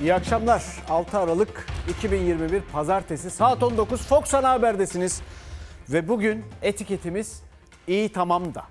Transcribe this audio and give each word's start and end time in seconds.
İyi 0.00 0.14
akşamlar. 0.14 0.64
6 0.88 1.18
Aralık 1.18 1.66
2021 1.88 2.62
Pazartesi 2.72 3.30
saat 3.30 3.62
19 3.62 4.06
Fox 4.06 4.34
Ana 4.34 4.50
Haber'desiniz. 4.50 5.22
Ve 5.88 6.08
bugün 6.08 6.44
etiketimiz 6.62 7.42
iyi 7.86 8.12
tamam 8.12 8.54
da. 8.54 8.64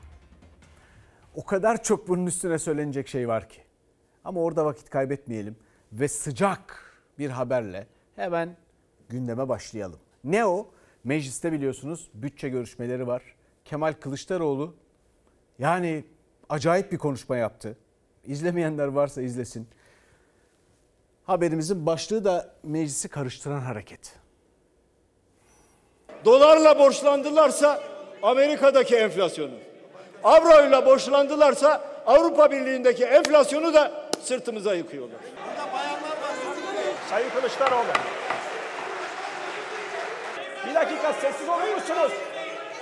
O 1.35 1.45
kadar 1.45 1.83
çok 1.83 2.07
bunun 2.07 2.25
üstüne 2.25 2.59
söylenecek 2.59 3.07
şey 3.07 3.27
var 3.27 3.49
ki. 3.49 3.61
Ama 4.23 4.41
orada 4.41 4.65
vakit 4.65 4.89
kaybetmeyelim 4.89 5.55
ve 5.91 6.07
sıcak 6.07 6.83
bir 7.19 7.29
haberle 7.29 7.87
hemen 8.15 8.57
gündeme 9.09 9.49
başlayalım. 9.49 9.99
Ne 10.23 10.45
o? 10.45 10.69
Mecliste 11.03 11.51
biliyorsunuz 11.51 12.09
bütçe 12.13 12.49
görüşmeleri 12.49 13.07
var. 13.07 13.21
Kemal 13.65 13.93
Kılıçdaroğlu 13.93 14.75
yani 15.59 16.03
acayip 16.49 16.91
bir 16.91 16.97
konuşma 16.97 17.37
yaptı. 17.37 17.77
İzlemeyenler 18.25 18.87
varsa 18.87 19.21
izlesin. 19.21 19.67
Haberimizin 21.29 21.85
başlığı 21.85 22.25
da 22.25 22.49
meclisi 22.63 23.09
karıştıran 23.09 23.59
hareket. 23.59 24.15
Dolarla 26.25 26.79
borçlandılarsa 26.79 27.81
Amerika'daki 28.23 28.95
enflasyonu, 28.95 29.53
avroyla 30.23 30.85
borçlandılarsa 30.85 31.81
Avrupa 32.05 32.51
Birliği'ndeki 32.51 33.05
enflasyonu 33.05 33.73
da 33.73 34.09
sırtımıza 34.23 34.73
yıkıyorlar. 34.73 35.19
Sayın 37.09 37.29
Kılıçdaroğlu. 37.29 37.87
Bir 40.69 40.75
dakika 40.75 41.13
sessiz 41.13 41.49
olur 41.49 41.75
musunuz? 41.75 42.11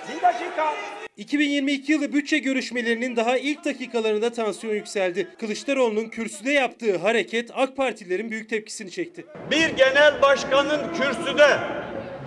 Bir 0.09 0.21
dakika. 0.21 0.73
2022 1.17 1.91
yılı 1.91 2.13
bütçe 2.13 2.37
görüşmelerinin 2.37 3.15
daha 3.15 3.37
ilk 3.37 3.65
dakikalarında 3.65 4.29
tansiyon 4.29 4.73
yükseldi. 4.73 5.27
Kılıçdaroğlu'nun 5.39 6.09
kürsüde 6.09 6.51
yaptığı 6.51 6.97
hareket 6.97 7.51
AK 7.53 7.77
Partililerin 7.77 8.31
büyük 8.31 8.49
tepkisini 8.49 8.91
çekti. 8.91 9.25
Bir 9.51 9.69
genel 9.69 10.21
başkanın 10.21 10.93
kürsüde 10.93 11.57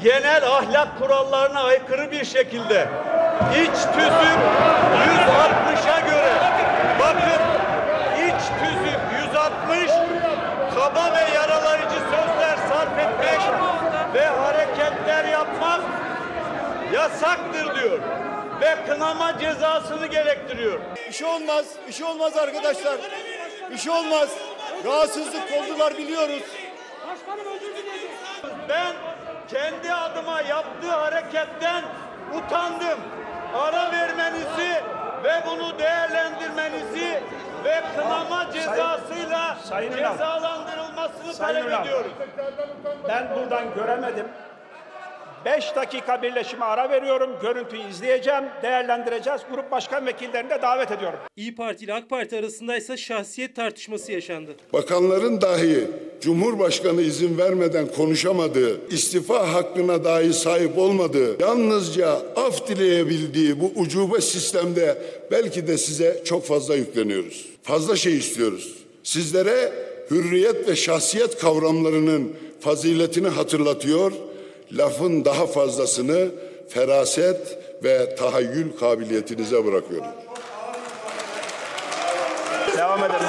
genel 0.02 0.46
ahlak 0.46 0.98
kurallarına 0.98 1.62
aykırı 1.62 2.12
bir 2.12 2.24
şekilde 2.24 2.88
iç 3.52 3.78
tüzük 3.94 4.40
160'a 5.10 6.00
göre 6.00 6.34
bakın 7.00 7.42
iç 8.26 8.42
tüzük 8.60 9.00
160 9.28 9.90
kaba 10.74 11.12
ve 11.14 11.34
yaralayıcı 11.34 12.00
sözler 12.10 12.56
sarf 12.68 12.98
etmek 12.98 13.40
ve 14.14 14.26
hareketler 14.26 15.24
yapmak 15.24 15.80
yasaktır 16.92 17.80
diyor 17.80 17.98
ve 18.60 18.76
kınama 18.86 19.38
cezasını 19.38 20.06
gerektiriyor. 20.06 20.80
Bir 21.08 21.12
şey 21.12 21.26
olmaz, 21.26 21.64
bir 21.88 21.92
şey 21.92 22.06
olmaz 22.06 22.36
arkadaşlar. 22.36 22.98
Bir 23.70 23.78
şey 23.78 23.92
olmaz. 23.92 24.28
Rahatsızlık 24.84 25.44
oldular 25.58 25.98
biliyoruz. 25.98 26.42
Ben 28.68 28.92
kendi 29.48 29.94
adıma 29.94 30.40
yaptığı 30.40 30.90
hareketten 30.90 31.84
utandım. 32.34 33.00
Ara 33.54 33.92
vermenizi 33.92 34.82
ve 35.24 35.42
bunu 35.46 35.78
değerlendirmenizi 35.78 37.22
ve 37.64 37.82
kınama 37.96 38.52
cezasıyla 38.52 39.56
Sayın 39.68 39.92
Ünal. 39.92 40.12
cezalandırılmasını 40.12 41.34
Sayın 41.34 41.54
talep 41.54 41.68
Ünal. 41.68 41.82
ediyorum. 41.82 42.12
Ben 43.08 43.28
buradan 43.34 43.74
göremedim. 43.74 44.28
5 45.44 45.76
dakika 45.76 46.22
birleşime 46.22 46.64
ara 46.64 46.90
veriyorum. 46.90 47.30
Görüntüyü 47.42 47.82
izleyeceğim, 47.90 48.44
değerlendireceğiz. 48.62 49.40
Grup 49.52 49.70
başkan 49.70 50.06
vekillerini 50.06 50.50
de 50.50 50.62
davet 50.62 50.90
ediyorum. 50.90 51.18
İyi 51.36 51.54
Parti 51.54 51.84
ile 51.84 51.94
AK 51.94 52.10
Parti 52.10 52.38
arasında 52.38 52.76
ise 52.76 52.96
şahsiyet 52.96 53.56
tartışması 53.56 54.12
yaşandı. 54.12 54.50
Bakanların 54.72 55.40
dahi 55.40 55.88
Cumhurbaşkanı 56.20 57.02
izin 57.02 57.38
vermeden 57.38 57.86
konuşamadığı, 57.86 58.88
istifa 58.90 59.52
hakkına 59.52 60.04
dahi 60.04 60.32
sahip 60.32 60.78
olmadığı, 60.78 61.42
yalnızca 61.42 62.08
af 62.36 62.68
dileyebildiği 62.68 63.60
bu 63.60 63.72
ucube 63.76 64.20
sistemde 64.20 65.02
belki 65.30 65.66
de 65.66 65.78
size 65.78 66.22
çok 66.24 66.46
fazla 66.46 66.76
yükleniyoruz. 66.76 67.46
Fazla 67.62 67.96
şey 67.96 68.16
istiyoruz. 68.16 68.76
Sizlere 69.02 69.72
hürriyet 70.10 70.68
ve 70.68 70.76
şahsiyet 70.76 71.38
kavramlarının 71.38 72.32
faziletini 72.60 73.28
hatırlatıyor, 73.28 74.12
lafın 74.72 75.24
daha 75.24 75.46
fazlasını 75.46 76.28
feraset 76.68 77.58
ve 77.84 78.14
tahayyül 78.16 78.76
kabiliyetinize 78.80 79.66
bırakıyorum. 79.66 80.08
Devam 82.76 82.98
edelim. 82.98 83.20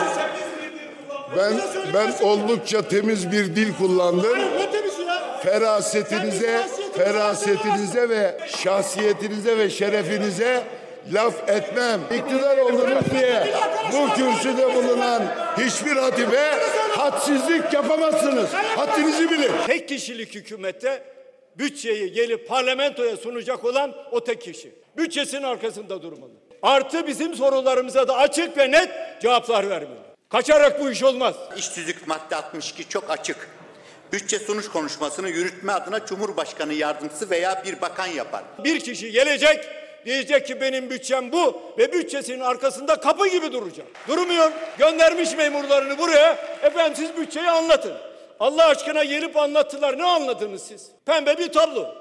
Ben 1.37 1.53
ben 1.93 2.25
oldukça 2.25 2.81
temiz 2.81 3.31
bir 3.31 3.55
dil 3.55 3.73
kullandım. 3.77 4.39
Ferasetinize, 5.43 6.67
ferasetinize 6.97 8.09
ve 8.09 8.37
şahsiyetinize 8.63 9.57
ve 9.57 9.69
şerefinize 9.69 10.63
laf 11.13 11.49
etmem. 11.49 11.99
İktidar 12.15 12.57
oldunuz 12.57 13.11
diye 13.11 13.53
bu 13.93 14.13
kürsüde 14.13 14.75
bulunan 14.75 15.23
hiçbir 15.57 15.95
hatibe 15.95 16.59
hadsizlik 16.97 17.73
yapamazsınız. 17.73 18.49
Haddinizi 18.53 19.31
bilin. 19.31 19.51
tek 19.67 19.87
kişilik 19.87 20.35
hükümette 20.35 21.01
bütçeyi 21.57 22.11
gelip 22.11 22.47
parlamentoya 22.47 23.17
sunacak 23.17 23.65
olan 23.65 23.95
o 24.11 24.23
tek 24.23 24.41
kişi. 24.41 24.71
Bütçesinin 24.97 25.43
arkasında 25.43 26.01
durmalı. 26.01 26.31
Artı 26.61 27.07
bizim 27.07 27.35
sorularımıza 27.35 28.07
da 28.07 28.17
açık 28.17 28.57
ve 28.57 28.71
net 28.71 28.89
cevaplar 29.21 29.69
vermeli. 29.69 29.99
Kaçarak 30.29 30.81
bu 30.81 30.91
iş 30.91 31.03
olmaz. 31.03 31.35
İş 31.57 31.69
tüzük 31.69 32.07
madde 32.07 32.35
62 32.35 32.89
çok 32.89 33.09
açık. 33.09 33.49
Bütçe 34.11 34.39
sunuş 34.39 34.67
konuşmasını 34.67 35.29
yürütme 35.29 35.73
adına 35.73 36.05
Cumhurbaşkanı 36.05 36.73
yardımcısı 36.73 37.29
veya 37.29 37.63
bir 37.65 37.81
bakan 37.81 38.07
yapar. 38.07 38.43
Bir 38.63 38.79
kişi 38.79 39.11
gelecek 39.11 39.65
diyecek 40.05 40.47
ki 40.47 40.61
benim 40.61 40.89
bütçem 40.89 41.31
bu 41.31 41.61
ve 41.77 41.93
bütçesinin 41.93 42.39
arkasında 42.39 42.95
kapı 42.95 43.27
gibi 43.27 43.53
duracak. 43.53 43.87
Durmuyor. 44.07 44.51
Göndermiş 44.77 45.37
memurlarını 45.37 45.97
buraya. 45.97 46.31
Efendim 46.63 46.93
siz 46.95 47.17
bütçeyi 47.17 47.49
anlatın. 47.49 47.93
Allah 48.41 48.67
aşkına 48.67 49.03
gelip 49.03 49.37
anlattılar. 49.37 49.97
Ne 49.97 50.03
anladınız 50.03 50.61
siz? 50.61 50.87
Pembe 51.05 51.37
bir 51.37 51.47
tablo. 51.47 51.95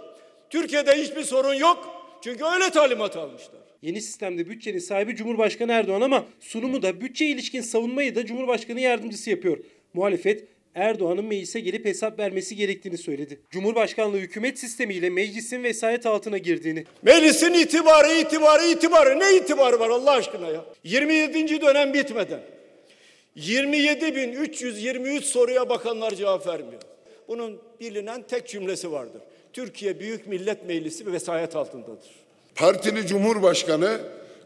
Türkiye'de 0.50 0.92
hiçbir 0.92 1.22
sorun 1.22 1.54
yok. 1.54 1.88
Çünkü 2.24 2.44
öyle 2.44 2.70
talimat 2.70 3.16
almışlar. 3.16 3.60
Yeni 3.82 4.00
sistemde 4.00 4.48
bütçenin 4.48 4.78
sahibi 4.78 5.16
Cumhurbaşkanı 5.16 5.72
Erdoğan 5.72 6.00
ama 6.00 6.24
sunumu 6.40 6.82
da 6.82 7.00
bütçe 7.00 7.26
ilişkin 7.26 7.60
savunmayı 7.60 8.14
da 8.14 8.26
Cumhurbaşkanı 8.26 8.80
yardımcısı 8.80 9.30
yapıyor. 9.30 9.58
Muhalefet 9.94 10.44
Erdoğan'ın 10.74 11.24
meclise 11.24 11.60
gelip 11.60 11.84
hesap 11.84 12.18
vermesi 12.18 12.56
gerektiğini 12.56 12.98
söyledi. 12.98 13.40
Cumhurbaşkanlığı 13.50 14.18
hükümet 14.18 14.58
sistemiyle 14.58 15.10
meclisin 15.10 15.62
vesayet 15.62 16.06
altına 16.06 16.38
girdiğini, 16.38 16.84
Meclisin 17.02 17.54
itibarı, 17.54 18.12
itibarı, 18.12 18.66
itibarı. 18.66 19.20
Ne 19.20 19.36
itibarı 19.36 19.80
var 19.80 19.88
Allah 19.90 20.10
aşkına 20.10 20.48
ya? 20.48 20.64
27. 20.84 21.60
dönem 21.60 21.94
bitmeden 21.94 22.40
27.323 23.36 25.22
soruya 25.22 25.68
bakanlar 25.68 26.14
cevap 26.14 26.46
vermiyor. 26.46 26.82
Bunun 27.28 27.58
bilinen 27.80 28.22
tek 28.22 28.48
cümlesi 28.48 28.92
vardır. 28.92 29.22
Türkiye 29.52 30.00
Büyük 30.00 30.26
Millet 30.26 30.66
Meclisi 30.66 31.12
vesayet 31.12 31.56
altındadır. 31.56 32.10
Partili 32.54 33.06
Cumhurbaşkanı 33.06 34.00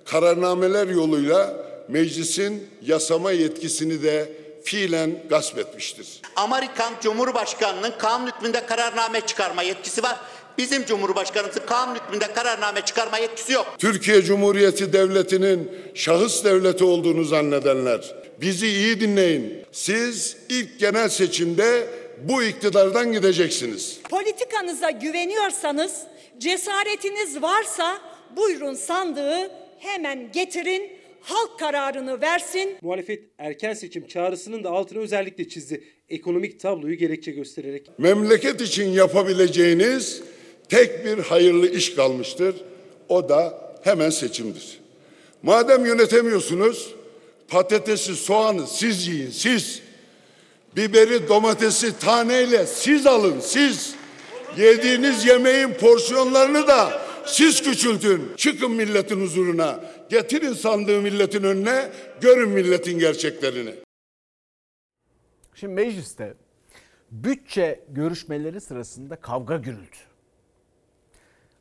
kararnameler 0.04 0.86
yoluyla 0.88 1.54
meclisin 1.88 2.68
yasama 2.82 3.32
yetkisini 3.32 4.02
de 4.02 4.32
fiilen 4.64 5.18
gasp 5.30 5.58
etmiştir. 5.58 6.20
Amerikan 6.36 6.92
Cumhurbaşkanı'nın 7.00 7.92
kanun 7.98 8.26
hükmünde 8.26 8.66
kararname 8.66 9.20
çıkarma 9.20 9.62
yetkisi 9.62 10.02
var. 10.02 10.16
Bizim 10.58 10.84
Cumhurbaşkanımızın 10.84 11.66
kanun 11.66 11.94
hükmünde 11.94 12.32
kararname 12.32 12.80
çıkarma 12.80 13.18
yetkisi 13.18 13.52
yok. 13.52 13.74
Türkiye 13.78 14.22
Cumhuriyeti 14.22 14.92
Devleti'nin 14.92 15.72
şahıs 15.94 16.44
devleti 16.44 16.84
olduğunu 16.84 17.24
zannedenler 17.24 18.23
bizi 18.40 18.66
iyi 18.66 19.00
dinleyin. 19.00 19.52
Siz 19.72 20.36
ilk 20.48 20.78
genel 20.78 21.08
seçimde 21.08 21.86
bu 22.28 22.42
iktidardan 22.42 23.12
gideceksiniz. 23.12 23.98
Politikanıza 24.10 24.90
güveniyorsanız, 24.90 26.02
cesaretiniz 26.38 27.42
varsa 27.42 27.98
buyurun 28.36 28.74
sandığı 28.74 29.50
hemen 29.78 30.32
getirin, 30.32 30.92
halk 31.20 31.58
kararını 31.58 32.20
versin. 32.20 32.76
muhalefet 32.82 33.22
erken 33.38 33.74
seçim 33.74 34.06
çağrısının 34.06 34.64
da 34.64 34.70
altını 34.70 34.98
özellikle 34.98 35.48
çizdi. 35.48 35.84
Ekonomik 36.08 36.60
tabloyu 36.60 36.94
gerekçe 36.94 37.30
göstererek. 37.30 37.90
Memleket 37.98 38.60
için 38.60 38.88
yapabileceğiniz 38.88 40.22
tek 40.68 41.04
bir 41.04 41.18
hayırlı 41.18 41.68
iş 41.68 41.94
kalmıştır. 41.94 42.56
O 43.08 43.28
da 43.28 43.58
hemen 43.82 44.10
seçimdir. 44.10 44.80
Madem 45.42 45.86
yönetemiyorsunuz, 45.86 46.94
patatesi, 47.48 48.16
soğanı 48.16 48.66
siz 48.66 49.06
yiyin, 49.06 49.30
siz. 49.30 49.82
Biberi, 50.76 51.28
domatesi 51.28 51.98
taneyle 51.98 52.66
siz 52.66 53.06
alın, 53.06 53.40
siz. 53.40 53.94
Yediğiniz 54.56 55.26
yemeğin 55.26 55.74
porsiyonlarını 55.74 56.66
da 56.66 57.02
siz 57.26 57.62
küçültün. 57.62 58.32
Çıkın 58.36 58.70
milletin 58.70 59.20
huzuruna. 59.20 59.84
Getirin 60.10 60.52
sandığı 60.52 61.00
milletin 61.00 61.42
önüne. 61.42 61.90
Görün 62.20 62.48
milletin 62.48 62.98
gerçeklerini. 62.98 63.74
Şimdi 65.54 65.72
mecliste 65.72 66.34
bütçe 67.10 67.84
görüşmeleri 67.88 68.60
sırasında 68.60 69.16
kavga 69.16 69.56
gürültü. 69.56 69.98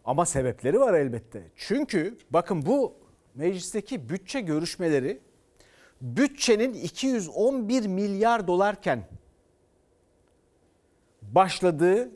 Ama 0.06 0.26
sebepleri 0.26 0.80
var 0.80 0.94
elbette. 0.94 1.44
Çünkü 1.56 2.18
bakın 2.30 2.66
bu 2.66 2.94
meclisteki 3.36 4.10
bütçe 4.10 4.42
görüşmeleri 4.42 5.20
bütçenin 6.04 6.74
211 6.74 7.88
milyar 7.88 8.48
dolarken 8.48 9.08
başladığı 11.22 12.12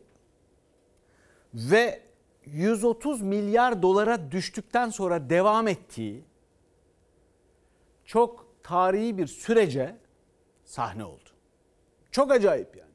ve 1.53 2.01
130 2.45 3.21
milyar 3.21 3.81
dolara 3.81 4.31
düştükten 4.31 4.89
sonra 4.89 5.29
devam 5.29 5.67
ettiği 5.67 6.23
çok 8.05 8.47
tarihi 8.63 9.17
bir 9.17 9.27
sürece 9.27 9.95
sahne 10.65 11.05
oldu. 11.05 11.29
Çok 12.11 12.31
acayip 12.31 12.77
yani. 12.77 12.91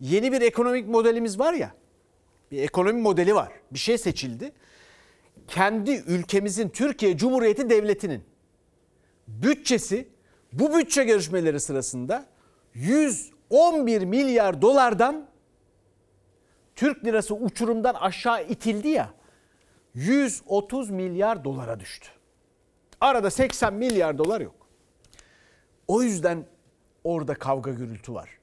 Yeni 0.00 0.32
bir 0.32 0.40
ekonomik 0.40 0.88
modelimiz 0.88 1.38
var 1.38 1.52
ya. 1.52 1.74
Bir 2.50 2.62
ekonomi 2.62 3.00
modeli 3.00 3.34
var. 3.34 3.52
Bir 3.70 3.78
şey 3.78 3.98
seçildi. 3.98 4.52
Kendi 5.48 5.90
ülkemizin 5.90 6.68
Türkiye 6.68 7.16
Cumhuriyeti 7.16 7.70
Devleti'nin 7.70 8.24
bütçesi 9.28 10.08
bu 10.52 10.74
bütçe 10.74 11.04
görüşmeleri 11.04 11.60
sırasında 11.60 12.26
111 12.74 14.02
milyar 14.02 14.62
dolardan 14.62 15.26
Türk 16.76 17.04
lirası 17.04 17.34
uçurumdan 17.34 17.94
aşağı 17.94 18.44
itildi 18.44 18.88
ya 18.88 19.14
130 19.94 20.90
milyar 20.90 21.44
dolara 21.44 21.80
düştü. 21.80 22.08
Arada 23.00 23.30
80 23.30 23.74
milyar 23.74 24.18
dolar 24.18 24.40
yok. 24.40 24.54
O 25.88 26.02
yüzden 26.02 26.46
orada 27.04 27.34
kavga 27.34 27.70
gürültü 27.70 28.14
var. 28.14 28.38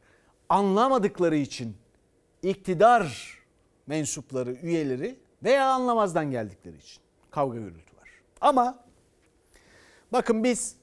Anlamadıkları 0.50 1.36
için 1.36 1.78
iktidar 2.44 3.38
mensupları, 3.88 4.52
üyeleri 4.52 5.20
veya 5.44 5.70
anlamazdan 5.72 6.32
geldikleri 6.32 6.78
için 6.78 7.02
kavga 7.32 7.58
gürültü 7.58 7.98
var. 7.98 8.10
Ama 8.42 8.84
bakın 10.12 10.44
biz 10.44 10.79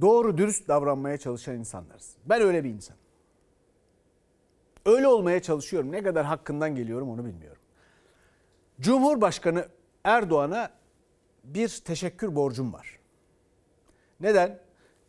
doğru 0.00 0.38
dürüst 0.38 0.68
davranmaya 0.68 1.18
çalışan 1.18 1.54
insanlarız. 1.54 2.16
Ben 2.24 2.42
öyle 2.42 2.64
bir 2.64 2.70
insanım. 2.70 3.00
Öyle 4.86 5.08
olmaya 5.08 5.42
çalışıyorum. 5.42 5.92
Ne 5.92 6.02
kadar 6.02 6.26
hakkından 6.26 6.74
geliyorum 6.74 7.10
onu 7.10 7.24
bilmiyorum. 7.24 7.62
Cumhurbaşkanı 8.80 9.68
Erdoğan'a 10.04 10.70
bir 11.44 11.68
teşekkür 11.84 12.34
borcum 12.34 12.72
var. 12.72 12.98
Neden? 14.20 14.58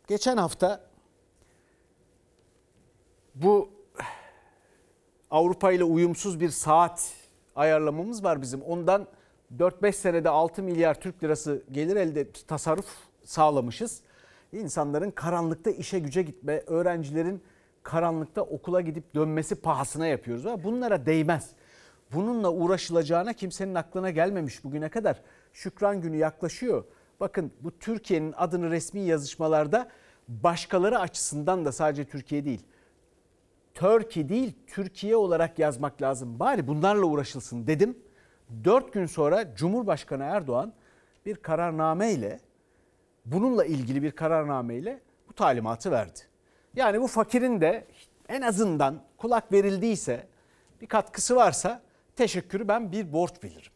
Geçen 0.07 0.37
hafta 0.37 0.89
bu 3.35 3.69
Avrupa 5.31 5.71
ile 5.71 5.83
uyumsuz 5.83 6.39
bir 6.39 6.49
saat 6.49 7.13
ayarlamamız 7.55 8.23
var 8.23 8.41
bizim. 8.41 8.61
Ondan 8.61 9.07
4-5 9.57 9.91
senede 9.91 10.29
6 10.29 10.63
milyar 10.63 11.01
Türk 11.01 11.23
lirası 11.23 11.63
gelir 11.71 11.95
elde 11.95 12.31
tasarruf 12.31 12.87
sağlamışız. 13.23 14.01
İnsanların 14.51 15.11
karanlıkta 15.11 15.71
işe 15.71 15.99
güce 15.99 16.21
gitme, 16.21 16.63
öğrencilerin 16.67 17.43
karanlıkta 17.83 18.41
okula 18.41 18.81
gidip 18.81 19.15
dönmesi 19.15 19.55
pahasına 19.55 20.07
yapıyoruz. 20.07 20.45
Ama 20.45 20.63
bunlara 20.63 21.05
değmez. 21.05 21.49
Bununla 22.13 22.51
uğraşılacağına 22.51 23.33
kimsenin 23.33 23.75
aklına 23.75 24.09
gelmemiş 24.09 24.63
bugüne 24.63 24.89
kadar. 24.89 25.21
Şükran 25.53 26.01
günü 26.01 26.17
yaklaşıyor. 26.17 26.83
Bakın 27.19 27.51
bu 27.61 27.79
Türkiye'nin 27.79 28.33
adını 28.37 28.71
resmi 28.71 28.99
yazışmalarda 28.99 29.89
başkaları 30.27 30.99
açısından 30.99 31.65
da 31.65 31.71
sadece 31.71 32.05
Türkiye 32.05 32.45
değil. 32.45 32.61
Turkey 33.73 34.29
değil 34.29 34.53
Türkiye 34.67 35.15
olarak 35.15 35.59
yazmak 35.59 36.01
lazım. 36.01 36.39
Bari 36.39 36.67
bunlarla 36.67 37.05
uğraşılsın 37.05 37.67
dedim. 37.67 37.97
Dört 38.63 38.93
gün 38.93 39.05
sonra 39.05 39.55
Cumhurbaşkanı 39.55 40.23
Erdoğan 40.23 40.73
bir 41.25 41.35
kararname 41.35 42.11
ile 42.11 42.39
bununla 43.31 43.65
ilgili 43.65 44.03
bir 44.03 44.11
kararname 44.11 44.75
ile 44.75 45.01
bu 45.29 45.33
talimatı 45.33 45.91
verdi. 45.91 46.19
Yani 46.75 47.01
bu 47.01 47.07
fakirin 47.07 47.61
de 47.61 47.87
en 48.29 48.41
azından 48.41 49.03
kulak 49.17 49.51
verildiyse 49.51 50.27
bir 50.81 50.87
katkısı 50.87 51.35
varsa 51.35 51.81
teşekkürü 52.15 52.67
ben 52.67 52.91
bir 52.91 53.13
borç 53.13 53.43
bilirim. 53.43 53.71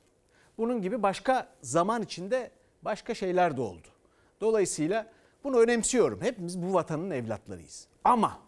Bunun 0.58 0.82
gibi 0.82 1.04
başka 1.04 1.48
zaman 1.62 2.02
içinde 2.02 2.52
başka 2.82 3.14
şeyler 3.14 3.58
de 3.58 3.62
oldu. 3.62 3.88
Dolayısıyla 4.42 5.12
bunu 5.44 5.60
önemsiyorum. 5.60 6.22
Hepimiz 6.22 6.62
bu 6.62 6.74
vatanın 6.74 7.12
evlatlarıyız. 7.12 7.88
Ama 8.04 8.40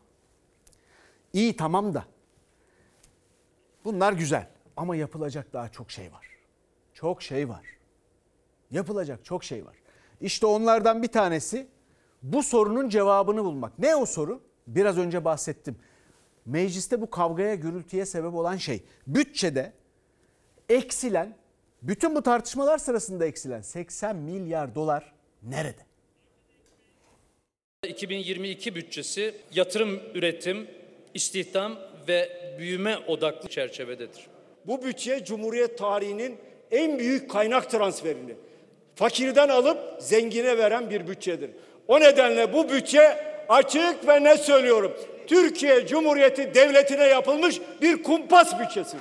iyi 1.34 1.56
tamam 1.56 1.94
da 1.94 2.06
bunlar 3.86 4.14
güzel 4.14 4.48
ama 4.78 4.96
yapılacak 4.96 5.54
daha 5.54 5.70
çok 5.70 5.92
şey 5.92 6.12
var. 6.12 6.28
Çok 6.94 7.22
şey 7.22 7.50
var. 7.50 7.66
Yapılacak 8.72 9.26
çok 9.26 9.44
şey 9.44 9.66
var. 9.66 9.76
İşte 10.22 10.46
onlardan 10.46 11.04
bir 11.04 11.08
tanesi 11.08 11.68
bu 12.24 12.44
sorunun 12.44 12.90
cevabını 12.90 13.44
bulmak. 13.44 13.80
Ne 13.80 13.96
o 13.96 14.06
soru? 14.06 14.42
Biraz 14.68 14.98
önce 14.98 15.26
bahsettim. 15.26 15.76
Mecliste 16.46 17.02
bu 17.02 17.10
kavgaya, 17.10 17.56
gürültüye 17.56 18.06
sebep 18.06 18.34
olan 18.34 18.58
şey 18.58 18.84
bütçede 19.08 19.74
eksilen, 20.70 21.36
bütün 21.82 22.16
bu 22.16 22.22
tartışmalar 22.22 22.78
sırasında 22.78 23.26
eksilen 23.26 23.62
80 23.62 24.16
milyar 24.16 24.76
dolar 24.76 25.14
nerede? 25.44 25.86
2022 27.88 28.76
bütçesi 28.76 29.36
yatırım, 29.54 30.00
üretim, 30.14 30.68
istihdam 31.14 31.78
ve 32.08 32.30
büyüme 32.60 32.98
odaklı 32.98 33.50
çerçevededir. 33.50 34.28
Bu 34.68 34.84
bütçe 34.84 35.26
Cumhuriyet 35.26 35.78
tarihinin 35.78 36.38
en 36.72 37.00
büyük 37.00 37.30
kaynak 37.30 37.72
transferini 37.72 38.36
fakirden 38.96 39.50
alıp 39.50 39.78
zengine 40.00 40.58
veren 40.58 40.90
bir 40.90 41.08
bütçedir. 41.08 41.50
O 41.88 42.00
nedenle 42.00 42.54
bu 42.54 42.70
bütçe 42.70 43.18
açık 43.50 44.08
ve 44.08 44.24
net 44.24 44.40
söylüyorum. 44.40 44.92
Türkiye 45.28 45.88
Cumhuriyeti 45.88 46.54
Devleti'ne 46.56 47.04
yapılmış 47.04 47.62
bir 47.82 48.04
kumpas 48.04 48.60
bütçesidir. 48.60 49.00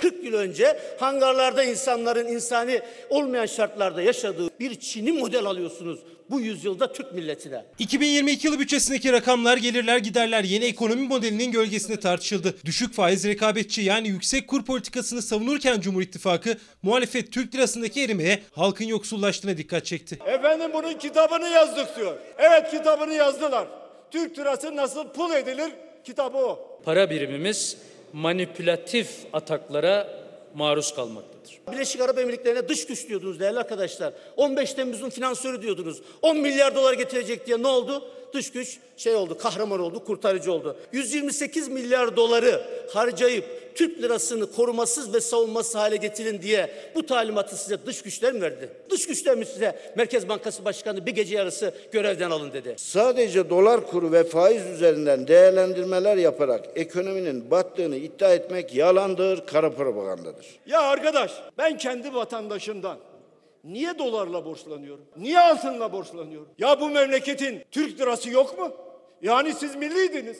40 0.00 0.24
yıl 0.24 0.34
önce 0.34 0.78
hangarlarda 0.98 1.64
insanların 1.64 2.26
insani 2.26 2.80
olmayan 3.10 3.46
şartlarda 3.46 4.02
yaşadığı 4.02 4.48
bir 4.60 4.74
Çin'i 4.74 5.12
model 5.12 5.44
alıyorsunuz 5.44 6.00
bu 6.32 6.40
yüzyılda 6.40 6.92
Türk 6.92 7.12
milletine. 7.12 7.64
2022 7.78 8.46
yılı 8.46 8.60
bütçesindeki 8.60 9.12
rakamlar, 9.12 9.56
gelirler, 9.56 9.98
giderler 9.98 10.44
yeni 10.44 10.64
ekonomi 10.64 11.08
modelinin 11.08 11.52
gölgesinde 11.52 12.00
tartışıldı. 12.00 12.54
Düşük 12.64 12.94
faiz 12.94 13.24
rekabetçi 13.24 13.82
yani 13.82 14.08
yüksek 14.08 14.48
kur 14.48 14.64
politikasını 14.64 15.22
savunurken 15.22 15.80
Cumhur 15.80 16.02
İttifakı 16.02 16.56
muhalefet 16.82 17.32
Türk 17.32 17.54
lirasındaki 17.54 18.02
erimeye 18.02 18.42
halkın 18.52 18.84
yoksullaştığına 18.84 19.56
dikkat 19.56 19.86
çekti. 19.86 20.18
Efendim 20.26 20.70
bunun 20.74 20.94
kitabını 20.94 21.48
yazdık 21.48 21.96
diyor. 21.96 22.16
Evet 22.38 22.70
kitabını 22.70 23.14
yazdılar. 23.14 23.68
Türk 24.10 24.38
lirası 24.38 24.76
nasıl 24.76 25.08
pul 25.08 25.32
edilir 25.32 25.72
kitabı 26.04 26.38
o. 26.38 26.80
Para 26.84 27.10
birimimiz 27.10 27.76
manipülatif 28.12 29.08
ataklara 29.32 30.21
maruz 30.54 30.94
kalmaktadır. 30.94 31.60
Birleşik 31.72 32.00
Arap 32.00 32.18
Emirlikleri'ne 32.18 32.68
dış 32.68 32.86
güç 32.86 33.08
diyordunuz 33.08 33.40
değerli 33.40 33.58
arkadaşlar. 33.58 34.12
15 34.36 34.74
Temmuz'un 34.74 35.10
finansörü 35.10 35.62
diyordunuz. 35.62 36.02
10 36.22 36.36
milyar 36.36 36.74
dolar 36.74 36.92
getirecek 36.92 37.46
diye 37.46 37.62
ne 37.62 37.66
oldu? 37.66 38.04
Dış 38.32 38.52
güç 38.52 38.78
şey 38.96 39.14
oldu, 39.14 39.38
kahraman 39.38 39.80
oldu, 39.80 40.04
kurtarıcı 40.04 40.52
oldu. 40.52 40.76
128 40.92 41.68
milyar 41.68 42.16
doları 42.16 42.64
harcayıp 42.92 43.44
Türk 43.74 44.02
lirasını 44.02 44.52
korumasız 44.52 45.14
ve 45.14 45.20
savunmasız 45.20 45.74
hale 45.74 45.96
getirin 45.96 46.42
diye 46.42 46.70
bu 46.94 47.06
talimatı 47.06 47.56
size 47.56 47.86
dış 47.86 48.02
güçler 48.02 48.32
mi 48.32 48.40
verdi? 48.40 48.70
Dış 48.90 49.06
güçler 49.06 49.36
mi 49.36 49.46
size 49.46 49.92
Merkez 49.96 50.28
Bankası 50.28 50.64
Başkanı 50.64 51.06
bir 51.06 51.12
gece 51.12 51.36
yarısı 51.36 51.74
görevden 51.92 52.30
alın 52.30 52.52
dedi? 52.52 52.74
Sadece 52.76 53.50
dolar 53.50 53.86
kuru 53.86 54.12
ve 54.12 54.24
faiz 54.24 54.66
üzerinden 54.66 55.28
değerlendirmeler 55.28 56.16
yaparak 56.16 56.64
ekonominin 56.74 57.50
battığını 57.50 57.96
iddia 57.96 58.34
etmek 58.34 58.74
yalandır, 58.74 59.46
kara 59.46 59.70
propagandadır. 59.70 60.46
Ya 60.66 60.80
arkadaş 60.80 61.32
ben 61.58 61.78
kendi 61.78 62.14
vatandaşımdan 62.14 62.98
niye 63.64 63.98
dolarla 63.98 64.44
borçlanıyorum? 64.44 65.04
Niye 65.16 65.40
altınla 65.40 65.92
borçlanıyorum? 65.92 66.48
Ya 66.58 66.80
bu 66.80 66.88
memleketin 66.90 67.62
Türk 67.70 68.00
lirası 68.00 68.30
yok 68.30 68.58
mu? 68.58 68.72
Yani 69.22 69.52
siz 69.54 69.76
milliydiniz. 69.76 70.38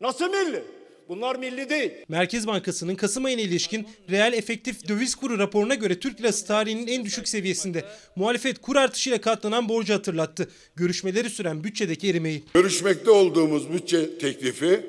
Nasıl 0.00 0.28
milli? 0.30 0.62
Bunlar 1.08 1.36
milli 1.36 1.70
değil. 1.70 1.90
Merkez 2.08 2.46
Bankası'nın 2.46 2.94
Kasım 2.94 3.24
ayına 3.24 3.40
ilişkin 3.40 3.86
reel 4.10 4.32
efektif 4.32 4.88
döviz 4.88 5.14
kuru 5.14 5.38
raporuna 5.38 5.74
göre 5.74 6.00
Türk 6.00 6.20
lirası 6.20 6.46
tarihinin 6.46 6.86
en 6.86 7.04
düşük 7.04 7.28
seviyesinde. 7.28 7.84
Muhalefet 8.16 8.58
kur 8.58 8.76
artışıyla 8.76 9.20
katlanan 9.20 9.68
borcu 9.68 9.94
hatırlattı. 9.94 10.48
Görüşmeleri 10.76 11.30
süren 11.30 11.64
bütçedeki 11.64 12.08
erimeyi. 12.10 12.42
Görüşmekte 12.54 13.10
olduğumuz 13.10 13.72
bütçe 13.72 14.18
teklifi 14.18 14.80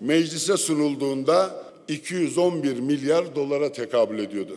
meclise 0.00 0.56
sunulduğunda 0.56 1.64
211 1.88 2.80
milyar 2.80 3.36
dolara 3.36 3.72
tekabül 3.72 4.18
ediyordu. 4.18 4.56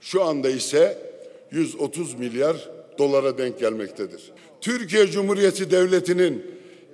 Şu 0.00 0.24
anda 0.24 0.50
ise 0.50 0.98
130 1.50 2.14
milyar 2.14 2.56
dolara 2.98 3.38
denk 3.38 3.60
gelmektedir. 3.60 4.20
Türkiye 4.60 5.06
Cumhuriyeti 5.06 5.70
Devleti'nin 5.70 6.46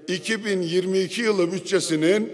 2022 0.09 1.23
yılı 1.23 1.53
bütçesinin 1.53 2.33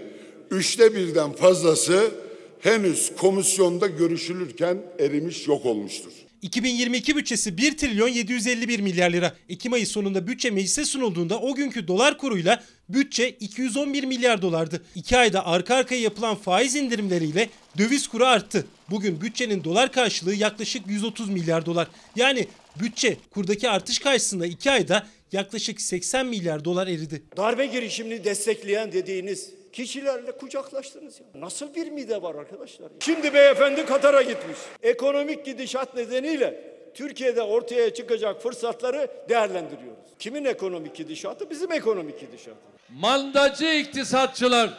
üçte 0.51 0.95
birden 0.95 1.31
fazlası 1.33 2.11
henüz 2.59 3.11
komisyonda 3.15 3.87
görüşülürken 3.87 4.77
erimiş 4.99 5.47
yok 5.47 5.65
olmuştur. 5.65 6.11
2022 6.41 7.15
bütçesi 7.15 7.57
1 7.57 7.77
trilyon 7.77 8.07
751 8.07 8.79
milyar 8.79 9.11
lira. 9.11 9.35
Ekim 9.49 9.73
ayı 9.73 9.87
sonunda 9.87 10.27
bütçe 10.27 10.49
meclise 10.49 10.85
sunulduğunda 10.85 11.39
o 11.39 11.55
günkü 11.55 11.87
dolar 11.87 12.17
kuruyla 12.17 12.63
bütçe 12.89 13.29
211 13.29 14.03
milyar 14.03 14.41
dolardı. 14.41 14.81
2 14.95 15.17
ayda 15.17 15.45
arka 15.45 15.75
arkaya 15.75 16.01
yapılan 16.01 16.35
faiz 16.35 16.75
indirimleriyle 16.75 17.49
döviz 17.77 18.07
kuru 18.07 18.25
arttı. 18.25 18.65
Bugün 18.89 19.21
bütçenin 19.21 19.63
dolar 19.63 19.91
karşılığı 19.91 20.35
yaklaşık 20.35 20.87
130 20.87 21.29
milyar 21.29 21.65
dolar. 21.65 21.87
Yani 22.15 22.47
bütçe 22.79 23.17
kurdaki 23.31 23.69
artış 23.69 23.99
karşısında 23.99 24.45
2 24.45 24.71
ayda 24.71 25.07
yaklaşık 25.31 25.81
80 25.81 26.25
milyar 26.25 26.65
dolar 26.65 26.87
eridi. 26.87 27.21
Darbe 27.37 27.65
girişimini 27.65 28.23
destekleyen 28.23 28.91
dediğiniz 28.91 29.56
kişilerle 29.77 30.31
kucaklaştınız 30.31 31.19
ya. 31.19 31.25
Nasıl 31.41 31.75
bir 31.75 31.89
mide 31.89 32.21
var 32.21 32.35
arkadaşlar? 32.35 32.89
Şimdi 32.99 33.33
beyefendi 33.33 33.85
Katar'a 33.85 34.21
gitmiş. 34.21 34.57
Ekonomik 34.83 35.45
gidişat 35.45 35.95
nedeniyle 35.95 36.77
Türkiye'de 36.93 37.41
ortaya 37.41 37.93
çıkacak 37.93 38.43
fırsatları 38.43 39.11
değerlendiriyoruz. 39.29 40.07
Kimin 40.19 40.45
ekonomik 40.45 40.95
gidişatı? 40.95 41.49
Bizim 41.49 41.71
ekonomik 41.71 42.19
gidişatı. 42.19 42.57
Mandacı 42.89 43.65
iktisatçılar 43.65 44.69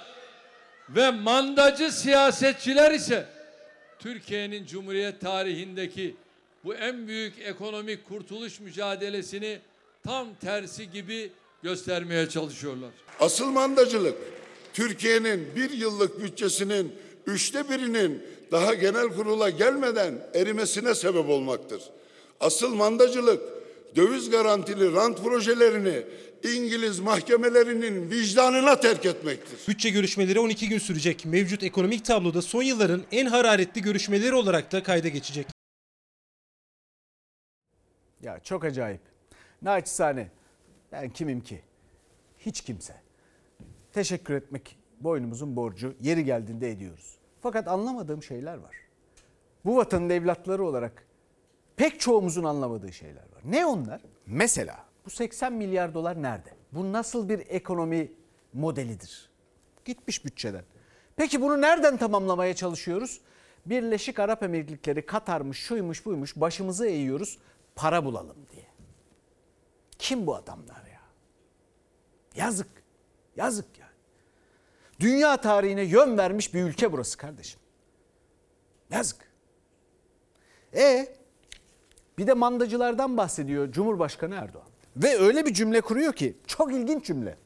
ve 0.88 1.10
mandacı 1.10 1.92
siyasetçiler 1.92 2.92
ise 2.92 3.26
Türkiye'nin 3.98 4.66
Cumhuriyet 4.66 5.20
tarihindeki 5.20 6.16
bu 6.64 6.74
en 6.74 7.08
büyük 7.08 7.34
ekonomik 7.38 8.08
kurtuluş 8.08 8.60
mücadelesini 8.60 9.58
tam 10.04 10.34
tersi 10.34 10.90
gibi 10.90 11.30
göstermeye 11.62 12.28
çalışıyorlar. 12.28 12.90
Asıl 13.20 13.46
mandacılık 13.46 14.37
Türkiye'nin 14.78 15.56
bir 15.56 15.70
yıllık 15.70 16.22
bütçesinin 16.22 16.92
üçte 17.26 17.68
birinin 17.68 18.22
daha 18.52 18.74
genel 18.74 19.08
kurula 19.08 19.50
gelmeden 19.50 20.14
erimesine 20.34 20.94
sebep 20.94 21.28
olmaktır. 21.28 21.82
Asıl 22.40 22.74
mandacılık 22.74 23.42
döviz 23.96 24.30
garantili 24.30 24.92
rant 24.92 25.24
projelerini 25.24 26.02
İngiliz 26.54 26.98
mahkemelerinin 27.00 28.10
vicdanına 28.10 28.80
terk 28.80 29.06
etmektir. 29.06 29.58
Bütçe 29.68 29.90
görüşmeleri 29.90 30.40
12 30.40 30.68
gün 30.68 30.78
sürecek. 30.78 31.24
Mevcut 31.24 31.62
ekonomik 31.62 32.04
tabloda 32.04 32.42
son 32.42 32.62
yılların 32.62 33.02
en 33.12 33.26
hararetli 33.26 33.82
görüşmeleri 33.82 34.34
olarak 34.34 34.72
da 34.72 34.82
kayda 34.82 35.08
geçecek. 35.08 35.46
Ya 38.22 38.40
çok 38.44 38.64
acayip. 38.64 39.00
Naçizane 39.62 40.30
ben 40.92 41.10
kimim 41.10 41.40
ki? 41.40 41.60
Hiç 42.38 42.60
kimse. 42.60 43.07
Teşekkür 43.92 44.34
etmek 44.34 44.78
boynumuzun 45.00 45.56
borcu. 45.56 45.94
Yeri 46.00 46.24
geldiğinde 46.24 46.70
ediyoruz. 46.70 47.18
Fakat 47.40 47.68
anlamadığım 47.68 48.22
şeyler 48.22 48.56
var. 48.56 48.76
Bu 49.64 49.76
vatanın 49.76 50.10
evlatları 50.10 50.64
olarak 50.64 51.06
pek 51.76 52.00
çoğumuzun 52.00 52.44
anlamadığı 52.44 52.92
şeyler 52.92 53.22
var. 53.22 53.42
Ne 53.44 53.66
onlar? 53.66 54.00
Mesela 54.26 54.84
bu 55.06 55.10
80 55.10 55.52
milyar 55.52 55.94
dolar 55.94 56.22
nerede? 56.22 56.50
Bu 56.72 56.92
nasıl 56.92 57.28
bir 57.28 57.38
ekonomi 57.38 58.12
modelidir? 58.52 59.30
Gitmiş 59.84 60.24
bütçeden. 60.24 60.64
Peki 61.16 61.40
bunu 61.40 61.60
nereden 61.60 61.96
tamamlamaya 61.96 62.54
çalışıyoruz? 62.54 63.20
Birleşik 63.66 64.18
Arap 64.18 64.42
Emirlikleri, 64.42 65.06
Katar'mış, 65.06 65.58
şuymuş, 65.58 66.06
buymuş 66.06 66.36
başımızı 66.36 66.86
eğiyoruz 66.86 67.38
para 67.74 68.04
bulalım 68.04 68.36
diye. 68.52 68.66
Kim 69.98 70.26
bu 70.26 70.34
adamlar 70.34 70.84
ya? 70.92 71.00
Yazık. 72.36 72.77
Yazık 73.38 73.78
yani. 73.78 73.90
Dünya 75.00 75.36
tarihine 75.36 75.82
yön 75.82 76.18
vermiş 76.18 76.54
bir 76.54 76.62
ülke 76.62 76.92
burası 76.92 77.18
kardeşim. 77.18 77.60
Yazık. 78.90 79.16
E 80.74 81.16
bir 82.18 82.26
de 82.26 82.34
mandacılardan 82.34 83.16
bahsediyor 83.16 83.72
Cumhurbaşkanı 83.72 84.34
Erdoğan. 84.34 84.68
Ve 84.96 85.18
öyle 85.18 85.46
bir 85.46 85.54
cümle 85.54 85.80
kuruyor 85.80 86.12
ki 86.12 86.36
çok 86.46 86.72
ilginç 86.72 87.04
cümle. 87.04 87.36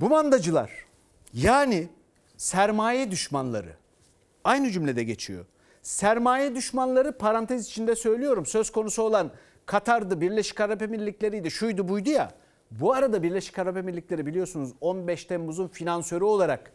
Bu 0.00 0.08
mandacılar 0.08 0.70
yani 1.32 1.88
sermaye 2.36 3.10
düşmanları 3.10 3.76
aynı 4.44 4.70
cümlede 4.70 5.04
geçiyor. 5.04 5.46
Sermaye 5.82 6.54
düşmanları 6.54 7.18
parantez 7.18 7.66
içinde 7.66 7.96
söylüyorum 7.96 8.46
söz 8.46 8.70
konusu 8.70 9.02
olan 9.02 9.30
Katar'dı, 9.66 10.20
Birleşik 10.20 10.60
Arap 10.60 10.82
Emirlikleri'ydi, 10.82 11.50
şuydu 11.50 11.88
buydu 11.88 12.10
ya. 12.10 12.34
Bu 12.70 12.92
arada 12.92 13.22
Birleşik 13.22 13.58
Arap 13.58 13.76
Emirlikleri 13.76 14.26
biliyorsunuz 14.26 14.72
15 14.80 15.24
Temmuz'un 15.24 15.68
finansörü 15.68 16.24
olarak 16.24 16.72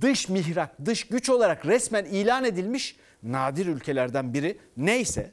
dış 0.00 0.28
mihrak, 0.28 0.86
dış 0.86 1.06
güç 1.06 1.30
olarak 1.30 1.66
resmen 1.66 2.04
ilan 2.04 2.44
edilmiş 2.44 2.96
nadir 3.22 3.66
ülkelerden 3.66 4.34
biri. 4.34 4.58
Neyse. 4.76 5.30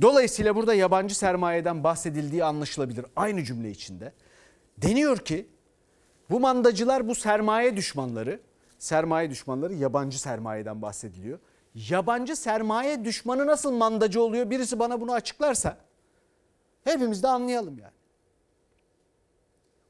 Dolayısıyla 0.00 0.56
burada 0.56 0.74
yabancı 0.74 1.18
sermayeden 1.18 1.84
bahsedildiği 1.84 2.44
anlaşılabilir 2.44 3.06
aynı 3.16 3.44
cümle 3.44 3.70
içinde. 3.70 4.12
Deniyor 4.78 5.18
ki 5.18 5.46
bu 6.30 6.40
mandacılar 6.40 7.08
bu 7.08 7.14
sermaye 7.14 7.76
düşmanları, 7.76 8.40
sermaye 8.78 9.30
düşmanları 9.30 9.74
yabancı 9.74 10.20
sermayeden 10.20 10.82
bahsediliyor. 10.82 11.38
Yabancı 11.74 12.36
sermaye 12.36 13.04
düşmanı 13.04 13.46
nasıl 13.46 13.72
mandacı 13.72 14.22
oluyor? 14.22 14.50
Birisi 14.50 14.78
bana 14.78 15.00
bunu 15.00 15.12
açıklarsa 15.12 15.76
hepimiz 16.84 17.22
de 17.22 17.28
anlayalım 17.28 17.78
yani. 17.78 18.01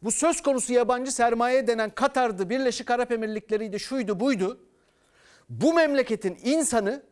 Bu 0.02 0.10
söz 0.10 0.40
konusu 0.40 0.72
yabancı 0.72 1.12
sermaye 1.12 1.66
denen 1.66 1.90
Katar'dı, 1.90 2.50
Birleşik 2.50 2.90
Arap 2.90 3.12
Emirlikleri'ydi, 3.12 3.80
şuydu 3.80 4.20
buydu. 4.20 4.60
Bu 5.48 5.74
memleketin 5.74 6.38
insanı 6.42 7.02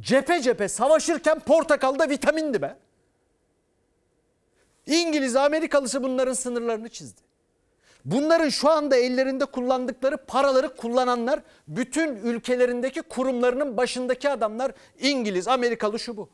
cephe 0.00 0.42
cephe 0.42 0.68
savaşırken 0.68 1.40
portakalda 1.40 2.08
vitamindi 2.08 2.62
be. 2.62 2.76
İngiliz, 4.86 5.36
Amerikalısı 5.36 6.02
bunların 6.02 6.32
sınırlarını 6.32 6.88
çizdi. 6.88 7.20
Bunların 8.04 8.48
şu 8.48 8.70
anda 8.70 8.96
ellerinde 8.96 9.44
kullandıkları 9.44 10.16
paraları 10.16 10.76
kullananlar 10.76 11.40
bütün 11.68 12.16
ülkelerindeki 12.16 13.02
kurumlarının 13.02 13.76
başındaki 13.76 14.30
adamlar 14.30 14.72
İngiliz, 14.98 15.48
Amerikalı 15.48 15.98
şu 15.98 16.16
bu. 16.16 16.28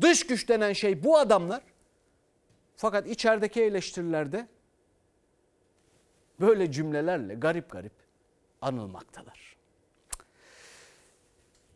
Dış 0.00 0.26
güç 0.26 0.48
denen 0.48 0.72
şey 0.72 1.04
bu 1.04 1.18
adamlar. 1.18 1.60
Fakat 2.76 3.06
içerideki 3.06 3.62
eleştirilerde 3.62 4.46
böyle 6.40 6.72
cümlelerle 6.72 7.34
garip 7.34 7.70
garip 7.70 7.92
anılmaktalar. 8.60 9.56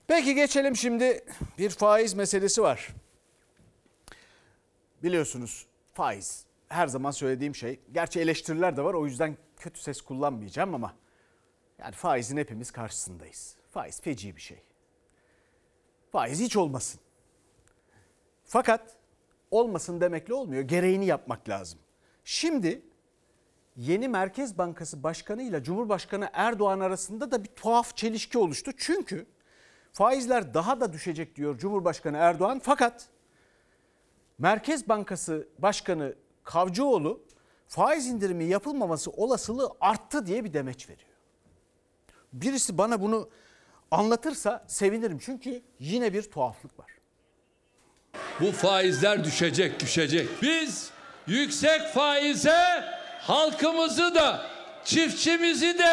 Peki 0.07 0.35
geçelim 0.35 0.77
şimdi 0.77 1.25
bir 1.59 1.71
faiz 1.71 2.15
meselesi 2.15 2.63
var. 2.63 2.89
Biliyorsunuz 5.03 5.67
faiz 5.95 6.47
her 6.69 6.87
zaman 6.87 7.11
söylediğim 7.11 7.55
şey. 7.55 7.81
Gerçi 7.93 8.21
eleştiriler 8.21 8.77
de 8.77 8.85
var 8.85 8.95
o 8.95 9.07
yüzden 9.07 9.37
kötü 9.57 9.81
ses 9.81 10.01
kullanmayacağım 10.01 10.75
ama 10.75 10.95
yani 11.79 11.95
faizin 11.95 12.37
hepimiz 12.37 12.71
karşısındayız. 12.71 13.57
Faiz 13.71 14.01
feci 14.01 14.37
bir 14.37 14.41
şey. 14.41 14.63
Faiz 16.13 16.41
hiç 16.41 16.57
olmasın. 16.57 17.01
Fakat 18.45 18.97
olmasın 19.51 20.01
demekle 20.01 20.35
olmuyor. 20.35 20.63
Gereğini 20.63 21.07
yapmak 21.07 21.49
lazım. 21.49 21.79
Şimdi 22.25 22.83
yeni 23.77 24.09
Merkez 24.09 24.59
Bankası 24.59 25.03
Başkanı 25.03 25.43
ile 25.43 25.65
Cumhurbaşkanı 25.65 26.31
Erdoğan 26.33 26.81
arasında 26.81 27.31
da 27.31 27.45
bir 27.45 27.49
tuhaf 27.49 27.97
çelişki 27.97 28.39
oluştu. 28.39 28.71
Çünkü 28.77 29.27
faizler 29.93 30.55
daha 30.55 30.81
da 30.81 30.93
düşecek 30.93 31.37
diyor 31.37 31.59
Cumhurbaşkanı 31.59 32.17
Erdoğan. 32.17 32.61
Fakat 32.65 33.09
Merkez 34.39 34.89
Bankası 34.89 35.49
Başkanı 35.59 36.15
Kavcıoğlu 36.45 37.23
faiz 37.69 38.07
indirimi 38.07 38.45
yapılmaması 38.45 39.11
olasılığı 39.11 39.71
arttı 39.81 40.27
diye 40.27 40.45
bir 40.45 40.53
demeç 40.53 40.89
veriyor. 40.89 41.09
Birisi 42.33 42.79
bana 42.79 43.01
bunu 43.01 43.29
anlatırsa 43.91 44.65
sevinirim 44.67 45.19
çünkü 45.19 45.63
yine 45.79 46.13
bir 46.13 46.23
tuhaflık 46.23 46.79
var. 46.79 46.91
Bu 48.41 48.53
faizler 48.53 49.25
düşecek, 49.25 49.81
düşecek. 49.81 50.29
Biz 50.43 50.91
yüksek 51.27 51.83
faize 51.83 52.85
halkımızı 53.27 54.15
da 54.15 54.56
çiftçimizi 54.87 55.79
de 55.79 55.85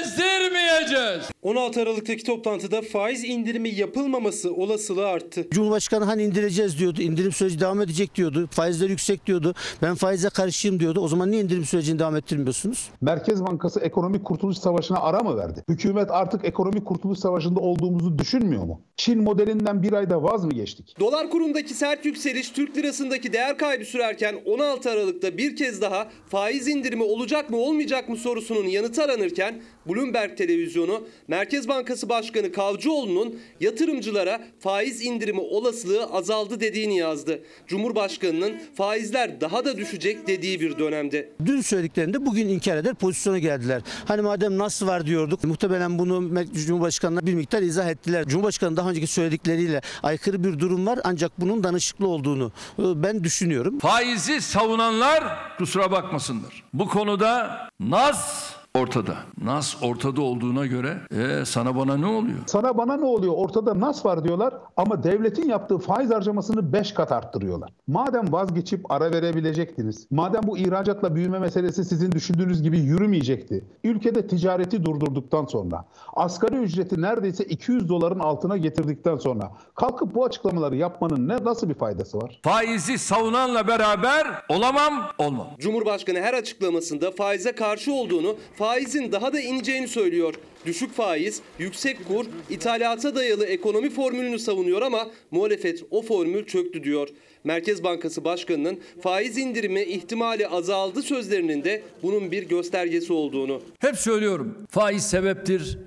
ezdirmeyeceğiz. 0.00 1.24
16 1.42 1.80
Aralık'taki 1.80 2.24
toplantıda 2.24 2.82
faiz 2.82 3.24
indirimi 3.24 3.68
yapılmaması 3.68 4.54
olasılığı 4.54 5.06
arttı. 5.06 5.46
Cumhurbaşkanı 5.50 6.04
hani 6.04 6.22
indireceğiz 6.22 6.78
diyordu. 6.78 7.02
İndirim 7.02 7.32
süreci 7.32 7.60
devam 7.60 7.80
edecek 7.80 8.14
diyordu. 8.14 8.48
Faizler 8.50 8.88
yüksek 8.88 9.26
diyordu. 9.26 9.54
Ben 9.82 9.94
faize 9.94 10.28
karşıyım 10.28 10.80
diyordu. 10.80 11.00
O 11.00 11.08
zaman 11.08 11.30
niye 11.30 11.42
indirim 11.42 11.64
sürecini 11.64 11.98
devam 11.98 12.16
ettirmiyorsunuz? 12.16 12.90
Merkez 13.00 13.42
Bankası 13.42 13.80
ekonomik 13.80 14.24
kurtuluş 14.24 14.58
savaşına 14.58 15.00
ara 15.00 15.20
mı 15.20 15.36
verdi? 15.36 15.64
Hükümet 15.68 16.10
artık 16.10 16.44
ekonomik 16.44 16.86
kurtuluş 16.86 17.18
savaşında 17.18 17.60
olduğumuzu 17.60 18.18
düşünmüyor 18.18 18.64
mu? 18.64 18.80
Çin 18.96 19.22
modelinden 19.22 19.82
bir 19.82 19.92
ayda 19.92 20.22
vaz 20.22 20.44
mı 20.44 20.52
geçtik? 20.52 20.96
Dolar 21.00 21.30
kurundaki 21.30 21.74
sert 21.74 22.04
yükseliş 22.04 22.50
Türk 22.50 22.76
lirasındaki 22.76 23.32
değer 23.32 23.58
kaybı 23.58 23.84
sürerken 23.84 24.36
16 24.46 24.90
Aralık'ta 24.90 25.36
bir 25.36 25.56
kez 25.56 25.80
daha 25.80 26.08
faiz 26.28 26.68
indirimi 26.68 27.02
olacak 27.02 27.50
mı 27.50 27.56
olmayacak 27.56 28.08
mı 28.08 28.16
sorusunun 28.42 28.68
yanıtı 28.68 29.02
aranırken 29.02 29.62
Bloomberg 29.86 30.36
televizyonu 30.36 31.02
Merkez 31.28 31.68
Bankası 31.68 32.08
Başkanı 32.08 32.52
Kavcıoğlu'nun 32.52 33.38
yatırımcılara 33.60 34.40
faiz 34.60 35.02
indirimi 35.02 35.40
olasılığı 35.40 36.04
azaldı 36.04 36.60
dediğini 36.60 36.98
yazdı. 36.98 37.42
Cumhurbaşkanının 37.66 38.52
faizler 38.74 39.40
daha 39.40 39.64
da 39.64 39.76
düşecek 39.76 40.26
dediği 40.26 40.60
bir 40.60 40.78
dönemde. 40.78 41.28
Dün 41.46 41.60
söylediklerinde 41.60 42.26
bugün 42.26 42.48
inkar 42.48 42.76
eder 42.76 42.94
pozisyona 42.94 43.38
geldiler. 43.38 43.82
Hani 44.04 44.22
madem 44.22 44.58
nasıl 44.58 44.86
var 44.86 45.06
diyorduk. 45.06 45.44
Muhtemelen 45.44 45.98
bunu 45.98 46.44
Cumhurbaşkanı'na 46.66 47.26
bir 47.26 47.34
miktar 47.34 47.62
izah 47.62 47.90
ettiler. 47.90 48.24
Cumhurbaşkanı 48.26 48.76
daha 48.76 48.90
önceki 48.90 49.06
söyledikleriyle 49.06 49.80
aykırı 50.02 50.44
bir 50.44 50.58
durum 50.58 50.86
var 50.86 50.98
ancak 51.04 51.40
bunun 51.40 51.64
danışıklı 51.64 52.06
olduğunu 52.06 52.52
e, 52.78 52.82
ben 53.02 53.24
düşünüyorum. 53.24 53.78
Faizi 53.78 54.40
savunanlar 54.40 55.24
kusura 55.58 55.90
bakmasınlar. 55.90 56.64
Bu 56.72 56.88
konuda 56.88 57.58
naz 57.80 58.52
ortada. 58.78 59.16
Naz 59.42 59.76
ortada 59.82 60.22
olduğuna 60.22 60.66
göre 60.66 60.96
e, 61.16 61.44
sana 61.44 61.76
bana 61.76 61.96
ne 61.96 62.06
oluyor? 62.06 62.38
Sana 62.46 62.78
bana 62.78 62.96
ne 62.96 63.04
oluyor? 63.04 63.34
Ortada 63.36 63.80
nas 63.80 64.06
var 64.06 64.24
diyorlar 64.24 64.54
ama 64.76 65.02
devletin 65.02 65.48
yaptığı 65.48 65.78
faiz 65.78 66.10
harcamasını 66.10 66.72
5 66.72 66.92
kat 66.92 67.12
arttırıyorlar. 67.12 67.70
Madem 67.86 68.32
vazgeçip 68.32 68.90
ara 68.92 69.12
verebilecektiniz, 69.12 70.06
madem 70.10 70.40
bu 70.44 70.58
ihracatla 70.58 71.14
büyüme 71.14 71.38
meselesi 71.38 71.84
sizin 71.84 72.12
düşündüğünüz 72.12 72.62
gibi 72.62 72.78
yürümeyecekti, 72.78 73.64
ülkede 73.84 74.26
ticareti 74.26 74.84
durdurduktan 74.84 75.44
sonra, 75.44 75.84
asgari 76.16 76.56
ücreti 76.56 77.02
neredeyse 77.02 77.44
200 77.44 77.88
doların 77.88 78.18
altına 78.18 78.56
getirdikten 78.56 79.16
sonra 79.16 79.52
kalkıp 79.74 80.14
bu 80.14 80.24
açıklamaları 80.24 80.76
yapmanın 80.76 81.28
ne 81.28 81.44
nasıl 81.44 81.68
bir 81.68 81.74
faydası 81.74 82.18
var? 82.18 82.40
Faizi 82.42 82.98
savunanla 82.98 83.68
beraber 83.68 84.26
olamam, 84.48 84.92
olmam. 85.18 85.46
Cumhurbaşkanı 85.58 86.20
her 86.20 86.34
açıklamasında 86.34 87.10
faize 87.10 87.52
karşı 87.52 87.92
olduğunu, 87.92 88.36
faizin 88.62 89.12
daha 89.12 89.32
da 89.32 89.40
ineceğini 89.40 89.88
söylüyor. 89.88 90.34
Düşük 90.66 90.92
faiz, 90.92 91.40
yüksek 91.58 92.08
kur, 92.08 92.26
ithalata 92.50 93.14
dayalı 93.14 93.46
ekonomi 93.46 93.90
formülünü 93.90 94.38
savunuyor 94.38 94.82
ama 94.82 95.06
muhalefet 95.30 95.82
o 95.90 96.02
formül 96.02 96.46
çöktü 96.46 96.84
diyor. 96.84 97.08
Merkez 97.44 97.84
Bankası 97.84 98.24
Başkanı'nın 98.24 98.80
faiz 99.02 99.38
indirimi 99.38 99.82
ihtimali 99.82 100.48
azaldı 100.48 101.02
sözlerinin 101.02 101.64
de 101.64 101.82
bunun 102.02 102.30
bir 102.30 102.48
göstergesi 102.48 103.12
olduğunu. 103.12 103.60
Hep 103.78 103.96
söylüyorum. 103.96 104.56
Faiz 104.70 105.02
sebeptir, 105.02 105.78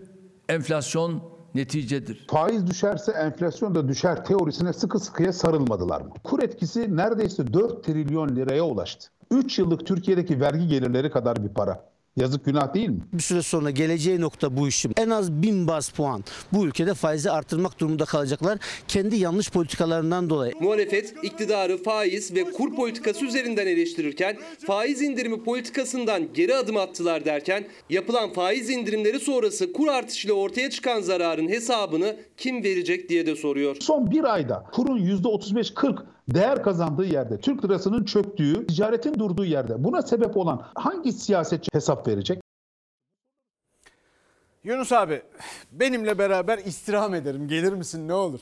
enflasyon 0.49 1.23
neticedir. 1.55 2.25
Faiz 2.31 2.67
düşerse 2.67 3.11
enflasyon 3.11 3.75
da 3.75 3.87
düşer 3.87 4.25
teorisine 4.25 4.73
sıkı 4.73 4.99
sıkıya 4.99 5.33
sarılmadılar 5.33 6.01
mı? 6.01 6.09
Kur 6.23 6.43
etkisi 6.43 6.97
neredeyse 6.97 7.53
4 7.53 7.83
trilyon 7.83 8.35
liraya 8.35 8.63
ulaştı. 8.63 9.07
3 9.31 9.59
yıllık 9.59 9.85
Türkiye'deki 9.85 10.41
vergi 10.41 10.67
gelirleri 10.67 11.09
kadar 11.09 11.43
bir 11.43 11.49
para. 11.49 11.94
Yazık 12.17 12.45
günah 12.45 12.73
değil 12.73 12.89
mi? 12.89 12.99
Bir 13.13 13.21
süre 13.21 13.41
sonra 13.41 13.69
geleceği 13.69 14.21
nokta 14.21 14.57
bu 14.57 14.67
işim. 14.67 14.91
En 14.97 15.09
az 15.09 15.31
bin 15.31 15.67
baz 15.67 15.89
puan 15.89 16.23
bu 16.53 16.65
ülkede 16.65 16.93
faizi 16.93 17.31
artırmak 17.31 17.79
durumunda 17.79 18.05
kalacaklar. 18.05 18.59
Kendi 18.87 19.15
yanlış 19.15 19.51
politikalarından 19.51 20.29
dolayı. 20.29 20.53
Muhalefet 20.59 21.13
iktidarı 21.23 21.83
faiz 21.83 22.35
ve 22.35 22.43
kur 22.43 22.75
politikası 22.75 23.25
üzerinden 23.25 23.67
eleştirirken 23.67 24.37
faiz 24.67 25.01
indirimi 25.01 25.43
politikasından 25.43 26.33
geri 26.33 26.55
adım 26.55 26.77
attılar 26.77 27.25
derken 27.25 27.67
yapılan 27.89 28.33
faiz 28.33 28.69
indirimleri 28.69 29.19
sonrası 29.19 29.73
kur 29.73 29.87
artışıyla 29.87 30.35
ortaya 30.35 30.69
çıkan 30.69 31.01
zararın 31.01 31.47
hesabını 31.49 32.15
kim 32.37 32.63
verecek 32.63 33.09
diye 33.09 33.25
de 33.25 33.35
soruyor. 33.35 33.77
Son 33.79 34.11
bir 34.11 34.33
ayda 34.33 34.65
kurun 34.71 34.97
%35-40 34.97 36.14
değer 36.29 36.63
kazandığı 36.63 37.05
yerde, 37.05 37.39
Türk 37.39 37.65
lirasının 37.65 38.05
çöktüğü, 38.05 38.67
ticaretin 38.67 39.19
durduğu 39.19 39.45
yerde 39.45 39.83
buna 39.83 40.01
sebep 40.01 40.37
olan 40.37 40.67
hangi 40.75 41.11
siyasetçi 41.11 41.69
hesap 41.73 42.07
verecek? 42.07 42.41
Yunus 44.63 44.91
abi 44.91 45.21
benimle 45.71 46.17
beraber 46.17 46.57
istirham 46.57 47.13
ederim. 47.13 47.47
Gelir 47.47 47.73
misin 47.73 48.07
ne 48.07 48.13
olur? 48.13 48.39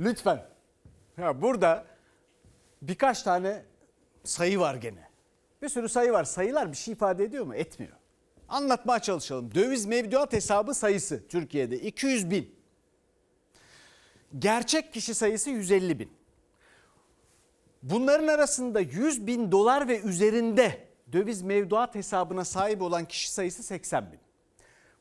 Lütfen. 0.00 0.44
Ya 1.18 1.42
burada 1.42 1.84
birkaç 2.82 3.22
tane 3.22 3.64
sayı 4.24 4.60
var 4.60 4.74
gene. 4.74 5.08
Bir 5.62 5.68
sürü 5.68 5.88
sayı 5.88 6.12
var. 6.12 6.24
Sayılar 6.24 6.72
bir 6.72 6.76
şey 6.76 6.92
ifade 6.92 7.24
ediyor 7.24 7.46
mu? 7.46 7.54
Etmiyor. 7.54 7.92
Anlatmaya 8.48 8.98
çalışalım. 8.98 9.54
Döviz 9.54 9.86
mevduat 9.86 10.32
hesabı 10.32 10.74
sayısı 10.74 11.28
Türkiye'de 11.28 11.78
200 11.78 12.30
bin. 12.30 12.54
Gerçek 14.38 14.92
kişi 14.92 15.14
sayısı 15.14 15.50
150 15.50 15.98
bin. 15.98 16.21
Bunların 17.82 18.28
arasında 18.28 18.80
100 18.80 19.26
bin 19.26 19.52
dolar 19.52 19.88
ve 19.88 20.00
üzerinde 20.00 20.88
döviz 21.12 21.42
mevduat 21.42 21.94
hesabına 21.94 22.44
sahip 22.44 22.82
olan 22.82 23.04
kişi 23.04 23.32
sayısı 23.32 23.62
80 23.62 24.12
bin. 24.12 24.18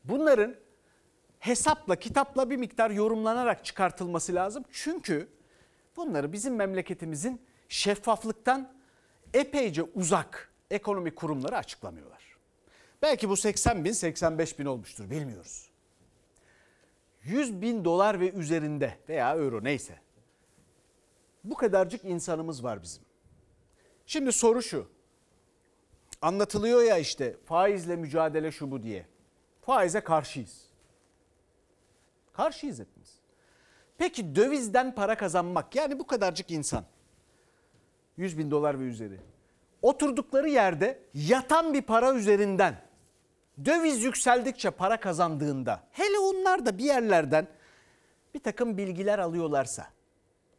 Bunların 0.04 0.56
hesapla, 1.40 1.96
kitapla 1.96 2.50
bir 2.50 2.58
miktar 2.58 2.92
yorumlanarak 2.92 3.66
çıkartılması 3.66 4.36
lazım. 4.36 4.64
Çünkü 4.72 5.28
bunları 5.96 6.34
bizim 6.34 6.56
memleketimizin 6.56 7.42
şeffaflıktan 7.70 8.74
epeyce 9.34 9.84
uzak 9.84 10.52
ekonomik 10.72 11.16
kurumları 11.16 11.58
açıklamıyorlar. 11.58 12.38
Belki 13.02 13.30
bu 13.30 13.38
80 13.38 13.86
bin, 13.86 13.92
85 13.92 14.60
bin 14.60 14.66
olmuştur 14.66 15.10
bilmiyoruz. 15.10 15.70
100 17.24 17.62
bin 17.62 17.86
dolar 17.86 18.20
ve 18.20 18.32
üzerinde 18.32 18.98
veya 19.10 19.36
euro 19.36 19.64
neyse. 19.64 20.00
Bu 21.44 21.56
kadarcık 21.56 22.06
insanımız 22.06 22.64
var 22.64 22.84
bizim. 22.84 23.04
Şimdi 24.06 24.32
soru 24.32 24.62
şu. 24.62 24.88
Anlatılıyor 26.22 26.84
ya 26.84 26.98
işte 26.98 27.38
faizle 27.46 27.96
mücadele 27.96 28.52
şu 28.52 28.72
bu 28.72 28.84
diye. 28.84 29.06
Faize 29.62 30.02
karşıyız. 30.02 30.66
Karşıyız 32.34 32.80
hepimiz. 32.80 33.20
Peki 33.98 34.36
dövizden 34.36 34.96
para 34.96 35.18
kazanmak 35.18 35.76
yani 35.76 36.00
bu 36.00 36.08
kadarcık 36.08 36.52
insan 36.52 36.86
100 38.18 38.38
bin 38.38 38.52
dolar 38.52 38.80
ve 38.80 38.84
üzeri 38.84 39.20
oturdukları 39.82 40.50
yerde 40.50 41.00
yatan 41.14 41.74
bir 41.74 41.82
para 41.82 42.14
üzerinden 42.14 42.76
döviz 43.66 44.04
yükseldikçe 44.04 44.72
para 44.72 45.00
kazandığında 45.00 45.84
hele 45.92 46.20
onlar 46.20 46.66
da 46.66 46.78
bir 46.78 46.84
yerlerden 46.84 47.48
bir 48.34 48.40
takım 48.40 48.78
bilgiler 48.78 49.20
alıyorlarsa 49.20 49.88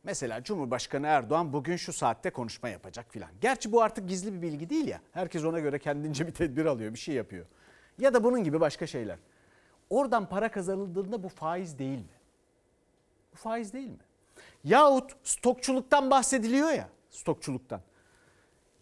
mesela 0.05 0.43
Cumhurbaşkanı 0.43 1.07
Erdoğan 1.07 1.53
bugün 1.53 1.77
şu 1.77 1.93
saatte 1.93 2.31
konuşma 2.31 2.69
yapacak 2.69 3.07
filan. 3.11 3.31
Gerçi 3.41 3.73
bu 3.73 3.83
artık 3.83 4.09
gizli 4.09 4.33
bir 4.33 4.43
bilgi 4.43 4.71
değil 4.71 4.89
ya. 4.89 5.01
Herkes 5.13 5.45
ona 5.45 5.61
göre 5.61 5.79
kendince 5.79 6.27
bir 6.27 6.33
tedbir 6.33 6.65
alıyor, 6.65 6.95
bir 6.95 6.99
şey 6.99 7.15
yapıyor. 7.15 7.47
Ya 7.99 8.15
da 8.15 8.25
bunun 8.25 8.45
gibi 8.45 8.61
başka 8.61 8.87
şeyler. 8.87 9.19
Oradan 9.91 10.29
para 10.29 10.51
kazanıldığında 10.51 11.23
bu 11.23 11.29
faiz 11.29 11.79
değil 11.79 11.99
mi? 11.99 12.15
Bu 13.33 13.37
faiz 13.37 13.73
değil 13.73 13.89
mi? 13.89 13.99
Yahut 14.65 15.13
stokçuluktan 15.25 16.11
bahsediliyor 16.11 16.71
ya, 16.71 16.89
stokçuluktan. 17.11 17.81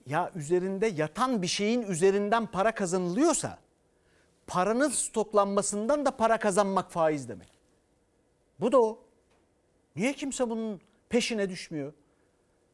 Ya 0.07 0.31
üzerinde 0.35 0.87
yatan 0.87 1.43
bir 1.43 1.47
şeyin 1.47 1.83
üzerinden 1.83 2.47
para 2.47 2.75
kazanılıyorsa 2.75 3.59
paranın 4.47 4.89
stoklanmasından 4.89 6.07
da 6.07 6.11
para 6.11 6.39
kazanmak 6.39 6.93
faiz 6.93 7.29
demek. 7.29 7.49
Bu 8.61 8.73
da 8.73 8.81
o. 8.81 8.99
Niye 9.97 10.13
kimse 10.13 10.51
bunun 10.51 10.81
peşine 11.11 11.49
düşmüyor? 11.49 11.92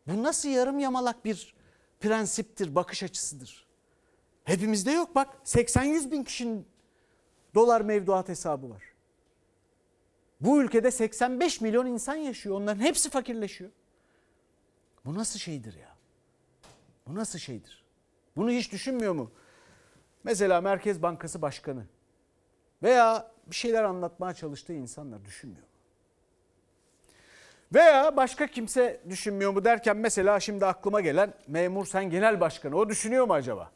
Bu 0.06 0.22
nasıl 0.22 0.48
yarım 0.48 0.78
yamalak 0.78 1.24
bir 1.24 1.54
prensiptir, 2.00 2.74
bakış 2.74 3.02
açısıdır? 3.02 3.66
Hepimizde 4.44 4.90
yok 4.90 5.14
bak 5.14 5.28
80-100 5.44 6.10
bin 6.10 6.24
kişinin 6.24 6.66
dolar 7.54 7.80
mevduat 7.80 8.28
hesabı 8.28 8.70
var. 8.70 8.82
Bu 10.40 10.62
ülkede 10.62 10.90
85 10.90 11.60
milyon 11.60 11.86
insan 11.86 12.14
yaşıyor. 12.14 12.56
Onların 12.56 12.80
hepsi 12.80 13.10
fakirleşiyor. 13.10 13.70
Bu 15.04 15.14
nasıl 15.14 15.38
şeydir 15.38 15.74
ya? 15.74 15.96
Bu 17.06 17.14
nasıl 17.14 17.38
şeydir? 17.38 17.84
Bunu 18.36 18.50
hiç 18.50 18.72
düşünmüyor 18.72 19.14
mu? 19.14 19.30
Mesela 20.24 20.60
Merkez 20.60 21.02
Bankası 21.02 21.42
Başkanı 21.42 21.86
veya 22.82 23.32
bir 23.46 23.54
şeyler 23.54 23.84
anlatmaya 23.84 24.34
çalıştığı 24.34 24.72
insanlar 24.72 25.24
düşünmüyor? 25.24 25.66
Veya 27.74 28.16
başka 28.16 28.46
kimse 28.46 29.00
düşünmüyor 29.08 29.52
mu 29.52 29.64
derken 29.64 29.96
mesela 29.96 30.40
şimdi 30.40 30.66
aklıma 30.66 31.00
gelen 31.00 31.34
Memur 31.46 31.86
Sen 31.86 32.10
Genel 32.10 32.40
Başkanı 32.40 32.76
o 32.76 32.88
düşünüyor 32.88 33.26
mu 33.26 33.32
acaba? 33.32 33.72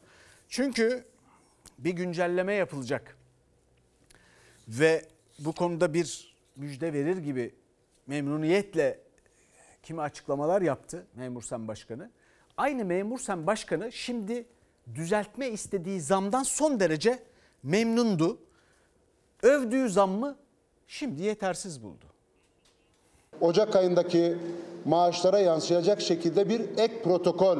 Çünkü 0.49 1.05
bir 1.77 1.91
güncelleme 1.91 2.53
yapılacak. 2.53 3.17
Ve 4.67 5.05
bu 5.39 5.53
konuda 5.53 5.93
bir 5.93 6.35
müjde 6.55 6.93
verir 6.93 7.17
gibi 7.17 7.55
memnuniyetle 8.07 8.99
kimi 9.83 10.01
açıklamalar 10.01 10.61
yaptı 10.61 11.07
Memur 11.15 11.41
Sen 11.41 11.67
Başkanı. 11.67 12.11
Aynı 12.57 12.85
Memur 12.85 13.19
Sen 13.19 13.47
Başkanı 13.47 13.91
şimdi 13.91 14.45
düzeltme 14.95 15.49
istediği 15.49 16.01
zamdan 16.01 16.43
son 16.43 16.79
derece 16.79 17.23
memnundu. 17.63 18.41
Övdüğü 19.43 19.89
zammı 19.89 20.37
şimdi 20.87 21.23
yetersiz 21.23 21.83
buldu. 21.83 22.10
Ocak 23.41 23.75
ayındaki 23.75 24.37
maaşlara 24.85 25.39
yansıyacak 25.39 26.01
şekilde 26.01 26.49
bir 26.49 26.61
ek 26.77 26.93
protokol 27.03 27.57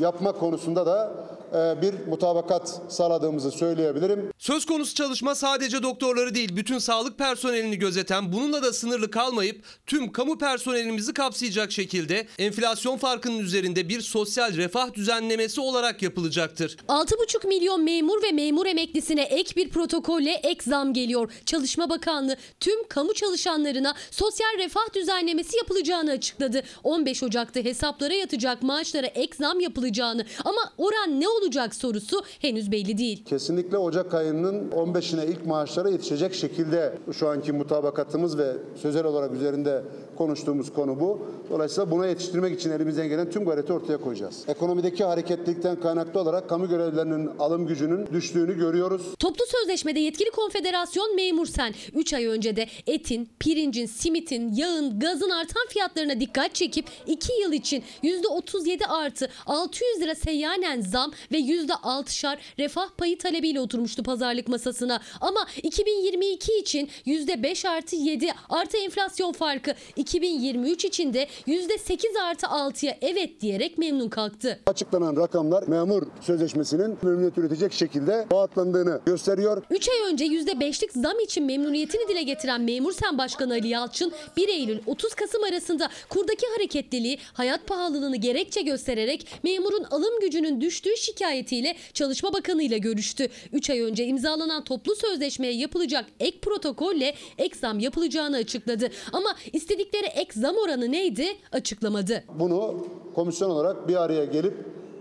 yapma 0.00 0.32
konusunda 0.32 0.86
da 0.86 1.12
bir 1.52 1.94
mutabakat 2.08 2.80
sağladığımızı 2.88 3.50
söyleyebilirim. 3.50 4.32
Söz 4.38 4.66
konusu 4.66 4.94
çalışma 4.94 5.34
sadece 5.34 5.82
doktorları 5.82 6.34
değil 6.34 6.56
bütün 6.56 6.78
sağlık 6.78 7.18
personelini 7.18 7.78
gözeten 7.78 8.32
bununla 8.32 8.62
da 8.62 8.72
sınırlı 8.72 9.10
kalmayıp 9.10 9.64
tüm 9.86 10.12
kamu 10.12 10.38
personelimizi 10.38 11.14
kapsayacak 11.14 11.72
şekilde 11.72 12.26
enflasyon 12.38 12.96
farkının 12.96 13.38
üzerinde 13.38 13.88
bir 13.88 14.00
sosyal 14.00 14.56
refah 14.56 14.94
düzenlemesi 14.94 15.60
olarak 15.60 16.02
yapılacaktır. 16.02 16.76
6,5 16.88 17.46
milyon 17.46 17.84
memur 17.84 18.22
ve 18.22 18.32
memur 18.32 18.66
emeklisine 18.66 19.22
ek 19.22 19.56
bir 19.56 19.70
protokolle 19.70 20.32
ek 20.32 20.60
zam 20.64 20.92
geliyor. 20.92 21.32
Çalışma 21.46 21.90
Bakanlığı 21.90 22.36
tüm 22.60 22.88
kamu 22.88 23.14
çalışanlarına 23.14 23.94
sosyal 24.10 24.58
refah 24.58 24.94
düzenlemesi 24.94 25.56
yapılacağını 25.56 26.10
açıkladı. 26.10 26.62
15 26.84 27.22
Ocak'ta 27.22 27.60
hesaplara 27.60 28.14
yatacak 28.14 28.62
maaşlara 28.62 29.06
ek 29.06 29.36
zam 29.38 29.60
yapılacağını 29.60 30.24
ama 30.44 30.72
oran 30.78 31.20
ne 31.20 31.28
olacak 31.28 31.39
sorusu 31.72 32.22
henüz 32.38 32.72
belli 32.72 32.98
değil. 32.98 33.24
Kesinlikle 33.24 33.78
Ocak 33.78 34.14
ayının 34.14 34.70
15'ine 34.70 35.26
ilk 35.26 35.46
maaşlara 35.46 35.90
yetişecek 35.90 36.34
şekilde 36.34 36.98
şu 37.12 37.28
anki 37.28 37.52
mutabakatımız 37.52 38.38
ve 38.38 38.52
sözel 38.82 39.04
olarak 39.04 39.32
üzerinde 39.32 39.82
konuştuğumuz 40.16 40.72
konu 40.72 41.00
bu. 41.00 41.26
Dolayısıyla 41.50 41.90
buna 41.90 42.06
yetiştirmek 42.06 42.60
için 42.60 42.70
elimizden 42.70 43.08
gelen 43.08 43.30
tüm 43.30 43.44
gayreti 43.44 43.72
ortaya 43.72 43.98
koyacağız. 43.98 44.44
Ekonomideki 44.48 45.04
hareketlilikten 45.04 45.80
kaynaklı 45.80 46.20
olarak 46.20 46.48
kamu 46.48 46.68
görevlilerinin 46.68 47.30
alım 47.38 47.66
gücünün 47.66 48.06
düştüğünü 48.12 48.58
görüyoruz. 48.58 49.02
Toplu 49.18 49.44
sözleşmede 49.46 50.00
yetkili 50.00 50.30
konfederasyon 50.30 51.16
memur 51.16 51.46
sen 51.46 51.74
3 51.94 52.14
ay 52.14 52.26
önce 52.26 52.56
de 52.56 52.66
etin, 52.86 53.28
pirincin, 53.38 53.86
simitin, 53.86 54.52
yağın, 54.52 55.00
gazın 55.00 55.30
artan 55.30 55.66
fiyatlarına 55.68 56.20
dikkat 56.20 56.54
çekip 56.54 56.86
2 57.06 57.32
yıl 57.42 57.52
için 57.52 57.84
%37 58.02 58.86
artı 58.86 59.28
600 59.46 60.00
lira 60.00 60.14
seyyanen 60.14 60.80
zam 60.80 61.12
ve 61.32 61.40
%6'şar 61.40 62.36
refah 62.58 62.88
payı 62.98 63.18
talebiyle 63.18 63.60
oturmuştu 63.60 64.02
pazarlık 64.02 64.48
masasına. 64.48 65.00
Ama 65.20 65.46
2022 65.62 66.52
için 66.52 66.88
%5 67.06 67.68
artı 67.68 67.96
7 67.96 68.28
artı 68.48 68.76
enflasyon 68.76 69.32
farkı 69.32 69.74
2023 69.96 70.84
için 70.84 71.14
de 71.14 71.26
%8 71.46 72.20
artı 72.22 72.46
6'ya 72.46 72.98
evet 73.02 73.40
diyerek 73.40 73.78
memnun 73.78 74.08
kalktı. 74.08 74.60
Açıklanan 74.66 75.16
rakamlar 75.16 75.68
memur 75.68 76.02
sözleşmesinin 76.20 76.98
memnuniyet 77.02 77.38
üretecek 77.38 77.72
şekilde 77.72 78.26
vaatlandığını 78.32 79.00
gösteriyor. 79.06 79.62
3 79.70 79.88
ay 79.88 80.12
önce 80.12 80.24
%5'lik 80.24 80.92
zam 80.92 81.20
için 81.20 81.44
memnuniyetini 81.44 82.08
dile 82.08 82.22
getiren 82.22 82.60
Memur 82.60 82.92
Sen 82.92 83.18
Başkanı 83.18 83.52
Ali 83.52 83.68
Yalçın 83.68 84.12
1 84.36 84.48
Eylül 84.48 84.78
30 84.86 85.14
Kasım 85.14 85.44
arasında 85.44 85.88
kurdaki 86.08 86.46
hareketliliği 86.56 87.18
hayat 87.32 87.66
pahalılığını 87.66 88.16
gerekçe 88.16 88.62
göstererek 88.62 89.26
memurun 89.42 89.84
alım 89.84 90.20
gücünün 90.20 90.60
düştüğü 90.60 90.96
şikayetiyle 91.20 91.74
Çalışma 91.94 92.32
Bakanı 92.32 92.62
ile 92.62 92.78
görüştü. 92.78 93.28
3 93.52 93.70
ay 93.70 93.80
önce 93.80 94.04
imzalanan 94.06 94.64
toplu 94.64 94.94
sözleşmeye 94.94 95.52
yapılacak 95.52 96.04
ek 96.20 96.38
protokolle 96.40 97.14
ek 97.38 97.58
zam 97.58 97.78
yapılacağını 97.78 98.36
açıkladı. 98.36 98.90
Ama 99.12 99.36
istedikleri 99.52 100.06
ek 100.06 100.40
zam 100.40 100.56
oranı 100.56 100.92
neydi 100.92 101.26
açıklamadı. 101.52 102.24
Bunu 102.38 102.86
komisyon 103.14 103.50
olarak 103.50 103.88
bir 103.88 103.96
araya 103.96 104.24
gelip 104.24 104.54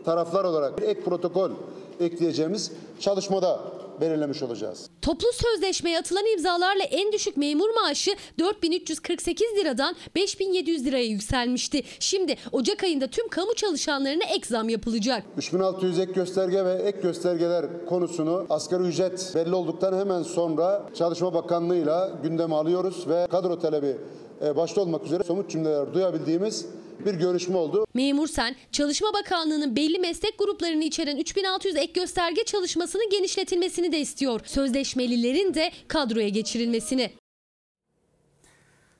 taraflar 0.05 0.43
olarak 0.43 0.82
ek 0.84 1.01
protokol 1.01 1.51
ekleyeceğimiz 1.99 2.71
çalışmada 2.99 3.60
belirlemiş 4.01 4.43
olacağız. 4.43 4.89
Toplu 5.01 5.27
sözleşmeye 5.33 5.99
atılan 5.99 6.25
imzalarla 6.33 6.83
en 6.83 7.12
düşük 7.12 7.38
memur 7.38 7.69
maaşı 7.69 8.12
4348 8.39 9.47
liradan 9.57 9.95
5700 10.15 10.85
liraya 10.85 11.05
yükselmişti. 11.05 11.83
Şimdi 11.99 12.35
Ocak 12.51 12.83
ayında 12.83 13.07
tüm 13.07 13.27
kamu 13.27 13.53
çalışanlarına 13.53 14.23
ek 14.23 14.47
zam 14.47 14.69
yapılacak. 14.69 15.23
3600 15.38 15.99
ek 15.99 16.12
gösterge 16.12 16.65
ve 16.65 16.73
ek 16.73 17.01
göstergeler 17.01 17.85
konusunu 17.85 18.45
asgari 18.49 18.83
ücret 18.83 19.31
belli 19.35 19.55
olduktan 19.55 19.99
hemen 19.99 20.23
sonra 20.23 20.89
Çalışma 20.97 21.33
Bakanlığı'yla 21.33 22.12
gündeme 22.23 22.55
alıyoruz 22.55 23.07
ve 23.07 23.27
kadro 23.31 23.59
talebi 23.59 23.97
e, 24.45 24.55
başta 24.55 24.81
olmak 24.81 25.05
üzere 25.05 25.23
somut 25.23 25.49
cümleler 25.49 25.93
duyabildiğimiz 25.93 26.65
bir 27.05 27.13
görüşme 27.13 27.57
oldu. 27.57 27.85
Memur 27.93 28.27
Sen, 28.27 28.55
Çalışma 28.71 29.13
Bakanlığı'nın 29.13 29.75
belli 29.75 29.99
meslek 29.99 30.39
gruplarını 30.39 30.83
içeren 30.83 31.17
3600 31.17 31.75
ek 31.75 31.91
gösterge 31.93 32.43
çalışmasının 32.43 33.09
genişletilmesini 33.09 33.91
de 33.91 33.99
istiyor. 33.99 34.41
Sözleşmelilerin 34.45 35.53
de 35.53 35.71
kadroya 35.88 36.29
geçirilmesini. 36.29 37.12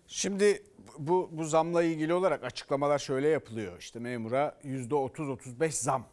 Şimdi 0.08 0.64
bu, 0.98 1.30
bu 1.32 1.44
zamla 1.44 1.84
ilgili 1.84 2.14
olarak 2.14 2.44
açıklamalar 2.44 3.00
şöyle 3.00 3.28
yapılıyor. 3.28 3.80
İşte 3.80 4.00
memura 4.00 4.60
%30-35 4.64 5.72
zam. 5.72 6.06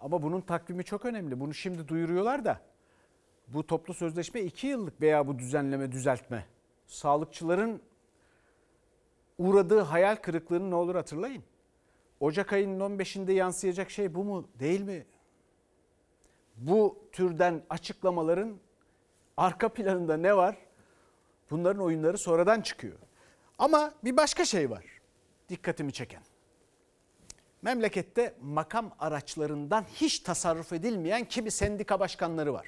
Ama 0.00 0.22
bunun 0.22 0.40
takvimi 0.40 0.84
çok 0.84 1.04
önemli. 1.04 1.40
Bunu 1.40 1.54
şimdi 1.54 1.88
duyuruyorlar 1.88 2.44
da 2.44 2.60
bu 3.48 3.66
toplu 3.66 3.94
sözleşme 3.94 4.40
2 4.40 4.66
yıllık 4.66 5.00
veya 5.00 5.26
bu 5.26 5.38
düzenleme 5.38 5.92
düzeltme. 5.92 6.46
Sağlıkçıların 6.86 7.80
uğradığı 9.38 9.80
hayal 9.80 10.16
kırıklığını 10.16 10.70
ne 10.70 10.74
olur 10.74 10.94
hatırlayın. 10.94 11.42
Ocak 12.20 12.52
ayının 12.52 12.98
15'inde 12.98 13.32
yansıyacak 13.32 13.90
şey 13.90 14.14
bu 14.14 14.24
mu 14.24 14.48
değil 14.60 14.80
mi? 14.80 15.06
Bu 16.56 16.98
türden 17.12 17.62
açıklamaların 17.70 18.56
arka 19.36 19.68
planında 19.68 20.16
ne 20.16 20.36
var? 20.36 20.56
Bunların 21.50 21.82
oyunları 21.82 22.18
sonradan 22.18 22.60
çıkıyor. 22.60 22.98
Ama 23.58 23.94
bir 24.04 24.16
başka 24.16 24.44
şey 24.44 24.70
var. 24.70 24.84
Dikkatimi 25.48 25.92
çeken. 25.92 26.22
Memlekette 27.62 28.34
makam 28.42 28.92
araçlarından 28.98 29.84
hiç 29.94 30.18
tasarruf 30.18 30.72
edilmeyen 30.72 31.24
kimi 31.24 31.50
sendika 31.50 32.00
başkanları 32.00 32.52
var. 32.52 32.66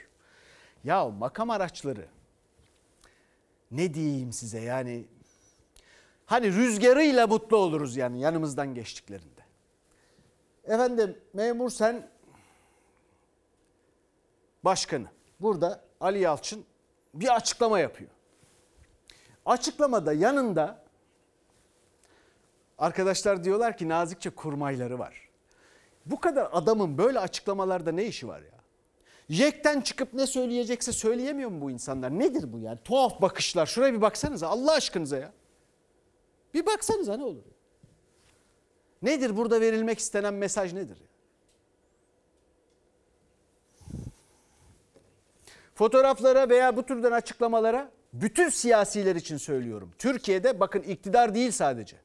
Ya 0.84 1.08
makam 1.08 1.50
araçları 1.50 2.08
ne 3.70 3.94
diyeyim 3.94 4.32
size 4.32 4.60
yani 4.60 5.04
hani 6.28 6.52
rüzgarıyla 6.52 7.26
mutlu 7.26 7.56
oluruz 7.56 7.96
yani 7.96 8.20
yanımızdan 8.20 8.74
geçtiklerinde. 8.74 9.40
Efendim 10.64 11.18
memur 11.32 11.70
sen 11.70 12.08
başkanı 14.64 15.06
burada 15.40 15.84
Ali 16.00 16.18
Yalçın 16.18 16.64
bir 17.14 17.36
açıklama 17.36 17.78
yapıyor. 17.78 18.10
Açıklamada 19.46 20.12
yanında 20.12 20.82
arkadaşlar 22.78 23.44
diyorlar 23.44 23.76
ki 23.76 23.88
nazikçe 23.88 24.30
kurmayları 24.30 24.98
var. 24.98 25.28
Bu 26.06 26.20
kadar 26.20 26.48
adamın 26.52 26.98
böyle 26.98 27.18
açıklamalarda 27.18 27.92
ne 27.92 28.04
işi 28.04 28.28
var 28.28 28.40
ya? 28.40 28.58
Yekten 29.28 29.80
çıkıp 29.80 30.14
ne 30.14 30.26
söyleyecekse 30.26 30.92
söyleyemiyor 30.92 31.50
mu 31.50 31.60
bu 31.60 31.70
insanlar? 31.70 32.18
Nedir 32.18 32.52
bu 32.52 32.58
yani? 32.58 32.78
Tuhaf 32.84 33.22
bakışlar. 33.22 33.66
Şuraya 33.66 33.92
bir 33.92 34.00
baksanıza 34.00 34.48
Allah 34.48 34.72
aşkınıza 34.72 35.16
ya. 35.16 35.32
Bir 36.54 36.66
baksanıza 36.66 37.16
ne 37.16 37.24
olur? 37.24 37.44
Nedir 39.02 39.36
burada 39.36 39.60
verilmek 39.60 39.98
istenen 39.98 40.34
mesaj 40.34 40.72
nedir? 40.72 40.98
Fotoğraflara 45.74 46.48
veya 46.48 46.76
bu 46.76 46.82
türden 46.82 47.12
açıklamalara 47.12 47.90
bütün 48.12 48.48
siyasiler 48.48 49.16
için 49.16 49.36
söylüyorum. 49.36 49.92
Türkiye'de 49.98 50.60
bakın 50.60 50.82
iktidar 50.82 51.34
değil 51.34 51.50
sadece. 51.50 51.96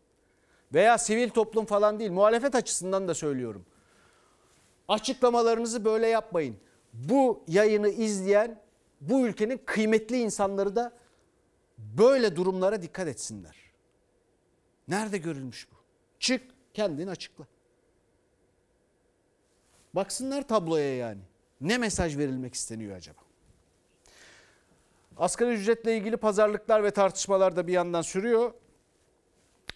Veya 0.74 0.98
sivil 0.98 1.30
toplum 1.30 1.66
falan 1.66 2.00
değil. 2.00 2.12
Muhalefet 2.12 2.56
açısından 2.56 3.08
da 3.08 3.14
söylüyorum. 3.14 3.66
Açıklamalarınızı 4.88 5.86
böyle 5.86 6.08
yapmayın. 6.08 6.58
Bu 6.94 7.44
yayını 7.48 7.90
izleyen 7.90 8.62
bu 9.02 9.28
ülkenin 9.28 9.62
kıymetli 9.66 10.20
insanları 10.20 10.76
da 10.76 10.92
böyle 11.78 12.36
durumlara 12.36 12.82
dikkat 12.82 13.08
etsinler. 13.08 13.63
Nerede 14.88 15.18
görülmüş 15.18 15.68
bu? 15.72 15.76
Çık 16.20 16.42
kendin 16.74 17.08
açıkla. 17.08 17.48
Baksınlar 19.94 20.48
tabloya 20.48 20.96
yani. 20.96 21.22
Ne 21.62 21.78
mesaj 21.78 22.18
verilmek 22.18 22.54
isteniyor 22.54 22.96
acaba? 22.96 23.22
Asgari 25.18 25.54
ücretle 25.54 25.98
ilgili 25.98 26.18
pazarlıklar 26.18 26.84
ve 26.84 26.92
tartışmalar 26.92 27.56
da 27.56 27.68
bir 27.68 27.74
yandan 27.74 28.02
sürüyor. 28.02 28.54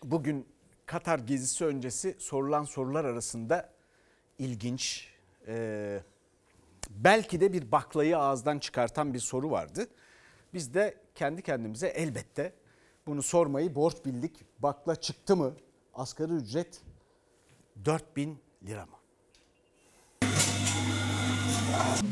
Bugün 0.04 0.48
Katar 0.86 1.20
gezisi 1.20 1.66
öncesi 1.66 2.16
sorulan 2.20 2.64
sorular 2.64 3.06
arasında 3.06 3.70
ilginç, 4.40 5.14
e, 5.48 6.00
belki 6.90 7.42
de 7.42 7.54
bir 7.54 7.72
baklayı 7.72 8.18
ağızdan 8.18 8.60
çıkartan 8.60 9.14
bir 9.14 9.20
soru 9.20 9.52
vardı. 9.52 9.88
Biz 10.54 10.74
de 10.74 10.98
kendi 11.16 11.42
kendimize 11.42 11.88
elbette 11.88 12.54
bunu 13.08 13.24
sormayı 13.24 13.76
borç 13.76 13.96
bildik. 14.06 14.32
Bakla 14.60 14.96
çıktı 14.96 15.36
mı? 15.36 15.54
Asgari 15.94 16.34
ücret 16.34 16.82
4000 17.86 18.38
lira 18.68 18.86
mı? 18.86 18.98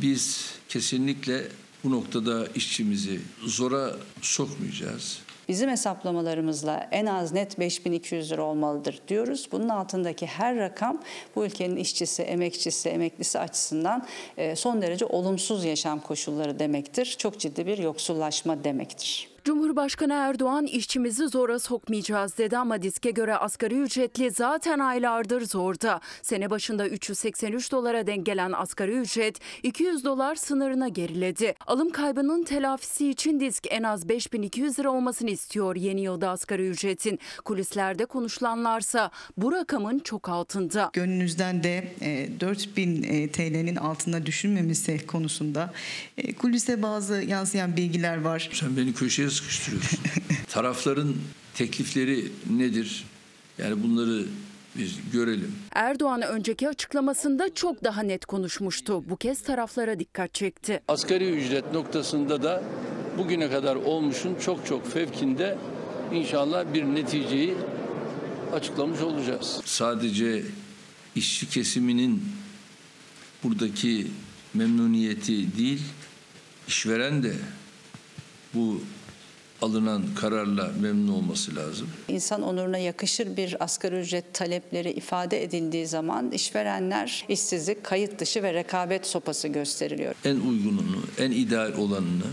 Biz 0.01 0.51
kesinlikle 0.69 1.47
bu 1.83 1.91
noktada 1.91 2.47
işçimizi 2.47 3.21
zora 3.45 3.95
sokmayacağız. 4.21 5.19
Bizim 5.47 5.69
hesaplamalarımızla 5.69 6.87
en 6.91 7.05
az 7.05 7.31
net 7.31 7.59
5200 7.59 8.31
lira 8.31 8.43
olmalıdır 8.43 9.01
diyoruz. 9.07 9.49
Bunun 9.51 9.69
altındaki 9.69 10.25
her 10.25 10.57
rakam 10.57 11.01
bu 11.35 11.45
ülkenin 11.45 11.75
işçisi, 11.75 12.23
emekçisi, 12.23 12.89
emeklisi 12.89 13.39
açısından 13.39 14.07
e, 14.37 14.55
son 14.55 14.81
derece 14.81 15.05
olumsuz 15.05 15.65
yaşam 15.65 15.99
koşulları 15.99 16.59
demektir. 16.59 17.15
Çok 17.17 17.39
ciddi 17.39 17.67
bir 17.67 17.77
yoksullaşma 17.77 18.63
demektir. 18.63 19.34
Cumhurbaşkanı 19.45 20.13
Erdoğan 20.13 20.65
işçimizi 20.65 21.27
zora 21.27 21.59
sokmayacağız 21.59 22.37
dedi 22.37 22.57
ama 22.57 22.81
diske 22.81 23.11
göre 23.11 23.35
asgari 23.35 23.79
ücretli 23.79 24.31
zaten 24.31 24.79
aylardır 24.79 25.41
zorda. 25.41 26.01
Sene 26.21 26.49
başında 26.49 26.87
383 26.87 27.71
dolara 27.71 28.07
denk 28.07 28.25
gelen 28.25 28.51
asgari 28.51 28.91
ücret 28.91 29.39
200 29.63 30.03
dolar 30.05 30.35
sınırına 30.35 30.87
geriledi. 30.87 31.55
Alım 31.67 31.89
kaybının 31.89 32.43
telafisi 32.43 33.09
için 33.09 33.39
disk 33.39 33.67
en 33.69 33.83
az 33.83 34.09
5200 34.09 34.79
lira 34.79 34.91
olmasını 34.91 35.29
istiyor 35.29 35.75
yeni 35.75 36.01
yılda 36.01 36.29
asgari 36.29 36.67
ücretin. 36.67 37.19
Kulislerde 37.45 38.05
konuşulanlarsa 38.05 39.11
bu 39.37 39.51
rakamın 39.51 39.99
çok 39.99 40.29
altında. 40.29 40.89
Gönlünüzden 40.93 41.63
de 41.63 41.87
e, 42.01 42.29
4000 42.39 43.03
e, 43.03 43.27
TL'nin 43.27 43.75
altına 43.75 44.25
düşünmemesi 44.25 45.07
konusunda 45.07 45.73
e, 46.17 46.33
kulise 46.33 46.81
bazı 46.81 47.13
yansıyan 47.15 47.77
bilgiler 47.77 48.21
var. 48.21 48.49
Sen 48.53 48.77
beni 48.77 48.93
köşeye 48.93 49.34
sıkıştırıyorsun. 49.35 49.99
Tarafların 50.49 51.15
teklifleri 51.53 52.31
nedir? 52.49 53.05
Yani 53.57 53.83
bunları 53.83 54.25
biz 54.77 54.95
görelim. 55.13 55.55
Erdoğan 55.71 56.21
önceki 56.21 56.69
açıklamasında 56.69 57.53
çok 57.53 57.83
daha 57.83 58.01
net 58.01 58.25
konuşmuştu. 58.25 59.09
Bu 59.09 59.17
kez 59.17 59.41
taraflara 59.43 59.99
dikkat 59.99 60.33
çekti. 60.33 60.81
Asgari 60.87 61.29
ücret 61.29 61.73
noktasında 61.73 62.43
da 62.43 62.63
bugüne 63.17 63.49
kadar 63.49 63.75
olmuşun 63.75 64.35
çok 64.35 64.65
çok 64.65 64.91
fevkinde 64.91 65.57
inşallah 66.13 66.73
bir 66.73 66.83
neticeyi 66.83 67.53
açıklamış 68.53 69.01
olacağız. 69.01 69.61
Sadece 69.65 70.43
işçi 71.15 71.49
kesiminin 71.49 72.23
buradaki 73.43 74.07
memnuniyeti 74.53 75.57
değil, 75.57 75.81
işveren 76.67 77.23
de 77.23 77.33
bu 78.53 78.81
alınan 79.61 80.03
kararla 80.15 80.71
memnun 80.81 81.13
olması 81.13 81.55
lazım. 81.55 81.87
İnsan 82.07 82.41
onuruna 82.41 82.77
yakışır 82.77 83.37
bir 83.37 83.63
asgari 83.63 83.99
ücret 83.99 84.33
talepleri 84.33 84.91
ifade 84.91 85.43
edildiği 85.43 85.87
zaman 85.87 86.31
işverenler 86.31 87.25
işsizlik, 87.29 87.83
kayıt 87.83 88.19
dışı 88.19 88.43
ve 88.43 88.53
rekabet 88.53 89.07
sopası 89.07 89.47
gösteriliyor. 89.47 90.15
En 90.25 90.35
uygununu, 90.35 91.03
en 91.17 91.31
ideal 91.31 91.73
olanını 91.73 92.27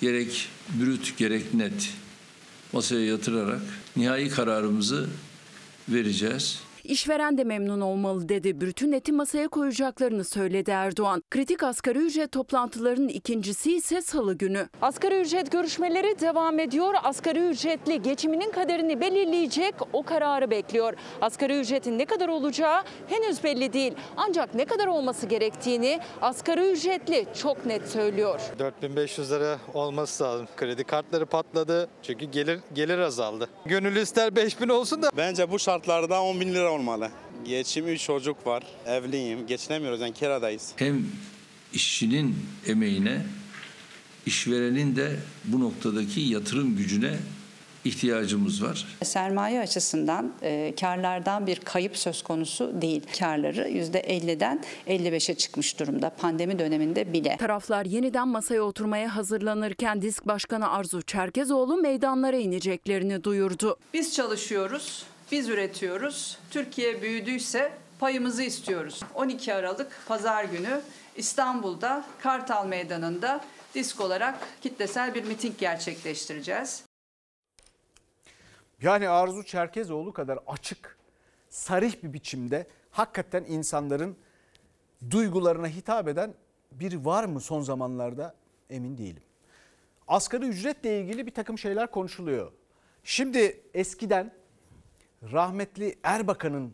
gerek 0.00 0.48
brüt 0.80 1.16
gerek 1.18 1.54
net 1.54 1.90
masaya 2.72 3.06
yatırarak 3.06 3.62
nihai 3.96 4.28
kararımızı 4.28 5.08
vereceğiz. 5.88 6.58
İşveren 6.86 7.38
de 7.38 7.44
memnun 7.44 7.80
olmalı 7.80 8.28
dedi. 8.28 8.60
Bütün 8.60 8.92
eti 8.92 9.12
masaya 9.12 9.48
koyacaklarını 9.48 10.24
söyledi 10.24 10.70
Erdoğan. 10.70 11.22
Kritik 11.30 11.62
asgari 11.62 11.98
ücret 11.98 12.32
toplantılarının 12.32 13.08
ikincisi 13.08 13.76
ise 13.76 14.02
salı 14.02 14.34
günü. 14.34 14.68
Asgari 14.82 15.20
ücret 15.20 15.52
görüşmeleri 15.52 16.20
devam 16.20 16.58
ediyor. 16.58 16.94
Asgari 17.02 17.38
ücretli 17.48 18.02
geçiminin 18.02 18.50
kaderini 18.50 19.00
belirleyecek 19.00 19.74
o 19.92 20.02
kararı 20.02 20.50
bekliyor. 20.50 20.94
Asgari 21.20 21.60
ücretin 21.60 21.98
ne 21.98 22.04
kadar 22.04 22.28
olacağı 22.28 22.82
henüz 23.08 23.44
belli 23.44 23.72
değil. 23.72 23.92
Ancak 24.16 24.54
ne 24.54 24.64
kadar 24.64 24.86
olması 24.86 25.26
gerektiğini 25.26 26.00
asgari 26.22 26.70
ücretli 26.70 27.26
çok 27.40 27.66
net 27.66 27.88
söylüyor. 27.88 28.40
4500 28.58 29.30
lira 29.32 29.58
olması 29.74 30.24
lazım. 30.24 30.48
Kredi 30.56 30.84
kartları 30.84 31.26
patladı 31.26 31.88
çünkü 32.02 32.24
gelir 32.24 32.60
gelir 32.74 32.98
azaldı. 32.98 33.48
Gönül 33.66 33.96
ister 33.96 34.36
5000 34.36 34.68
olsun 34.68 35.02
da. 35.02 35.10
Bence 35.16 35.50
bu 35.50 35.58
şartlarda 35.58 36.22
10 36.22 36.40
bin 36.40 36.54
lira 36.54 36.72
olmalı. 36.76 37.10
Geçim 37.44 37.88
3 37.88 38.02
çocuk 38.02 38.46
var. 38.46 38.62
Evliyim. 38.86 39.46
Geçinemiyoruz 39.46 40.00
yani 40.00 40.14
kiradayız. 40.14 40.72
Hem 40.76 41.06
işçinin 41.72 42.36
emeğine, 42.66 43.22
işverenin 44.26 44.96
de 44.96 45.16
bu 45.44 45.60
noktadaki 45.60 46.20
yatırım 46.20 46.76
gücüne 46.76 47.16
ihtiyacımız 47.84 48.62
var. 48.62 48.86
Sermaye 49.04 49.60
açısından 49.60 50.32
e, 50.42 50.74
karlardan 50.80 51.46
bir 51.46 51.56
kayıp 51.56 51.96
söz 51.96 52.22
konusu 52.22 52.82
değil. 52.82 53.02
Karları 53.18 53.68
%50'den 53.68 54.64
55'e 54.88 55.34
çıkmış 55.34 55.78
durumda 55.80 56.10
pandemi 56.10 56.58
döneminde 56.58 57.12
bile. 57.12 57.36
Taraflar 57.36 57.84
yeniden 57.84 58.28
masaya 58.28 58.62
oturmaya 58.62 59.16
hazırlanırken 59.16 60.02
Disk 60.02 60.26
Başkanı 60.26 60.70
Arzu 60.70 61.02
Çerkezoğlu 61.02 61.76
meydanlara 61.76 62.36
ineceklerini 62.36 63.24
duyurdu. 63.24 63.76
Biz 63.94 64.14
çalışıyoruz, 64.14 65.04
biz 65.32 65.48
üretiyoruz. 65.48 66.38
Türkiye 66.50 67.02
büyüdüyse 67.02 67.72
payımızı 67.98 68.42
istiyoruz. 68.42 69.00
12 69.14 69.54
Aralık 69.54 70.00
Pazar 70.08 70.44
günü 70.44 70.80
İstanbul'da 71.16 72.04
Kartal 72.22 72.66
Meydanı'nda 72.66 73.44
disk 73.74 74.00
olarak 74.00 74.38
kitlesel 74.60 75.14
bir 75.14 75.24
miting 75.24 75.58
gerçekleştireceğiz. 75.58 76.84
Yani 78.82 79.08
Arzu 79.08 79.44
Çerkezoğlu 79.44 80.12
kadar 80.12 80.38
açık, 80.46 80.98
sarih 81.48 82.02
bir 82.02 82.12
biçimde 82.12 82.66
hakikaten 82.90 83.44
insanların 83.44 84.16
duygularına 85.10 85.68
hitap 85.68 86.08
eden 86.08 86.34
biri 86.72 87.04
var 87.04 87.24
mı 87.24 87.40
son 87.40 87.60
zamanlarda 87.60 88.34
emin 88.70 88.98
değilim. 88.98 89.22
Asgari 90.08 90.44
ücretle 90.44 91.00
ilgili 91.00 91.26
bir 91.26 91.34
takım 91.34 91.58
şeyler 91.58 91.90
konuşuluyor. 91.90 92.52
Şimdi 93.04 93.60
eskiden 93.74 94.32
rahmetli 95.22 95.98
Erbakan'ın 96.02 96.72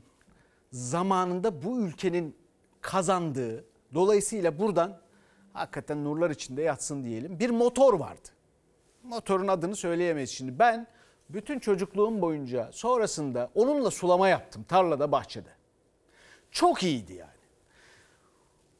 zamanında 0.72 1.62
bu 1.62 1.80
ülkenin 1.80 2.36
kazandığı 2.80 3.64
dolayısıyla 3.94 4.58
buradan 4.58 4.98
hakikaten 5.52 6.04
nurlar 6.04 6.30
içinde 6.30 6.62
yatsın 6.62 7.04
diyelim 7.04 7.38
bir 7.38 7.50
motor 7.50 7.94
vardı. 8.00 8.28
Motorun 9.02 9.48
adını 9.48 9.76
söyleyemeyiz 9.76 10.30
şimdi. 10.30 10.58
Ben 10.58 10.86
bütün 11.28 11.58
çocukluğum 11.58 12.22
boyunca 12.22 12.70
sonrasında 12.72 13.50
onunla 13.54 13.90
sulama 13.90 14.28
yaptım 14.28 14.64
tarlada 14.68 15.12
bahçede. 15.12 15.48
Çok 16.50 16.82
iyiydi 16.82 17.12
yani. 17.12 17.32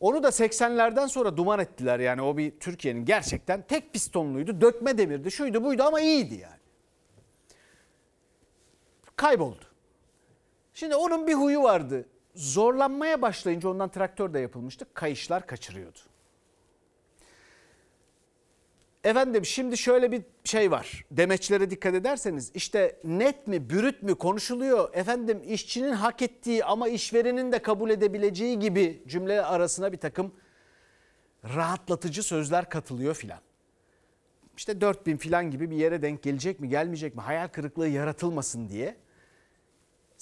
Onu 0.01 0.23
da 0.23 0.29
80'lerden 0.29 1.07
sonra 1.07 1.37
duman 1.37 1.59
ettiler 1.59 2.01
yani 2.01 2.23
o 2.23 2.37
bir 2.37 2.61
Türkiye'nin 2.61 3.05
gerçekten 3.05 3.63
tek 3.63 3.93
pistonluydu. 3.93 4.61
Dökme 4.61 4.99
demirdi 4.99 5.31
şuydu 5.31 5.65
buydu 5.65 5.83
ama 5.83 6.01
iyiydi 6.01 6.35
yani. 6.35 6.62
Kayboldu. 9.17 9.65
Şimdi 10.75 10.95
onun 10.95 11.27
bir 11.27 11.35
huyu 11.35 11.63
vardı. 11.63 12.09
Zorlanmaya 12.35 13.23
başlayınca 13.23 13.69
ondan 13.69 13.89
traktör 13.89 14.35
de 14.35 14.39
yapılmıştı. 14.39 14.87
Kayışlar 14.95 15.47
kaçırıyordu. 15.47 15.99
Efendim 19.05 19.47
şimdi 19.47 19.79
şöyle 19.79 20.13
bir 20.13 20.23
şey 20.45 20.71
var. 20.71 21.05
Demeçlere 21.11 21.71
dikkat 21.71 21.95
ederseniz 21.95 22.51
işte 22.55 22.97
net 23.05 23.47
mi 23.47 23.71
bürüt 23.71 24.03
mü 24.03 24.15
konuşuluyor. 24.15 24.95
Efendim 24.95 25.43
işçinin 25.47 25.93
hak 25.93 26.23
ettiği 26.23 26.65
ama 26.65 26.89
işverenin 26.89 27.53
de 27.53 27.59
kabul 27.59 27.91
edebileceği 27.91 28.59
gibi 28.59 29.03
cümle 29.07 29.43
arasına 29.43 29.93
bir 29.93 29.99
takım 29.99 30.33
rahatlatıcı 31.45 32.23
sözler 32.23 32.69
katılıyor 32.69 33.15
filan. 33.15 33.41
İşte 34.57 34.81
4000 34.81 35.17
filan 35.17 35.51
gibi 35.51 35.71
bir 35.71 35.77
yere 35.77 36.03
denk 36.03 36.23
gelecek 36.23 36.61
mi 36.61 36.69
gelmeyecek 36.69 37.15
mi 37.15 37.21
hayal 37.21 37.49
kırıklığı 37.49 37.89
yaratılmasın 37.89 38.69
diye. 38.69 38.97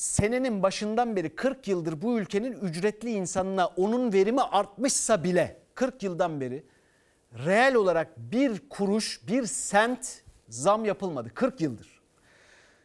Senenin 0.01 0.63
başından 0.63 1.17
beri 1.17 1.35
40 1.35 1.69
yıldır 1.69 2.03
bu 2.03 2.19
ülkenin 2.19 2.53
ücretli 2.53 3.11
insanına 3.11 3.67
onun 3.67 4.13
verimi 4.13 4.43
artmışsa 4.43 5.25
bile 5.25 5.57
40 5.75 6.03
yıldan 6.03 6.41
beri 6.41 6.65
reel 7.47 7.75
olarak 7.75 8.19
bir 8.19 8.69
kuruş, 8.69 9.21
bir 9.29 9.47
sent 9.47 10.23
zam 10.49 10.85
yapılmadı 10.85 11.31
40 11.35 11.61
yıldır. 11.61 12.01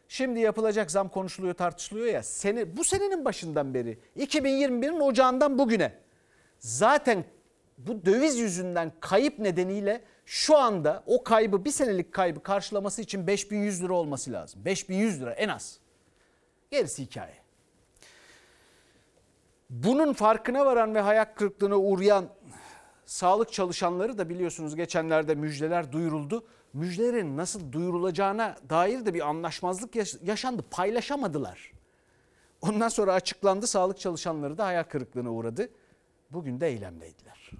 Şimdi 0.08 0.40
yapılacak 0.40 0.90
zam 0.90 1.08
konuşuluyor, 1.08 1.54
tartışılıyor 1.54 2.06
ya. 2.06 2.22
Sene, 2.22 2.76
bu 2.76 2.84
senenin 2.84 3.24
başından 3.24 3.74
beri 3.74 3.98
2021'in 4.18 5.00
ocağından 5.00 5.58
bugüne 5.58 5.92
zaten 6.58 7.24
bu 7.78 8.06
döviz 8.06 8.38
yüzünden 8.38 8.92
kayıp 9.00 9.38
nedeniyle 9.38 10.00
şu 10.26 10.56
anda 10.56 11.02
o 11.06 11.22
kaybı 11.24 11.64
bir 11.64 11.70
senelik 11.70 12.12
kaybı 12.12 12.42
karşılaması 12.42 13.02
için 13.02 13.26
5100 13.26 13.82
lira 13.82 13.92
olması 13.92 14.32
lazım. 14.32 14.64
5100 14.64 15.20
lira 15.20 15.32
en 15.32 15.48
az. 15.48 15.85
Gerisi 16.70 17.02
hikaye. 17.02 17.34
Bunun 19.70 20.12
farkına 20.12 20.66
varan 20.66 20.94
ve 20.94 21.00
hayal 21.00 21.24
kırıklığına 21.24 21.76
uğrayan 21.76 22.28
sağlık 23.06 23.52
çalışanları 23.52 24.18
da 24.18 24.28
biliyorsunuz 24.28 24.76
geçenlerde 24.76 25.34
müjdeler 25.34 25.92
duyuruldu. 25.92 26.46
Müjdelerin 26.72 27.36
nasıl 27.36 27.72
duyurulacağına 27.72 28.56
dair 28.70 29.06
de 29.06 29.14
bir 29.14 29.28
anlaşmazlık 29.28 29.96
yaş- 29.96 30.16
yaşandı. 30.22 30.64
Paylaşamadılar. 30.70 31.72
Ondan 32.60 32.88
sonra 32.88 33.12
açıklandı. 33.14 33.66
Sağlık 33.66 34.00
çalışanları 34.00 34.58
da 34.58 34.64
hayal 34.66 34.82
kırıklığına 34.84 35.30
uğradı. 35.32 35.68
Bugün 36.30 36.60
de 36.60 36.68
eylemdeydiler. 36.68 37.50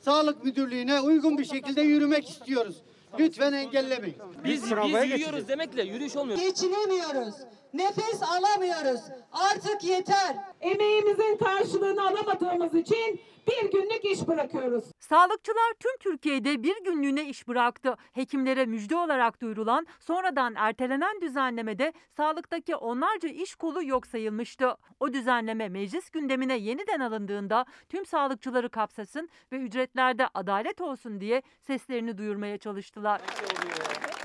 Sağlık 0.00 0.44
Müdürlüğü'ne 0.44 1.00
uygun 1.00 1.38
bir 1.38 1.44
şekilde 1.44 1.82
yürümek 1.82 2.30
istiyoruz. 2.30 2.82
Lütfen 3.18 3.52
engellemeyin. 3.52 4.16
Biz, 4.44 4.62
biz 4.62 4.70
yürüyoruz 5.10 5.48
demekle 5.48 5.82
yürüyüş 5.82 6.16
olmuyor. 6.16 6.38
Geçinemiyoruz. 6.38 7.34
Nefes 7.74 8.22
alamıyoruz. 8.22 9.00
Artık 9.32 9.84
yeter. 9.84 10.36
Emeğimizin 10.60 11.36
karşılığını 11.36 12.06
alamadığımız 12.08 12.74
için 12.74 13.20
bir 13.48 13.72
günlük 13.72 14.04
iş 14.04 14.28
bırakıyoruz. 14.28 14.84
Sağlıkçılar 14.98 15.72
tüm 15.80 15.96
Türkiye'de 16.00 16.62
bir 16.62 16.84
günlüğüne 16.84 17.24
iş 17.24 17.48
bıraktı. 17.48 17.96
Hekimlere 18.12 18.66
müjde 18.66 18.96
olarak 18.96 19.40
duyurulan 19.40 19.86
sonradan 20.00 20.54
ertelenen 20.56 21.20
düzenlemede 21.20 21.92
sağlıktaki 22.16 22.76
onlarca 22.76 23.28
iş 23.28 23.54
kolu 23.54 23.84
yok 23.84 24.06
sayılmıştı. 24.06 24.76
O 25.00 25.12
düzenleme 25.12 25.68
meclis 25.68 26.10
gündemine 26.10 26.56
yeniden 26.56 27.00
alındığında 27.00 27.64
tüm 27.88 28.06
sağlıkçıları 28.06 28.68
kapsasın 28.68 29.28
ve 29.52 29.56
ücretlerde 29.56 30.28
adalet 30.34 30.80
olsun 30.80 31.20
diye 31.20 31.42
seslerini 31.60 32.18
duyurmaya 32.18 32.58
çalıştılar. 32.58 33.20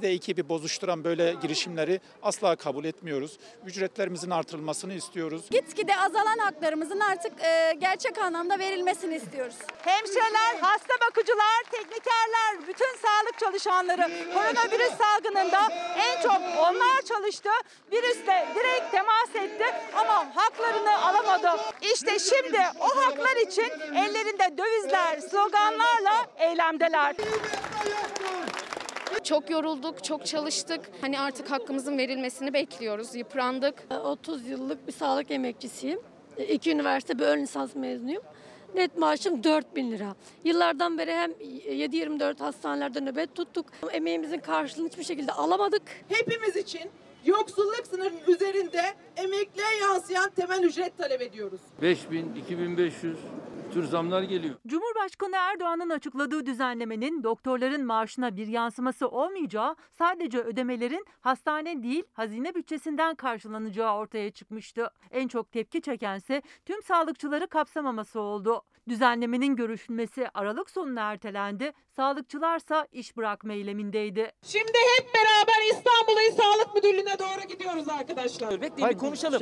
De 0.01 0.09
ekibi 0.09 0.49
bozuşturan 0.49 1.03
böyle 1.03 1.35
girişimleri 1.41 2.01
asla 2.23 2.55
kabul 2.55 2.85
etmiyoruz. 2.85 3.37
Ücretlerimizin 3.65 4.29
artırılmasını 4.29 4.93
istiyoruz. 4.93 5.41
Gitgide 5.51 5.97
azalan 5.97 6.37
haklarımızın 6.37 6.99
artık 6.99 7.41
e, 7.41 7.73
gerçek 7.79 8.17
anlamda 8.17 8.59
verilmesini 8.59 9.15
istiyoruz. 9.15 9.55
Hemşireler, 9.81 10.55
hasta 10.61 10.93
bakıcılar, 11.07 11.63
teknikerler, 11.71 12.67
bütün 12.67 12.97
sağlık 12.97 13.39
çalışanları 13.39 14.11
koronavirüs 14.33 14.97
salgınında 14.97 15.59
en 15.97 16.21
çok 16.21 16.41
onlar 16.59 17.01
çalıştı. 17.07 17.49
Virüsle 17.91 18.47
direkt 18.55 18.91
temas 18.91 19.35
etti 19.35 19.65
ama 19.95 20.35
haklarını 20.35 21.05
alamadı. 21.05 21.61
İşte 21.93 22.19
şimdi 22.19 22.59
o 22.79 22.97
haklar 22.97 23.35
için 23.35 23.71
ellerinde 23.95 24.57
dövizler, 24.57 25.19
sloganlarla 25.19 26.27
eylemdeler. 26.37 27.15
Çok 29.27 29.49
yorulduk, 29.49 30.03
çok 30.03 30.25
çalıştık. 30.25 30.81
Hani 31.01 31.19
artık 31.19 31.51
hakkımızın 31.51 31.97
verilmesini 31.97 32.53
bekliyoruz. 32.53 33.15
Yıprandık. 33.15 33.75
30 34.03 34.47
yıllık 34.47 34.87
bir 34.87 34.91
sağlık 34.91 35.31
emekçisiyim. 35.31 35.99
İki 36.49 36.71
üniversite 36.71 37.19
bir 37.19 37.23
ön 37.23 37.41
lisans 37.41 37.75
mezunuyum. 37.75 38.23
Net 38.75 38.97
maaşım 38.97 39.43
4 39.43 39.75
bin 39.75 39.91
lira. 39.91 40.15
Yıllardan 40.43 40.97
beri 40.97 41.13
hem 41.13 41.31
7-24 41.31 42.39
hastanelerde 42.39 43.01
nöbet 43.01 43.35
tuttuk. 43.35 43.65
Emeğimizin 43.91 44.39
karşılığını 44.39 44.89
hiçbir 44.89 45.03
şekilde 45.03 45.31
alamadık. 45.31 45.81
Hepimiz 46.09 46.55
için 46.55 46.89
yoksulluk 47.25 47.87
sınırının 47.89 48.21
üzerinde 48.27 48.81
emekliye 49.17 49.67
yansıyan 49.81 50.29
temel 50.29 50.63
ücret 50.63 50.97
talep 50.97 51.21
ediyoruz. 51.21 51.61
5000, 51.81 52.35
2500 52.35 53.17
tür 53.71 53.83
zamlar 53.83 54.23
geliyor. 54.23 54.55
Cumhurbaşkanı 54.67 55.35
Erdoğan'ın 55.35 55.89
açıkladığı 55.89 56.45
düzenlemenin 56.45 57.23
doktorların 57.23 57.85
maaşına 57.85 58.35
bir 58.35 58.47
yansıması 58.47 59.07
olmayacağı, 59.07 59.75
sadece 59.97 60.39
ödemelerin 60.39 61.05
hastane 61.21 61.83
değil 61.83 62.03
hazine 62.13 62.55
bütçesinden 62.55 63.15
karşılanacağı 63.15 63.95
ortaya 63.95 64.31
çıkmıştı. 64.31 64.89
En 65.11 65.27
çok 65.27 65.51
tepki 65.51 65.81
çekense 65.81 66.41
tüm 66.65 66.83
sağlıkçıları 66.83 67.47
kapsamaması 67.47 68.19
oldu. 68.19 68.61
Düzenlemenin 68.89 69.55
görüşülmesi 69.55 70.27
Aralık 70.33 70.69
sonuna 70.69 71.11
ertelendi. 71.11 71.73
Sağlıkçılarsa 71.95 72.87
iş 72.91 73.17
bırakma 73.17 73.53
eylemindeydi. 73.53 74.31
Şimdi 74.43 74.77
hep 74.97 75.13
beraber 75.13 75.71
İstanbul 75.71 76.21
İl 76.21 76.35
Sağlık 76.35 76.75
Müdürlüğü'ne 76.75 77.19
doğru 77.19 77.47
gidiyoruz 77.47 77.89
arkadaşlar. 77.89 78.61
Bekleyin 78.61 78.89
bir 78.89 78.97
konuşalım. 78.97 79.41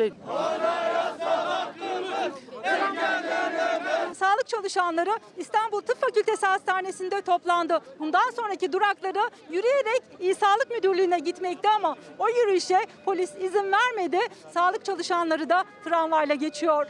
Sağlık 4.16 4.48
çalışanları 4.48 5.20
İstanbul 5.38 5.82
Tıp 5.82 6.02
Fakültesi 6.02 6.46
Hastanesi'nde 6.46 7.22
toplandı. 7.22 7.80
Bundan 8.00 8.32
sonraki 8.36 8.74
durakları 8.74 9.30
yürüyerek 9.52 10.04
İl 10.20 10.36
Sağlık 10.36 10.72
Müdürlüğü'ne 10.72 11.20
gitmekti 11.20 11.70
ama 11.70 11.96
o 12.20 12.30
yürüyüşe 12.30 12.86
polis 13.06 13.32
izin 13.36 13.72
vermedi. 13.72 14.20
Sağlık 14.54 14.86
çalışanları 14.86 15.50
da 15.50 15.64
tramvayla 15.84 16.36
geçiyor. 16.36 16.88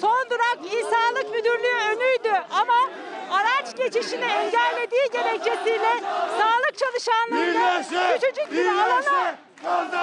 Son 0.00 0.30
durak 0.30 0.58
İl 0.72 0.82
Sağlık 0.82 1.30
Müdürlüğü 1.30 1.76
önüydü 1.90 2.32
ama 2.50 2.90
araç 3.30 3.76
geçişini 3.76 4.24
engellediği 4.24 5.10
gerekçesiyle 5.12 6.00
sağlık 6.38 6.78
çalışanlarını 6.78 7.82
küçücük 8.14 8.52
bir 8.52 8.66
alana 8.66 9.34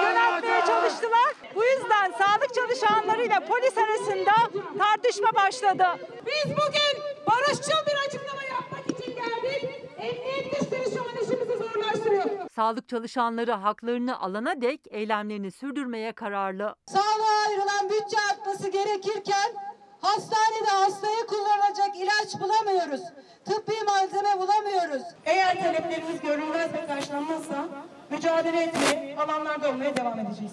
yöneltmeye 0.02 0.60
çalıştılar. 0.66 1.34
Bu 1.54 1.64
yüzden 1.64 2.12
sağlık 2.18 2.54
çalışanlarıyla 2.54 3.40
polis 3.40 3.78
arasında 3.78 4.32
tartışma 4.78 5.32
başladı. 5.34 5.86
Biz 6.26 6.52
bugün 6.52 7.02
barışçıl 7.26 7.86
bir 7.86 8.06
açıklama 8.08 8.42
yapmak 8.42 8.98
için 9.00 9.16
geldik. 9.16 9.70
Emniyet 9.98 10.60
güçleri 10.60 10.94
şu 10.94 11.00
an 11.02 11.16
işimizi 11.24 11.56
zorlaştırıyor. 11.56 12.47
Sağlık 12.58 12.88
çalışanları 12.88 13.52
haklarını 13.52 14.20
alana 14.20 14.60
dek 14.60 14.80
eylemlerini 14.90 15.50
sürdürmeye 15.50 16.12
kararlı. 16.12 16.74
Sağlığa 16.86 17.48
ayrılan 17.48 17.90
bütçe 17.90 18.16
artması 18.32 18.70
gerekirken 18.70 19.54
hastanede 20.00 20.70
hastaya 20.70 21.26
kullanılacak 21.26 21.96
ilaç 21.96 22.40
bulamıyoruz. 22.40 23.00
Tıbbi 23.44 23.84
malzeme 23.86 24.40
bulamıyoruz. 24.40 25.02
Eğer 25.24 25.62
taleplerimiz 25.62 26.20
görülmez 26.20 26.74
ve 26.74 26.86
karşılanmazsa 26.86 27.68
mücadele 28.10 28.62
etmeye, 28.62 29.16
alanlarda 29.18 29.70
olmaya 29.70 29.96
devam 29.96 30.18
edeceğiz. 30.18 30.52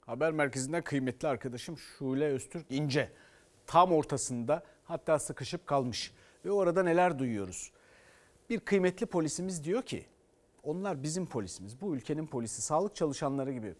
Haber 0.00 0.32
merkezinden 0.32 0.82
kıymetli 0.82 1.28
arkadaşım 1.28 1.78
Şule 1.78 2.26
Öztürk 2.26 2.66
İnce 2.70 3.12
tam 3.66 3.92
ortasında 3.92 4.62
hatta 4.84 5.18
sıkışıp 5.18 5.66
kalmış 5.66 6.12
ve 6.44 6.50
orada 6.52 6.82
neler 6.82 7.18
duyuyoruz. 7.18 7.73
Bir 8.54 8.60
kıymetli 8.60 9.06
polisimiz 9.06 9.64
diyor 9.64 9.82
ki 9.82 10.06
onlar 10.62 11.02
bizim 11.02 11.26
polisimiz. 11.26 11.80
Bu 11.80 11.96
ülkenin 11.96 12.26
polisi. 12.26 12.62
Sağlık 12.62 12.96
çalışanları 12.96 13.52
gibi. 13.52 13.74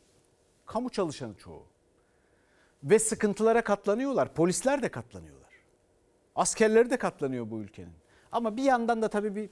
Kamu 0.66 0.90
çalışanı 0.90 1.34
çoğu. 1.34 1.62
Ve 2.82 2.98
sıkıntılara 2.98 3.64
katlanıyorlar. 3.64 4.34
Polisler 4.34 4.82
de 4.82 4.88
katlanıyorlar. 4.88 5.50
Askerleri 6.34 6.90
de 6.90 6.96
katlanıyor 6.96 7.50
bu 7.50 7.58
ülkenin. 7.58 7.92
Ama 8.32 8.56
bir 8.56 8.62
yandan 8.62 9.02
da 9.02 9.08
tabii 9.08 9.36
bir 9.36 9.50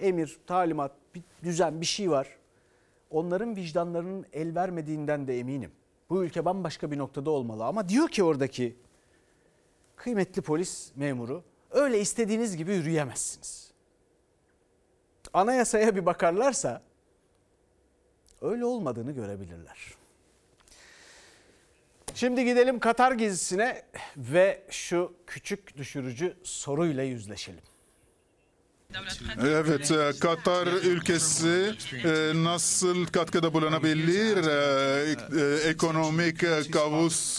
emir 0.00 0.38
talimat 0.46 0.92
bir 1.14 1.22
düzen 1.42 1.80
bir 1.80 1.86
şey 1.86 2.10
var. 2.10 2.36
Onların 3.10 3.56
vicdanlarının 3.56 4.26
el 4.32 4.54
vermediğinden 4.54 5.26
de 5.26 5.38
eminim. 5.38 5.70
Bu 6.10 6.24
ülke 6.24 6.44
bambaşka 6.44 6.90
bir 6.90 6.98
noktada 6.98 7.30
olmalı. 7.30 7.64
Ama 7.64 7.88
diyor 7.88 8.08
ki 8.08 8.24
oradaki 8.24 8.76
kıymetli 9.96 10.42
polis 10.42 10.92
memuru 10.96 11.42
öyle 11.70 12.00
istediğiniz 12.00 12.56
gibi 12.56 12.74
yürüyemezsiniz. 12.74 13.67
Anayasaya 15.34 15.96
bir 15.96 16.06
bakarlarsa 16.06 16.82
öyle 18.40 18.64
olmadığını 18.64 19.12
görebilirler. 19.12 19.78
Şimdi 22.14 22.44
gidelim 22.44 22.78
Katar 22.78 23.12
gezisine 23.12 23.82
ve 24.16 24.62
şu 24.70 25.12
küçük 25.26 25.76
düşürücü 25.76 26.36
soruyla 26.42 27.02
yüzleşelim. 27.02 27.62
Evet, 29.42 29.90
e, 29.90 30.18
Katar 30.20 30.66
ülkesi 30.66 31.74
e, 32.04 32.32
nasıl 32.34 33.06
katkıda 33.06 33.54
bulunabilir 33.54 34.36
e, 34.36 35.68
ekonomik 35.68 36.44
kavus, 36.72 37.38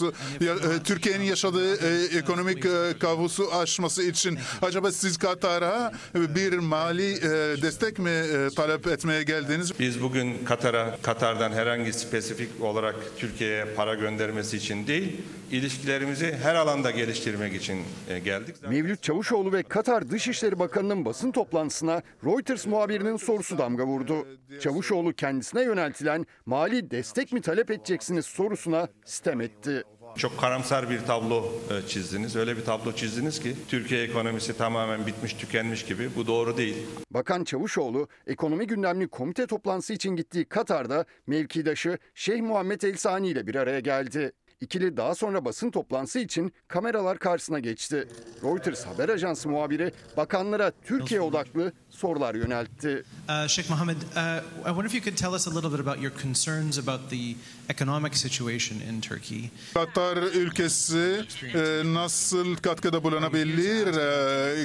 Türkiye'nin 0.84 1.24
yaşadığı 1.24 1.76
ekonomik 2.18 2.66
kavusu 3.00 3.54
aşması 3.54 4.02
için 4.02 4.38
acaba 4.62 4.92
siz 4.92 5.18
Katar'a 5.18 5.92
bir 6.14 6.58
mali 6.58 7.22
destek 7.62 7.98
mi 7.98 8.22
talep 8.56 8.86
etmeye 8.86 9.22
geldiniz? 9.22 9.72
Biz 9.78 10.02
bugün 10.02 10.44
Katar'a, 10.44 10.98
Katar'dan 11.02 11.52
herhangi 11.52 11.92
spesifik 11.92 12.60
olarak 12.60 12.96
Türkiye'ye 13.18 13.64
para 13.64 13.94
göndermesi 13.94 14.56
için 14.56 14.86
değil, 14.86 15.16
ilişkilerimizi 15.50 16.36
her 16.42 16.54
alanda 16.54 16.90
geliştirmek 16.90 17.54
için 17.54 17.82
e, 18.08 18.18
geldik. 18.18 18.56
Mevlüt 18.68 19.02
Çavuşoğlu 19.02 19.52
ve 19.52 19.62
Katar 19.62 20.10
Dışişleri 20.10 20.58
Bakanı'nın 20.58 21.04
basın 21.04 21.32
toplantısına 21.32 22.02
Reuters 22.24 22.66
muhabirinin 22.66 23.16
sorusu 23.16 23.58
damga 23.58 23.86
vurdu. 23.86 24.26
Çavuşoğlu 24.60 25.12
kendisine 25.12 25.62
yöneltilen 25.62 26.26
mali 26.46 26.90
destek 26.90 27.32
mi 27.32 27.40
talep 27.40 27.70
edeceksiniz 27.70 28.26
sorusuna 28.26 28.88
sitem 29.04 29.40
etti. 29.40 29.82
Çok 30.16 30.40
karamsar 30.40 30.90
bir 30.90 30.98
tablo 30.98 31.52
e, 31.70 31.88
çizdiniz. 31.88 32.36
Öyle 32.36 32.56
bir 32.56 32.64
tablo 32.64 32.92
çizdiniz 32.92 33.40
ki 33.40 33.56
Türkiye 33.68 34.02
ekonomisi 34.04 34.56
tamamen 34.56 35.06
bitmiş, 35.06 35.34
tükenmiş 35.34 35.84
gibi. 35.84 36.10
Bu 36.16 36.26
doğru 36.26 36.56
değil. 36.56 36.76
Bakan 37.10 37.44
Çavuşoğlu 37.44 38.08
ekonomi 38.26 38.66
gündemli 38.66 39.08
komite 39.08 39.46
toplantısı 39.46 39.92
için 39.92 40.16
gittiği 40.16 40.44
Katar'da 40.44 41.04
mevkidaşı 41.26 41.98
Şeyh 42.14 42.40
Muhammed 42.40 42.82
El 42.82 42.96
Sani 42.96 43.28
ile 43.28 43.46
bir 43.46 43.54
araya 43.54 43.80
geldi. 43.80 44.32
İkili 44.60 44.96
daha 44.96 45.14
sonra 45.14 45.44
basın 45.44 45.70
toplantısı 45.70 46.18
için 46.18 46.52
kameralar 46.68 47.18
karşısına 47.18 47.58
geçti. 47.58 48.08
Reuters 48.42 48.86
haber 48.86 49.08
ajansı 49.08 49.48
muhabiri 49.48 49.92
bakanlara 50.16 50.72
Türkiye 50.84 51.20
odaklı 51.20 51.72
sorular 51.90 52.34
yöneltti. 52.34 53.04
Uh, 53.28 53.48
Sheikh 53.48 53.70
Mohammed, 53.70 53.96
uh, 53.96 54.42
I 54.64 54.66
wonder 54.66 54.84
if 54.84 54.94
you 54.94 55.04
could 55.04 55.16
tell 55.16 55.32
us 55.32 55.48
a 55.48 55.50
little 55.50 55.70
bit 55.70 55.80
about 55.80 56.02
your 56.02 56.12
concerns 56.22 56.78
about 56.78 57.10
the 57.10 57.34
economic 57.70 58.14
situation 58.14 58.78
in 58.78 59.00
Turkey. 59.00 59.50
Katar 59.74 60.16
ülkesi 60.16 61.24
e, 61.54 61.82
nasıl 61.84 62.56
katkıda 62.56 63.04
bulunabilir? 63.04 63.86
E, 63.86 64.60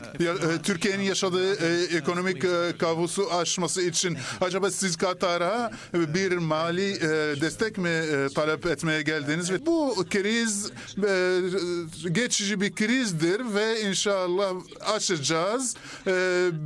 e, 0.56 0.62
Türkiye'nin 0.64 1.04
yaşadığı 1.04 1.54
e, 1.54 1.98
ekonomik 1.98 2.44
e, 2.46 2.78
kabusu 2.78 3.34
aşması 3.34 3.82
için 3.82 4.18
acaba 4.42 4.72
siz 4.72 4.96
Katar'a 4.98 5.72
bir 5.94 6.32
mali 6.38 6.92
e, 6.92 7.42
destek 7.42 7.78
mi 7.78 7.90
e, 7.90 8.28
talep 8.36 8.66
etmeye 8.66 9.02
geldiniz? 9.02 9.52
Ve 9.52 9.66
bu 9.66 10.06
kriz 10.10 10.72
e, 11.08 11.40
geçici 12.12 12.62
bir 12.62 12.76
krizdir 12.76 13.42
ve 13.54 13.82
inşallah 13.82 14.54
aşacağız. 14.96 15.76
E, 16.08 16.12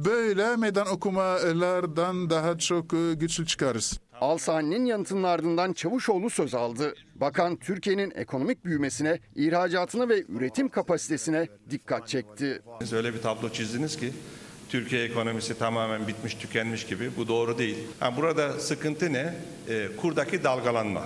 Böyle 0.05 0.55
meydan 0.55 0.87
okumalardan 0.87 2.29
daha 2.29 2.57
çok 2.57 2.93
e, 2.93 3.13
güçlü 3.13 3.45
çıkarız. 3.45 3.99
Alsani'nin 4.21 4.85
yanıtının 4.85 5.23
ardından 5.23 5.73
Çavuşoğlu 5.73 6.29
söz 6.29 6.55
aldı. 6.55 6.95
Bakan 7.15 7.55
Türkiye'nin 7.55 8.11
ekonomik 8.15 8.65
büyümesine, 8.65 9.19
ihracatına 9.35 10.09
ve 10.09 10.23
üretim 10.29 10.69
kapasitesine 10.69 11.47
dikkat 11.69 12.07
çekti. 12.07 12.61
Siz 12.81 12.93
öyle 12.93 13.13
bir 13.13 13.21
tablo 13.21 13.49
çizdiniz 13.49 13.97
ki 13.97 14.11
Türkiye 14.69 15.03
ekonomisi 15.03 15.57
tamamen 15.59 16.07
bitmiş, 16.07 16.35
tükenmiş 16.35 16.85
gibi. 16.85 17.11
Bu 17.17 17.27
doğru 17.27 17.57
değil. 17.57 17.77
Ha, 17.99 18.17
burada 18.17 18.59
sıkıntı 18.59 19.13
ne? 19.13 19.33
E, 19.69 19.87
kurdaki 20.01 20.43
dalgalanma. 20.43 21.03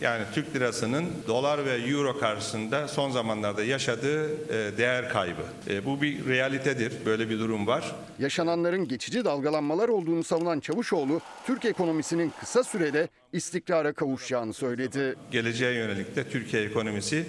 Yani 0.00 0.24
Türk 0.34 0.54
lirasının 0.56 1.06
dolar 1.26 1.64
ve 1.64 1.72
euro 1.72 2.18
karşısında 2.18 2.88
son 2.88 3.10
zamanlarda 3.10 3.64
yaşadığı 3.64 4.32
e, 4.32 4.78
değer 4.78 5.08
kaybı. 5.08 5.42
E, 5.68 5.84
bu 5.84 6.02
bir 6.02 6.26
realitedir. 6.26 6.92
Böyle 7.06 7.30
bir 7.30 7.38
durum 7.38 7.66
var. 7.66 7.94
Yaşananların 8.18 8.88
geçici 8.88 9.24
dalgalanmalar 9.24 9.88
olduğunu 9.88 10.24
savunan 10.24 10.60
Çavuşoğlu, 10.60 11.20
Türk 11.46 11.64
ekonomisinin 11.64 12.32
kısa 12.40 12.64
sürede 12.64 13.08
istikrara 13.32 13.92
kavuşacağını 13.92 14.52
söyledi. 14.52 15.16
Geleceğe 15.30 15.74
yönelik 15.74 16.16
de 16.16 16.28
Türkiye 16.28 16.64
ekonomisi 16.64 17.26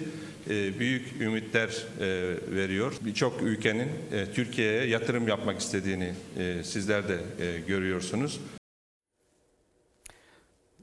e, 0.50 0.78
büyük 0.78 1.20
ümitler 1.20 1.86
veriyor. 2.50 2.92
Birçok 3.00 3.42
ülkenin 3.42 3.88
Türkiye'ye 4.34 4.84
yatırım 4.86 5.28
yapmak 5.28 5.60
istediğini 5.60 6.14
sizler 6.62 7.08
de 7.08 7.18
görüyorsunuz. 7.66 8.40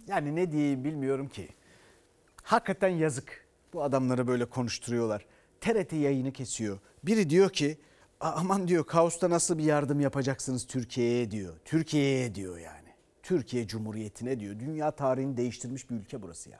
Yani 0.07 0.35
ne 0.35 0.51
diyeyim 0.51 0.83
bilmiyorum 0.83 1.27
ki. 1.27 1.47
Hakikaten 2.47 2.89
yazık. 2.89 3.45
Bu 3.73 3.83
adamları 3.83 4.27
böyle 4.27 4.45
konuşturuyorlar. 4.45 5.25
TRT 5.61 5.93
yayını 5.93 6.33
kesiyor. 6.33 6.79
Biri 7.03 7.29
diyor 7.29 7.49
ki 7.49 7.77
"A- 8.19 8.31
aman 8.31 8.67
diyor 8.67 8.85
kaosta 8.85 9.29
nasıl 9.29 9.57
bir 9.57 9.63
yardım 9.63 9.99
yapacaksınız 9.99 10.67
Türkiye'ye 10.67 11.31
diyor. 11.31 11.53
Türkiye'ye 11.65 12.35
diyor 12.35 12.57
yani. 12.57 12.87
Türkiye 13.23 13.67
Cumhuriyeti'ne 13.67 14.39
diyor. 14.39 14.59
Dünya 14.59 14.91
tarihini 14.91 15.37
değiştirmiş 15.37 15.89
bir 15.89 15.95
ülke 15.95 16.21
burası 16.21 16.49
ya. 16.49 16.59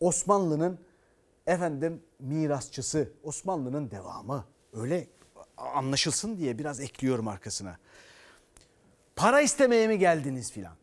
Osmanlı'nın 0.00 0.78
efendim 1.46 2.02
mirasçısı, 2.20 3.12
Osmanlı'nın 3.22 3.90
devamı. 3.90 4.44
Öyle 4.72 5.06
anlaşılsın 5.56 6.36
diye 6.38 6.58
biraz 6.58 6.80
ekliyorum 6.80 7.28
arkasına. 7.28 7.78
Para 9.16 9.40
istemeye 9.40 9.88
mi 9.88 9.98
geldiniz 9.98 10.52
filan? 10.52 10.76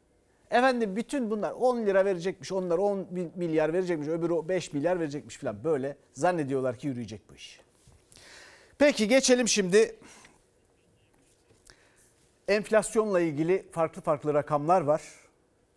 Efendim 0.52 0.95
bütün 0.95 1.32
bunlar 1.32 1.52
10 1.52 1.86
lira 1.86 2.06
verecekmiş, 2.06 2.52
onlar 2.52 2.78
10 2.78 3.08
milyar 3.36 3.74
verecekmiş, 3.74 4.08
öbürü 4.08 4.50
5 4.50 4.74
milyar 4.74 5.00
verecekmiş 5.00 5.38
filan. 5.38 5.64
Böyle 5.64 5.97
zannediyorlar 6.14 6.78
ki 6.78 6.88
yürüyecek 6.88 7.30
bu 7.30 7.36
iş. 7.36 7.62
Peki 8.78 9.08
geçelim 9.08 9.47
şimdi. 9.47 9.95
Enflasyonla 12.47 13.20
ilgili 13.20 13.72
farklı 13.72 14.02
farklı 14.02 14.34
rakamlar 14.34 14.82
var. 14.82 15.02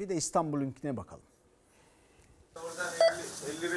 Bir 0.00 0.08
de 0.08 0.14
İstanbul'unkine 0.14 0.96
bakalım. 0.96 1.22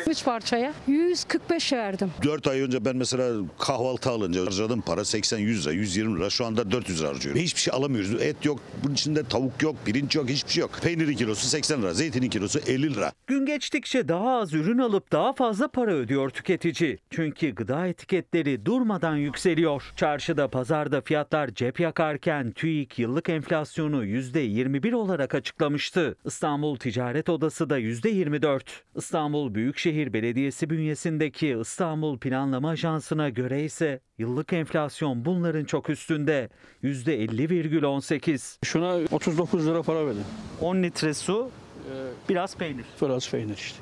3 0.07 0.25
parçaya 0.25 0.73
145 0.87 1.73
verdim. 1.73 2.11
4 2.23 2.47
ay 2.47 2.61
önce 2.61 2.85
ben 2.85 2.95
mesela 2.95 3.33
kahvaltı 3.59 4.09
alınca 4.09 4.45
harcadığım 4.45 4.81
para 4.81 5.01
80-100 5.01 5.63
lira, 5.63 5.71
120 5.71 6.19
lira. 6.19 6.29
Şu 6.29 6.45
anda 6.45 6.71
400 6.71 6.99
lira 6.99 7.09
harcıyorum. 7.09 7.41
Hiçbir 7.41 7.61
şey 7.61 7.73
alamıyoruz. 7.73 8.21
Et 8.21 8.45
yok, 8.45 8.59
bunun 8.83 8.93
içinde 8.93 9.23
tavuk 9.23 9.63
yok, 9.63 9.75
pirinç 9.85 10.15
yok, 10.15 10.29
hiçbir 10.29 10.51
şey 10.51 10.61
yok. 10.61 10.71
Peynirin 10.81 11.15
kilosu 11.15 11.47
80 11.47 11.81
lira, 11.81 11.93
zeytinin 11.93 12.29
kilosu 12.29 12.59
50 12.67 12.93
lira. 12.93 13.11
Gün 13.27 13.45
geçtikçe 13.45 14.07
daha 14.07 14.37
az 14.37 14.53
ürün 14.53 14.77
alıp 14.77 15.11
daha 15.11 15.33
fazla 15.33 15.67
para 15.67 15.91
ödüyor 15.93 16.29
tüketici. 16.29 16.97
Çünkü 17.09 17.55
gıda 17.55 17.87
etiketleri 17.87 18.65
durmadan 18.65 19.15
yükseliyor. 19.15 19.93
Çarşıda, 19.95 20.47
pazarda 20.47 21.01
fiyatlar 21.01 21.49
cep 21.49 21.79
yakarken 21.79 22.51
TÜİK 22.51 22.99
yıllık 22.99 23.29
enflasyonu 23.29 24.05
%21 24.05 24.95
olarak 24.95 25.35
açıklamıştı. 25.35 26.17
İstanbul 26.25 26.75
Ticaret 26.75 27.29
Odası 27.29 27.69
da 27.69 27.79
%24. 27.79 28.61
İstanbul 28.95 29.54
Büyükşehir 29.55 30.13
Belediyesi 30.13 30.69
bünyesindeki 30.69 31.57
İstanbul 31.61 32.17
Planlama 32.17 32.69
Ajansı'na 32.69 33.29
göre 33.29 33.63
ise 33.63 33.99
yıllık 34.17 34.53
enflasyon 34.53 35.25
bunların 35.25 35.65
çok 35.65 35.89
üstünde. 35.89 36.49
%50,18. 36.83 38.57
Şuna 38.65 38.95
39 39.11 39.67
lira 39.67 39.81
para 39.81 40.07
verdim. 40.07 40.23
10 40.61 40.83
litre 40.83 41.13
su, 41.13 41.49
biraz 42.29 42.57
peynir. 42.57 42.85
Biraz 43.01 43.31
peynir 43.31 43.55
işte. 43.57 43.79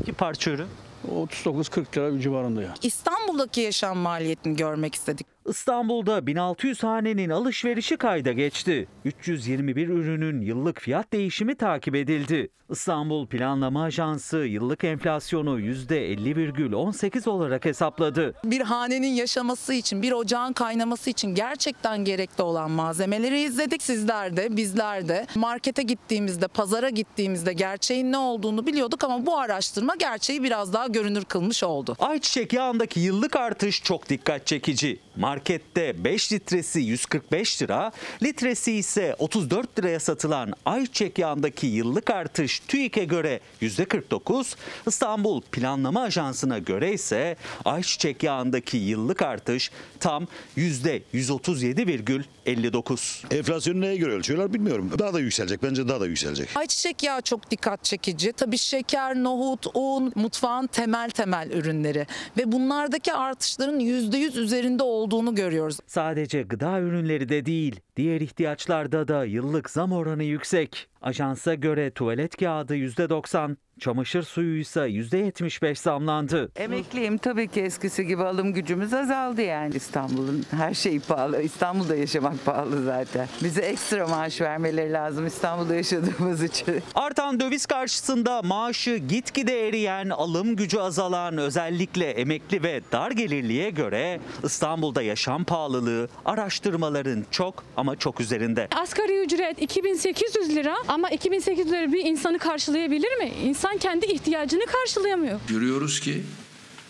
İki 0.00 0.12
parça 0.12 0.50
ürün. 0.50 0.68
39-40 1.08 1.96
lira 1.96 2.20
civarında 2.20 2.62
ya. 2.62 2.74
İstanbul'daki 2.82 3.60
yaşam 3.60 3.98
maliyetini 3.98 4.56
görmek 4.56 4.94
istedik. 4.94 5.33
İstanbul'da 5.46 6.26
1600 6.26 6.82
hanenin 6.82 7.30
alışverişi 7.30 7.96
kayda 7.96 8.32
geçti. 8.32 8.88
321 9.04 9.88
ürünün 9.88 10.40
yıllık 10.40 10.80
fiyat 10.80 11.12
değişimi 11.12 11.54
takip 11.54 11.94
edildi. 11.94 12.48
İstanbul 12.70 13.26
Planlama 13.26 13.82
Ajansı 13.82 14.36
yıllık 14.36 14.84
enflasyonu 14.84 15.60
%50,18 15.60 17.28
olarak 17.28 17.64
hesapladı. 17.64 18.34
Bir 18.44 18.60
hanenin 18.60 19.14
yaşaması 19.14 19.74
için, 19.74 20.02
bir 20.02 20.12
ocağın 20.12 20.52
kaynaması 20.52 21.10
için 21.10 21.34
gerçekten 21.34 22.04
gerekli 22.04 22.42
olan 22.42 22.70
malzemeleri 22.70 23.40
izledik. 23.40 23.82
Sizler 23.82 24.36
de, 24.36 24.56
bizler 24.56 25.08
de 25.08 25.26
markete 25.34 25.82
gittiğimizde, 25.82 26.48
pazara 26.48 26.90
gittiğimizde 26.90 27.52
gerçeğin 27.52 28.12
ne 28.12 28.18
olduğunu 28.18 28.66
biliyorduk 28.66 29.04
ama 29.04 29.26
bu 29.26 29.38
araştırma 29.38 29.94
gerçeği 29.94 30.42
biraz 30.42 30.72
daha 30.72 30.86
görünür 30.86 31.24
kılmış 31.24 31.64
oldu. 31.64 31.96
Ayçiçek 31.98 32.52
yağındaki 32.52 33.00
yıllık 33.00 33.36
artış 33.36 33.82
çok 33.82 34.08
dikkat 34.08 34.46
çekici. 34.46 35.00
Markette 35.34 36.04
5 36.04 36.32
litresi 36.32 36.80
145 36.80 37.62
lira, 37.62 37.92
litresi 38.22 38.72
ise 38.72 39.16
34 39.18 39.78
liraya 39.78 40.00
satılan 40.00 40.52
ayçiçek 40.64 41.18
yağındaki 41.18 41.66
yıllık 41.66 42.10
artış 42.10 42.60
TÜİK'e 42.60 43.04
göre 43.04 43.40
%49, 43.62 44.54
İstanbul 44.86 45.42
Planlama 45.42 46.02
Ajansı'na 46.02 46.58
göre 46.58 46.92
ise 46.92 47.36
ayçiçek 47.64 48.22
yağındaki 48.22 48.76
yıllık 48.76 49.22
artış 49.22 49.70
tam 50.00 50.26
%137,59. 50.56 53.36
Enflasyonu 53.36 53.80
neye 53.80 53.96
göre 53.96 54.12
ölçüyorlar 54.12 54.54
bilmiyorum. 54.54 54.90
Daha 54.98 55.14
da 55.14 55.20
yükselecek. 55.20 55.62
Bence 55.62 55.88
daha 55.88 56.00
da 56.00 56.06
yükselecek. 56.06 56.56
Ayçiçek 56.56 57.02
yağı 57.02 57.22
çok 57.22 57.50
dikkat 57.50 57.84
çekici. 57.84 58.32
Tabii 58.32 58.58
şeker, 58.58 59.14
nohut, 59.14 59.66
un, 59.74 60.12
mutfağın 60.14 60.66
temel 60.66 61.10
temel 61.10 61.50
ürünleri 61.50 62.06
ve 62.36 62.52
bunlardaki 62.52 63.12
artışların 63.12 63.80
%100 63.80 64.40
üzerinde 64.40 64.82
olduğunu 64.82 65.23
görüyoruz. 65.32 65.78
Sadece 65.86 66.42
gıda 66.42 66.80
ürünleri 66.80 67.28
de 67.28 67.46
değil, 67.46 67.80
diğer 67.96 68.20
ihtiyaçlarda 68.20 69.08
da 69.08 69.24
yıllık 69.24 69.70
zam 69.70 69.92
oranı 69.92 70.24
yüksek. 70.24 70.88
Ajansa 71.08 71.54
göre 71.54 71.90
tuvalet 71.90 72.36
kağıdı 72.36 72.76
%90, 72.76 73.56
çamaşır 73.80 74.22
suyu 74.22 74.60
ise 74.60 74.80
%75 74.80 75.74
zamlandı. 75.74 76.50
Emekliyim 76.56 77.18
tabii 77.18 77.48
ki 77.48 77.60
eskisi 77.60 78.06
gibi 78.06 78.22
alım 78.22 78.52
gücümüz 78.52 78.94
azaldı 78.94 79.42
yani. 79.42 79.74
İstanbul'un 79.74 80.44
her 80.50 80.74
şeyi 80.74 81.00
pahalı. 81.00 81.42
İstanbul'da 81.42 81.96
yaşamak 81.96 82.44
pahalı 82.44 82.84
zaten. 82.84 83.28
Bize 83.42 83.60
ekstra 83.62 84.06
maaş 84.08 84.40
vermeleri 84.40 84.92
lazım 84.92 85.26
İstanbul'da 85.26 85.74
yaşadığımız 85.74 86.42
için. 86.42 86.82
Artan 86.94 87.40
döviz 87.40 87.66
karşısında 87.66 88.42
maaşı 88.42 88.96
gitgide 88.96 89.68
eriyen, 89.68 90.10
alım 90.10 90.56
gücü 90.56 90.78
azalan 90.78 91.38
özellikle 91.38 92.10
emekli 92.10 92.62
ve 92.62 92.80
dar 92.92 93.10
gelirliye 93.10 93.70
göre 93.70 94.20
İstanbul'da 94.44 95.02
yaşam 95.02 95.44
pahalılığı 95.44 96.08
araştırmaların 96.24 97.24
çok 97.30 97.64
ama 97.76 97.96
çok 97.96 98.20
üzerinde. 98.20 98.68
Asgari 98.76 99.24
ücret 99.24 99.62
2800 99.62 100.56
lira 100.56 100.74
ama 100.94 101.10
2800 101.10 101.72
lira 101.72 101.92
bir 101.92 102.04
insanı 102.04 102.38
karşılayabilir 102.38 103.16
mi? 103.18 103.32
İnsan 103.44 103.78
kendi 103.78 104.06
ihtiyacını 104.06 104.66
karşılayamıyor. 104.66 105.40
Görüyoruz 105.48 106.00
ki 106.00 106.22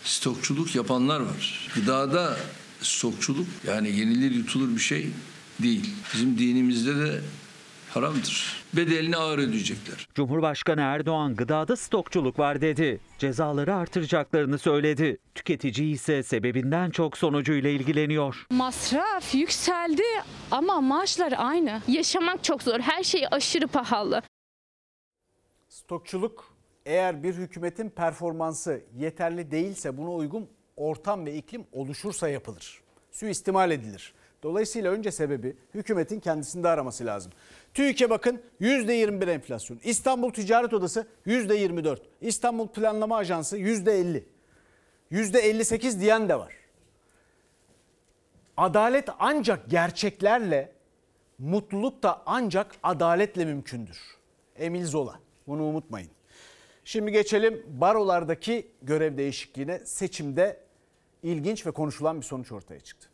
stokçuluk 0.03 0.75
yapanlar 0.75 1.19
var. 1.19 1.69
Gıdada 1.75 2.37
stokçuluk 2.81 3.47
yani 3.67 3.99
yenilir 3.99 4.31
yutulur 4.31 4.75
bir 4.75 4.81
şey 4.81 5.09
değil. 5.59 5.89
Bizim 6.13 6.37
dinimizde 6.37 6.95
de 6.95 7.21
haramdır. 7.95 8.63
Bedelini 8.73 9.17
ağır 9.17 9.39
ödeyecekler. 9.39 10.07
Cumhurbaşkanı 10.15 10.81
Erdoğan 10.81 11.35
gıdada 11.35 11.75
stokçuluk 11.75 12.39
var 12.39 12.61
dedi. 12.61 12.99
Cezaları 13.19 13.75
artıracaklarını 13.75 14.57
söyledi. 14.57 15.17
Tüketici 15.35 15.91
ise 15.91 16.23
sebebinden 16.23 16.89
çok 16.89 17.17
sonucuyla 17.17 17.69
ilgileniyor. 17.69 18.45
Masraf 18.49 19.35
yükseldi 19.35 20.03
ama 20.51 20.81
maaşlar 20.81 21.33
aynı. 21.37 21.81
Yaşamak 21.87 22.43
çok 22.43 22.63
zor. 22.63 22.79
Her 22.79 23.03
şey 23.03 23.25
aşırı 23.31 23.67
pahalı. 23.67 24.21
Stokçuluk 25.69 26.55
eğer 26.85 27.23
bir 27.23 27.33
hükümetin 27.33 27.89
performansı 27.89 28.81
yeterli 28.97 29.51
değilse 29.51 29.97
buna 29.97 30.09
uygun 30.11 30.49
ortam 30.77 31.25
ve 31.25 31.35
iklim 31.35 31.65
oluşursa 31.71 32.29
yapılır. 32.29 32.81
Suistimal 33.11 33.71
edilir. 33.71 34.13
Dolayısıyla 34.45 34.91
önce 34.91 35.11
sebebi 35.11 35.55
hükümetin 35.73 36.19
kendisinde 36.19 36.67
araması 36.67 37.05
lazım. 37.05 37.31
TÜİK'e 37.73 38.09
bakın 38.09 38.41
%21 38.61 39.31
enflasyon. 39.31 39.79
İstanbul 39.83 40.31
Ticaret 40.31 40.73
Odası 40.73 41.07
%24. 41.27 41.97
İstanbul 42.21 42.67
Planlama 42.67 43.17
Ajansı 43.17 43.57
%50. 43.57 44.23
%58 45.11 45.99
diyen 45.99 46.29
de 46.29 46.39
var. 46.39 46.53
Adalet 48.57 49.09
ancak 49.19 49.69
gerçeklerle, 49.69 50.71
mutluluk 51.39 52.03
da 52.03 52.21
ancak 52.25 52.75
adaletle 52.83 53.45
mümkündür. 53.45 53.99
Emil 54.55 54.85
Zola. 54.85 55.19
Bunu 55.47 55.63
unutmayın. 55.63 56.09
Şimdi 56.83 57.11
geçelim 57.11 57.63
barolardaki 57.67 58.67
görev 58.81 59.17
değişikliğine. 59.17 59.85
Seçimde 59.85 60.59
ilginç 61.23 61.65
ve 61.65 61.71
konuşulan 61.71 62.21
bir 62.21 62.25
sonuç 62.25 62.51
ortaya 62.51 62.79
çıktı. 62.79 63.09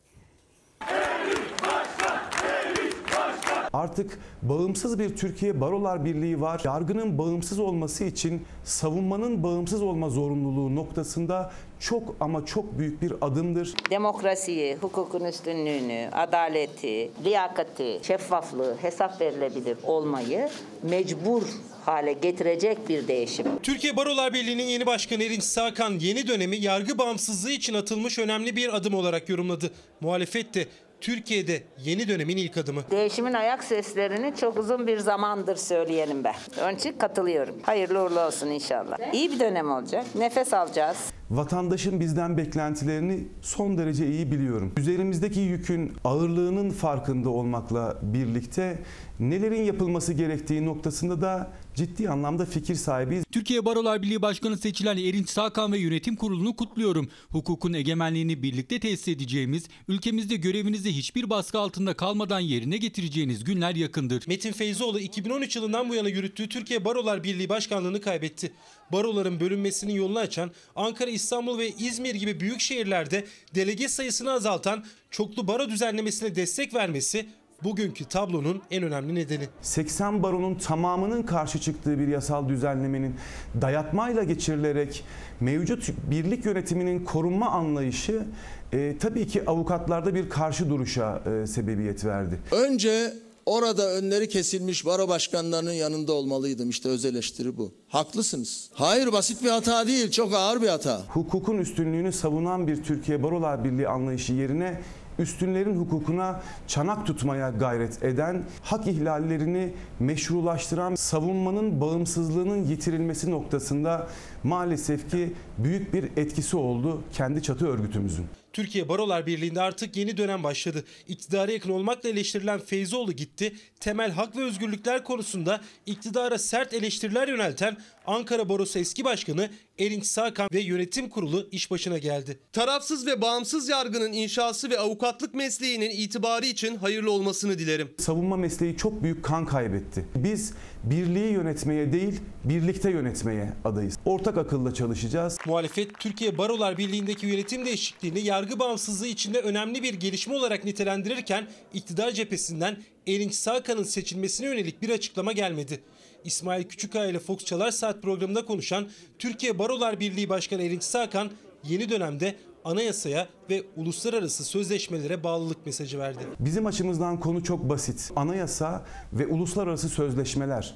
Artık 3.74 4.20
bağımsız 4.42 5.00
bir 5.00 5.16
Türkiye 5.16 5.62
Barolar 5.62 6.06
Birliği 6.06 6.42
var. 6.42 6.62
Yargının 6.66 7.18
bağımsız 7.18 7.60
olması 7.60 8.04
için 8.04 8.46
savunmanın 8.64 9.44
bağımsız 9.44 9.82
olma 9.82 10.10
zorunluluğu 10.10 10.76
noktasında 10.76 11.52
çok 11.80 12.16
ama 12.20 12.46
çok 12.46 12.80
büyük 12.80 13.02
bir 13.02 13.14
adımdır. 13.22 13.74
Demokrasiyi, 13.90 14.76
hukukun 14.76 15.24
üstünlüğünü, 15.26 16.10
adaleti, 16.12 17.12
liyakati, 17.24 18.00
şeffaflığı, 18.04 18.78
hesap 18.82 19.22
verilebilir 19.22 19.78
olmayı 19.84 20.50
mecbur 20.84 21.44
hale 21.86 22.14
getirecek 22.14 22.90
bir 22.90 23.08
değişim. 23.08 23.46
Türkiye 23.64 23.98
Barolar 23.98 24.34
Birliği'nin 24.34 24.64
yeni 24.64 24.86
başkanı 24.86 25.24
Erinç 25.24 25.44
Sakan 25.44 26.00
yeni 26.00 26.28
dönemi 26.28 26.58
yargı 26.58 26.98
bağımsızlığı 26.98 27.52
için 27.52 27.74
atılmış 27.74 28.20
önemli 28.20 28.56
bir 28.56 28.76
adım 28.76 28.94
olarak 28.94 29.30
yorumladı. 29.30 29.72
Muhalefet 30.02 30.54
de 30.54 30.68
Türkiye'de 31.02 31.64
yeni 31.78 32.08
dönemin 32.08 32.38
ilk 32.38 32.58
adımı. 32.58 32.82
Değişimin 32.92 33.34
ayak 33.34 33.64
seslerini 33.64 34.36
çok 34.36 34.58
uzun 34.58 34.88
bir 34.88 34.98
zamandır 34.98 35.56
söyleyelim 35.56 36.24
ben. 36.24 36.36
Onun 36.64 36.76
için 36.76 36.94
katılıyorum. 36.98 37.56
Hayırlı 37.64 38.04
uğurlu 38.04 38.20
olsun 38.20 38.48
inşallah. 38.48 39.14
İyi 39.14 39.32
bir 39.32 39.40
dönem 39.40 39.72
olacak. 39.72 40.06
Nefes 40.16 40.54
alacağız. 40.54 40.98
Vatandaşın 41.30 42.00
bizden 42.00 42.38
beklentilerini 42.38 43.28
son 43.42 43.78
derece 43.78 44.08
iyi 44.08 44.32
biliyorum. 44.32 44.74
Üzerimizdeki 44.78 45.40
yükün 45.40 45.94
ağırlığının 46.04 46.70
farkında 46.70 47.30
olmakla 47.30 47.98
birlikte 48.02 48.80
nelerin 49.22 49.64
yapılması 49.64 50.14
gerektiği 50.14 50.66
noktasında 50.66 51.22
da 51.22 51.54
ciddi 51.76 52.10
anlamda 52.10 52.46
fikir 52.46 52.76
sahibiyiz. 52.76 53.24
Türkiye 53.32 53.66
Barolar 53.66 54.02
Birliği 54.02 54.22
Başkanı 54.22 54.58
seçilen 54.58 54.98
Erinç 54.98 55.30
Sakan 55.30 55.72
ve 55.72 55.78
yönetim 55.78 56.16
kurulunu 56.16 56.56
kutluyorum. 56.56 57.10
Hukukun 57.30 57.74
egemenliğini 57.74 58.44
birlikte 58.44 58.80
tesis 58.80 59.08
edeceğimiz, 59.08 59.64
ülkemizde 59.88 60.36
görevinizi 60.36 60.92
hiçbir 60.92 61.30
baskı 61.30 61.60
altında 61.60 61.94
kalmadan 61.94 62.40
yerine 62.40 62.78
getireceğiniz 62.78 63.44
günler 63.44 63.76
yakındır. 63.76 64.24
Metin 64.28 64.52
Feyzoğlu 64.52 65.00
2013 65.00 65.56
yılından 65.56 65.90
bu 65.90 65.96
yana 65.96 66.10
yürüttüğü 66.10 66.50
Türkiye 66.50 66.86
Barolar 66.86 67.24
Birliği 67.24 67.50
Başkanlığını 67.50 68.02
kaybetti. 68.02 68.52
Baroların 68.92 69.40
bölünmesinin 69.40 69.94
yolunu 69.94 70.20
açan 70.20 70.52
Ankara, 70.76 71.10
İstanbul 71.10 71.58
ve 71.58 71.70
İzmir 71.70 72.16
gibi 72.16 72.40
büyük 72.40 72.60
şehirlerde 72.60 73.26
delege 73.56 73.88
sayısını 73.88 74.32
azaltan 74.32 74.86
çoklu 75.12 75.48
baro 75.48 75.70
düzenlemesine 75.70 76.36
destek 76.36 76.74
vermesi 76.74 77.26
bugünkü 77.64 78.06
tablonun 78.06 78.62
en 78.72 78.84
önemli 78.84 79.16
nedeni. 79.16 79.48
80 79.62 80.24
baronun 80.24 80.56
tamamının 80.56 81.24
karşı 81.24 81.60
çıktığı 81.60 82.00
bir 82.00 82.08
yasal 82.08 82.50
düzenlemenin 82.50 83.16
dayatmayla 83.62 84.24
geçirilerek 84.24 85.04
mevcut 85.40 85.90
birlik 86.12 86.46
yönetiminin 86.46 87.06
korunma 87.06 87.50
anlayışı 87.50 88.26
e, 88.74 88.98
tabii 89.00 89.28
ki 89.28 89.50
avukatlarda 89.50 90.16
bir 90.16 90.30
karşı 90.30 90.70
duruşa 90.70 91.22
e, 91.44 91.48
sebebiyet 91.48 92.06
verdi. 92.06 92.40
Önce 92.52 93.14
orada 93.46 93.94
önleri 93.94 94.30
kesilmiş 94.30 94.86
baro 94.86 95.08
başkanlarının 95.08 95.72
yanında 95.74 96.14
olmalıydım. 96.14 96.70
İşte 96.70 96.90
öz 96.90 97.06
eleştiri 97.06 97.58
bu. 97.58 97.72
Haklısınız. 97.88 98.70
Hayır 98.74 99.12
basit 99.12 99.44
bir 99.44 99.50
hata 99.50 99.88
değil, 99.88 100.12
çok 100.12 100.34
ağır 100.34 100.62
bir 100.62 100.68
hata. 100.68 101.02
Hukukun 101.08 101.58
üstünlüğünü 101.58 102.12
savunan 102.12 102.68
bir 102.68 102.84
Türkiye 102.84 103.24
Barolar 103.24 103.64
Birliği 103.64 103.88
anlayışı 103.88 104.34
yerine 104.34 104.82
üstünlerin 105.20 105.80
hukukuna 105.80 106.42
çanak 106.68 107.08
tutmaya 107.08 107.50
gayret 107.50 108.04
eden, 108.04 108.44
hak 108.64 108.88
ihlallerini 108.88 109.74
meşrulaştıran, 110.00 110.96
savunmanın 110.96 111.82
bağımsızlığının 111.82 112.64
yitirilmesi 112.64 113.32
noktasında 113.32 114.08
maalesef 114.44 115.12
ki 115.12 115.34
büyük 115.58 115.94
bir 115.94 116.04
etkisi 116.18 116.58
oldu 116.58 117.04
kendi 117.14 117.44
çatı 117.44 117.68
örgütümüzün. 117.68 118.26
Türkiye 118.54 118.90
Barolar 118.90 119.26
Birliği'nde 119.26 119.62
artık 119.62 119.98
yeni 119.98 120.18
dönem 120.18 120.44
başladı. 120.44 120.84
İktidara 121.08 121.52
yakın 121.52 121.70
olmakla 121.70 122.10
eleştirilen 122.10 122.60
Feyzoğlu 122.60 123.12
gitti. 123.12 123.54
Temel 123.80 124.12
hak 124.12 124.38
ve 124.38 124.44
özgürlükler 124.44 125.04
konusunda 125.04 125.62
iktidara 125.86 126.38
sert 126.38 126.74
eleştiriler 126.74 127.28
yönelten 127.28 127.78
Ankara 128.06 128.50
Barosu 128.50 128.80
eski 128.80 129.04
başkanı 129.04 129.50
Erinç 129.80 130.06
Sakan 130.06 130.50
ve 130.54 130.60
yönetim 130.60 131.10
kurulu 131.10 131.48
iş 131.52 131.72
başına 131.72 131.98
geldi. 131.98 132.40
Tarafsız 132.54 133.08
ve 133.08 133.22
bağımsız 133.22 133.70
yargının 133.70 134.14
inşası 134.14 134.70
ve 134.70 134.80
avukatlık 134.80 135.34
mesleğinin 135.34 135.90
itibarı 135.90 136.46
için 136.46 136.76
hayırlı 136.76 137.12
olmasını 137.12 137.60
dilerim. 137.60 137.90
Savunma 137.98 138.38
mesleği 138.38 138.78
çok 138.78 139.04
büyük 139.04 139.24
kan 139.26 139.46
kaybetti. 139.46 140.06
Biz 140.16 140.54
birliği 140.84 141.34
yönetmeye 141.34 141.94
değil, 141.94 142.20
birlikte 142.44 142.90
yönetmeye 142.90 143.54
adayız. 143.66 143.98
Ortak 144.06 144.38
akılla 144.38 144.74
çalışacağız. 144.74 145.38
Muhalefet 145.46 146.00
Türkiye 146.00 146.38
Barolar 146.38 146.78
Birliği'ndeki 146.78 147.28
yönetim 147.28 147.66
değişikliğini 147.66 148.20
yargı 148.20 148.60
bağımsızlığı 148.60 149.08
içinde 149.08 149.40
önemli 149.40 149.84
bir 149.84 149.94
gelişme 149.94 150.36
olarak 150.36 150.66
nitelendirirken 150.66 151.48
iktidar 151.74 152.12
cephesinden 152.12 152.78
Erinç 153.08 153.34
Sakan'ın 153.34 153.84
seçilmesine 153.84 154.48
yönelik 154.48 154.82
bir 154.82 154.90
açıklama 154.90 155.32
gelmedi. 155.32 155.80
İsmail 156.26 156.64
Küçükkaya 156.64 157.06
ile 157.06 157.20
Fox 157.20 157.46
Çalar 157.46 157.72
Saat 157.72 158.02
programında 158.02 158.46
konuşan 158.46 158.90
Türkiye 159.20 159.60
Barolar 159.60 160.00
Birliği 160.00 160.30
Başkanı 160.30 160.64
Erinç 160.64 160.84
Sakan 160.84 161.32
yeni 161.64 161.90
dönemde 161.90 162.36
anayasaya 162.66 163.28
ve 163.50 163.64
uluslararası 163.76 164.44
sözleşmelere 164.44 165.24
bağlılık 165.24 165.66
mesajı 165.66 166.00
verdi. 166.00 166.20
Bizim 166.40 166.66
açımızdan 166.66 167.20
konu 167.20 167.44
çok 167.44 167.70
basit. 167.70 168.12
Anayasa 168.16 168.86
ve 169.14 169.28
uluslararası 169.28 169.90
sözleşmeler. 169.90 170.76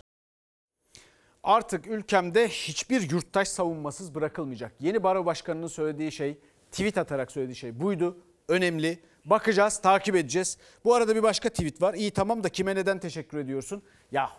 Artık 1.43 1.87
ülkemde 1.87 2.47
hiçbir 2.47 3.11
yurttaş 3.11 3.47
savunmasız 3.47 4.15
bırakılmayacak. 4.15 4.73
Yeni 4.79 5.03
baro 5.03 5.25
başkanının 5.25 5.67
söylediği 5.67 6.11
şey, 6.11 6.37
tweet 6.71 6.97
atarak 6.97 7.31
söylediği 7.31 7.55
şey 7.55 7.79
buydu. 7.79 8.17
Önemli. 8.47 8.99
Bakacağız, 9.25 9.81
takip 9.81 10.15
edeceğiz. 10.15 10.57
Bu 10.83 10.95
arada 10.95 11.15
bir 11.15 11.23
başka 11.23 11.49
tweet 11.49 11.81
var. 11.81 11.93
İyi 11.93 12.11
tamam 12.11 12.43
da 12.43 12.49
kime 12.49 12.75
neden 12.75 12.99
teşekkür 12.99 13.37
ediyorsun? 13.37 13.81
Ya 14.11 14.29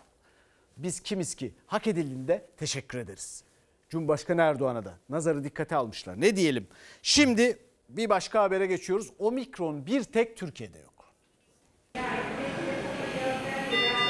biz 0.77 0.99
kimiz 0.99 1.35
ki? 1.35 1.53
Hak 1.67 1.87
edildiğinde 1.87 2.45
teşekkür 2.57 2.97
ederiz. 2.99 3.43
Cumhurbaşkanı 3.89 4.41
Erdoğan'a 4.41 4.85
da 4.85 4.93
nazarı 5.09 5.43
dikkate 5.43 5.75
almışlar. 5.75 6.21
Ne 6.21 6.35
diyelim? 6.35 6.67
Şimdi 7.01 7.57
bir 7.89 8.09
başka 8.09 8.41
habere 8.41 8.65
geçiyoruz. 8.65 9.09
Omikron 9.19 9.85
bir 9.85 10.03
tek 10.03 10.37
Türkiye'de 10.37 10.77
yok. 10.79 11.13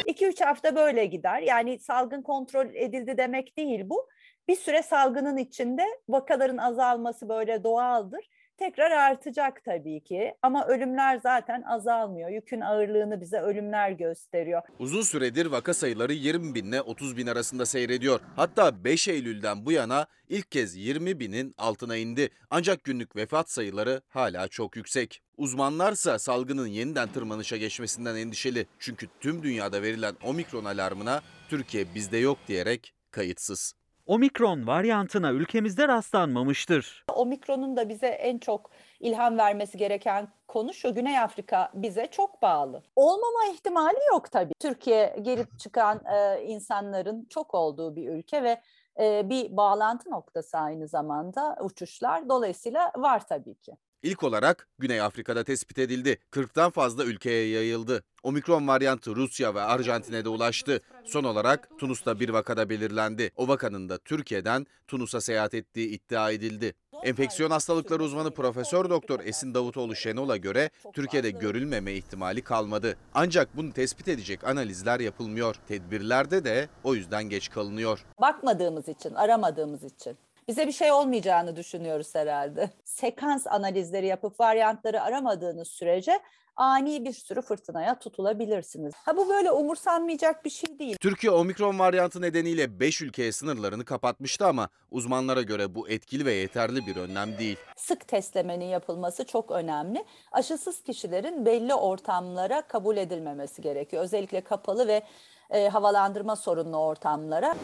2-3 0.07 0.43
hafta 0.45 0.75
böyle 0.75 1.05
gider. 1.05 1.41
Yani 1.41 1.79
salgın 1.79 2.21
kontrol 2.21 2.65
edildi 2.73 3.17
demek 3.17 3.57
değil 3.57 3.81
bu. 3.89 4.07
Bir 4.47 4.55
süre 4.55 4.83
salgının 4.83 5.37
içinde 5.37 5.83
vakaların 6.09 6.57
azalması 6.57 7.29
böyle 7.29 7.63
doğaldır. 7.63 8.29
Tekrar 8.57 8.91
artacak 8.91 9.63
tabii 9.65 9.99
ki 9.99 10.35
ama 10.41 10.67
ölümler 10.67 11.17
zaten 11.17 11.61
azalmıyor. 11.61 12.29
Yükün 12.29 12.61
ağırlığını 12.61 13.21
bize 13.21 13.39
ölümler 13.39 13.91
gösteriyor. 13.91 14.61
Uzun 14.79 15.01
süredir 15.01 15.45
vaka 15.45 15.73
sayıları 15.73 16.13
20 16.13 16.55
bin 16.55 16.65
ile 16.65 16.81
30 16.81 17.17
bin 17.17 17.27
arasında 17.27 17.65
seyrediyor. 17.65 18.19
Hatta 18.35 18.83
5 18.83 19.07
Eylül'den 19.07 19.65
bu 19.65 19.71
yana 19.71 20.07
ilk 20.29 20.51
kez 20.51 20.75
20 20.75 21.19
binin 21.19 21.55
altına 21.57 21.95
indi. 21.95 22.29
Ancak 22.49 22.83
günlük 22.83 23.15
vefat 23.15 23.51
sayıları 23.51 24.01
hala 24.07 24.47
çok 24.47 24.75
yüksek. 24.75 25.21
Uzmanlarsa 25.37 26.19
salgının 26.19 26.67
yeniden 26.67 27.07
tırmanışa 27.07 27.57
geçmesinden 27.57 28.15
endişeli. 28.15 28.65
Çünkü 28.79 29.07
tüm 29.19 29.43
dünyada 29.43 29.81
verilen 29.81 30.15
omikron 30.23 30.65
alarmına 30.65 31.21
Türkiye 31.49 31.85
bizde 31.95 32.17
yok 32.17 32.37
diyerek 32.47 32.93
kayıtsız. 33.11 33.73
Omikron 34.07 34.67
varyantına 34.67 35.31
ülkemizde 35.31 35.87
rastlanmamıştır. 35.87 37.05
Omikron'un 37.13 37.77
da 37.77 37.89
bize 37.89 38.07
en 38.07 38.37
çok 38.37 38.69
ilham 38.99 39.37
vermesi 39.37 39.77
gereken 39.77 40.27
konu 40.47 40.73
şu. 40.73 40.93
Güney 40.93 41.19
Afrika 41.19 41.71
bize 41.73 42.07
çok 42.11 42.41
bağlı. 42.41 42.83
Olmama 42.95 43.45
ihtimali 43.53 43.97
yok 44.09 44.31
tabii. 44.31 44.53
Türkiye 44.59 45.15
girip 45.23 45.59
çıkan 45.59 46.01
e, 46.05 46.43
insanların 46.43 47.25
çok 47.29 47.55
olduğu 47.55 47.95
bir 47.95 48.09
ülke 48.09 48.43
ve 48.43 48.61
e, 48.99 49.29
bir 49.29 49.57
bağlantı 49.57 50.09
noktası 50.09 50.57
aynı 50.57 50.87
zamanda 50.87 51.57
uçuşlar. 51.61 52.29
Dolayısıyla 52.29 52.91
var 52.97 53.27
tabii 53.27 53.55
ki. 53.55 53.77
İlk 54.03 54.23
olarak 54.23 54.67
Güney 54.79 55.01
Afrika'da 55.01 55.43
tespit 55.43 55.79
edildi. 55.79 56.17
40'tan 56.31 56.71
fazla 56.71 57.05
ülkeye 57.05 57.47
yayıldı. 57.47 58.03
Omikron 58.23 58.67
varyantı 58.67 59.15
Rusya 59.15 59.55
ve 59.55 59.61
Arjantin'e 59.61 60.25
de 60.25 60.29
ulaştı. 60.29 60.81
Son 61.05 61.23
olarak 61.23 61.69
Tunus'ta 61.77 62.19
bir 62.19 62.29
vakada 62.29 62.69
belirlendi. 62.69 63.31
O 63.35 63.47
vakanın 63.47 63.89
da 63.89 63.97
Türkiye'den 63.97 64.65
Tunus'a 64.87 65.21
seyahat 65.21 65.53
ettiği 65.53 65.87
iddia 65.87 66.31
edildi. 66.31 66.73
Enfeksiyon 67.03 67.51
hastalıkları 67.51 68.03
uzmanı 68.03 68.31
Profesör 68.31 68.89
Doktor 68.89 69.19
Esin 69.19 69.53
Davutoğlu 69.53 69.95
Şenol'a 69.95 70.37
göre 70.37 70.69
Türkiye'de 70.93 71.31
görülmeme 71.31 71.93
ihtimali 71.93 72.41
kalmadı. 72.41 72.97
Ancak 73.13 73.57
bunu 73.57 73.73
tespit 73.73 74.07
edecek 74.07 74.43
analizler 74.43 74.99
yapılmıyor. 74.99 75.55
Tedbirlerde 75.67 76.43
de 76.43 76.69
o 76.83 76.95
yüzden 76.95 77.23
geç 77.23 77.49
kalınıyor. 77.49 78.05
Bakmadığımız 78.21 78.87
için, 78.87 79.13
aramadığımız 79.13 79.83
için. 79.83 80.17
Bize 80.47 80.67
bir 80.67 80.71
şey 80.71 80.91
olmayacağını 80.91 81.55
düşünüyoruz 81.55 82.15
herhalde. 82.15 82.69
Sekans 82.85 83.47
analizleri 83.47 84.07
yapıp 84.07 84.39
varyantları 84.39 85.01
aramadığınız 85.01 85.67
sürece 85.67 86.19
ani 86.55 87.05
bir 87.05 87.13
sürü 87.13 87.41
fırtınaya 87.41 87.99
tutulabilirsiniz. 87.99 88.93
Ha 89.05 89.17
bu 89.17 89.29
böyle 89.29 89.51
umursanmayacak 89.51 90.45
bir 90.45 90.49
şey 90.49 90.79
değil. 90.79 90.97
Türkiye 91.01 91.31
omikron 91.31 91.79
varyantı 91.79 92.21
nedeniyle 92.21 92.79
5 92.79 93.01
ülkeye 93.01 93.31
sınırlarını 93.31 93.85
kapatmıştı 93.85 94.45
ama 94.45 94.69
uzmanlara 94.91 95.41
göre 95.41 95.75
bu 95.75 95.89
etkili 95.89 96.25
ve 96.25 96.33
yeterli 96.33 96.87
bir 96.87 96.95
önlem 96.95 97.37
değil. 97.37 97.57
Sık 97.75 98.07
testlemenin 98.07 98.65
yapılması 98.65 99.25
çok 99.25 99.51
önemli. 99.51 100.05
Aşısız 100.31 100.83
kişilerin 100.83 101.45
belli 101.45 101.73
ortamlara 101.73 102.61
kabul 102.61 102.97
edilmemesi 102.97 103.61
gerekiyor. 103.61 104.03
Özellikle 104.03 104.41
kapalı 104.41 104.87
ve 104.87 105.01
e, 105.49 105.67
havalandırma 105.67 106.35
sorunlu 106.35 106.77
ortamlara. 106.77 107.55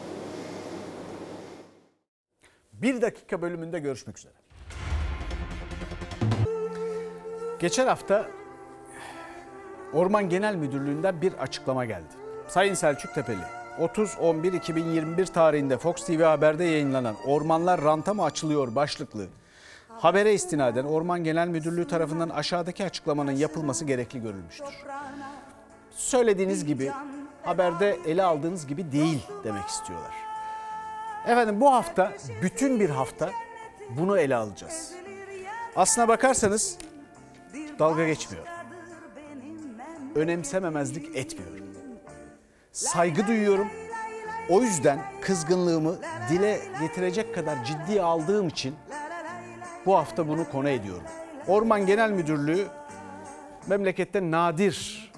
Bir 2.82 3.02
dakika 3.02 3.42
bölümünde 3.42 3.78
görüşmek 3.78 4.18
üzere. 4.18 4.32
Geçen 7.60 7.86
hafta 7.86 8.26
Orman 9.92 10.28
Genel 10.28 10.54
Müdürlüğü'nden 10.54 11.22
bir 11.22 11.32
açıklama 11.32 11.84
geldi. 11.84 12.14
Sayın 12.48 12.74
Selçuk 12.74 13.14
Tepeli, 13.14 13.42
30-11-2021 13.80 15.32
tarihinde 15.32 15.78
Fox 15.78 16.06
TV 16.06 16.22
Haber'de 16.22 16.64
yayınlanan 16.64 17.14
Ormanlar 17.26 17.82
Ranta 17.82 18.14
mı 18.14 18.24
açılıyor 18.24 18.74
başlıklı 18.74 19.26
habere 19.88 20.34
istinaden 20.34 20.84
Orman 20.84 21.24
Genel 21.24 21.48
Müdürlüğü 21.48 21.88
tarafından 21.88 22.28
aşağıdaki 22.28 22.84
açıklamanın 22.84 23.32
yapılması 23.32 23.84
gerekli 23.84 24.22
görülmüştür. 24.22 24.84
Söylediğiniz 25.90 26.64
gibi 26.64 26.92
haberde 27.42 27.98
ele 28.06 28.22
aldığınız 28.22 28.66
gibi 28.66 28.92
değil 28.92 29.26
demek 29.44 29.66
istiyorlar. 29.66 30.23
Efendim 31.26 31.60
bu 31.60 31.72
hafta 31.72 32.12
bütün 32.42 32.80
bir 32.80 32.90
hafta 32.90 33.30
bunu 33.90 34.18
ele 34.18 34.36
alacağız. 34.36 34.92
Aslına 35.76 36.08
bakarsanız 36.08 36.78
dalga 37.78 38.06
geçmiyor. 38.06 38.46
Önemsememezlik 40.14 41.16
etmiyorum. 41.16 41.66
Saygı 42.72 43.26
duyuyorum. 43.26 43.68
O 44.48 44.62
yüzden 44.62 44.98
kızgınlığımı 45.20 45.96
dile 46.30 46.60
getirecek 46.80 47.34
kadar 47.34 47.64
ciddiye 47.64 48.02
aldığım 48.02 48.48
için 48.48 48.74
bu 49.86 49.96
hafta 49.96 50.28
bunu 50.28 50.50
konu 50.50 50.68
ediyorum. 50.68 51.04
Orman 51.48 51.86
Genel 51.86 52.10
Müdürlüğü 52.10 52.66
memlekette 53.66 54.30
nadir 54.30 55.12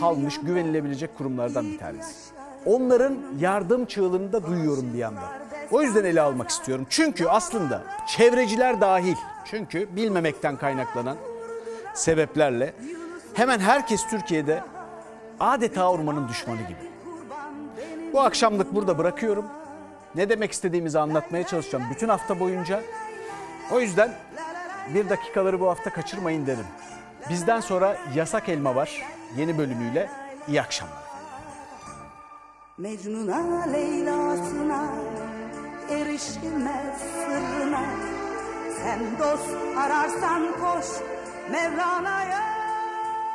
kalmış 0.00 0.40
güvenilebilecek 0.40 1.18
kurumlardan 1.18 1.72
bir 1.72 1.78
tanesi. 1.78 2.31
Onların 2.66 3.18
yardım 3.40 3.84
çığlığını 3.86 4.32
da 4.32 4.46
duyuyorum 4.46 4.92
bir 4.94 4.98
yandan. 4.98 5.24
O 5.70 5.82
yüzden 5.82 6.04
ele 6.04 6.20
almak 6.20 6.50
istiyorum. 6.50 6.86
Çünkü 6.90 7.26
aslında 7.26 7.82
çevreciler 8.06 8.80
dahil. 8.80 9.16
Çünkü 9.44 9.96
bilmemekten 9.96 10.56
kaynaklanan 10.56 11.16
sebeplerle 11.94 12.74
hemen 13.34 13.58
herkes 13.58 14.06
Türkiye'de 14.06 14.62
adeta 15.40 15.90
ormanın 15.90 16.28
düşmanı 16.28 16.60
gibi. 16.62 16.92
Bu 18.12 18.20
akşamlık 18.20 18.74
burada 18.74 18.98
bırakıyorum. 18.98 19.44
Ne 20.14 20.28
demek 20.28 20.52
istediğimizi 20.52 20.98
anlatmaya 20.98 21.46
çalışacağım 21.46 21.84
bütün 21.90 22.08
hafta 22.08 22.40
boyunca. 22.40 22.80
O 23.72 23.80
yüzden 23.80 24.12
bir 24.94 25.08
dakikaları 25.08 25.60
bu 25.60 25.68
hafta 25.70 25.90
kaçırmayın 25.90 26.46
derim. 26.46 26.66
Bizden 27.30 27.60
sonra 27.60 27.96
Yasak 28.14 28.48
Elma 28.48 28.74
var 28.74 29.02
yeni 29.36 29.58
bölümüyle. 29.58 30.10
İyi 30.48 30.62
akşamlar. 30.62 31.01
Mecnun'a 32.82 33.64
Leyla'sına 33.72 34.94
erişilmez 35.90 36.98
sırrına. 36.98 37.84
Sen 38.76 39.00
dost 39.18 39.78
ararsan 39.78 40.42
koş 40.42 40.86
Mevlana'ya 41.50 42.51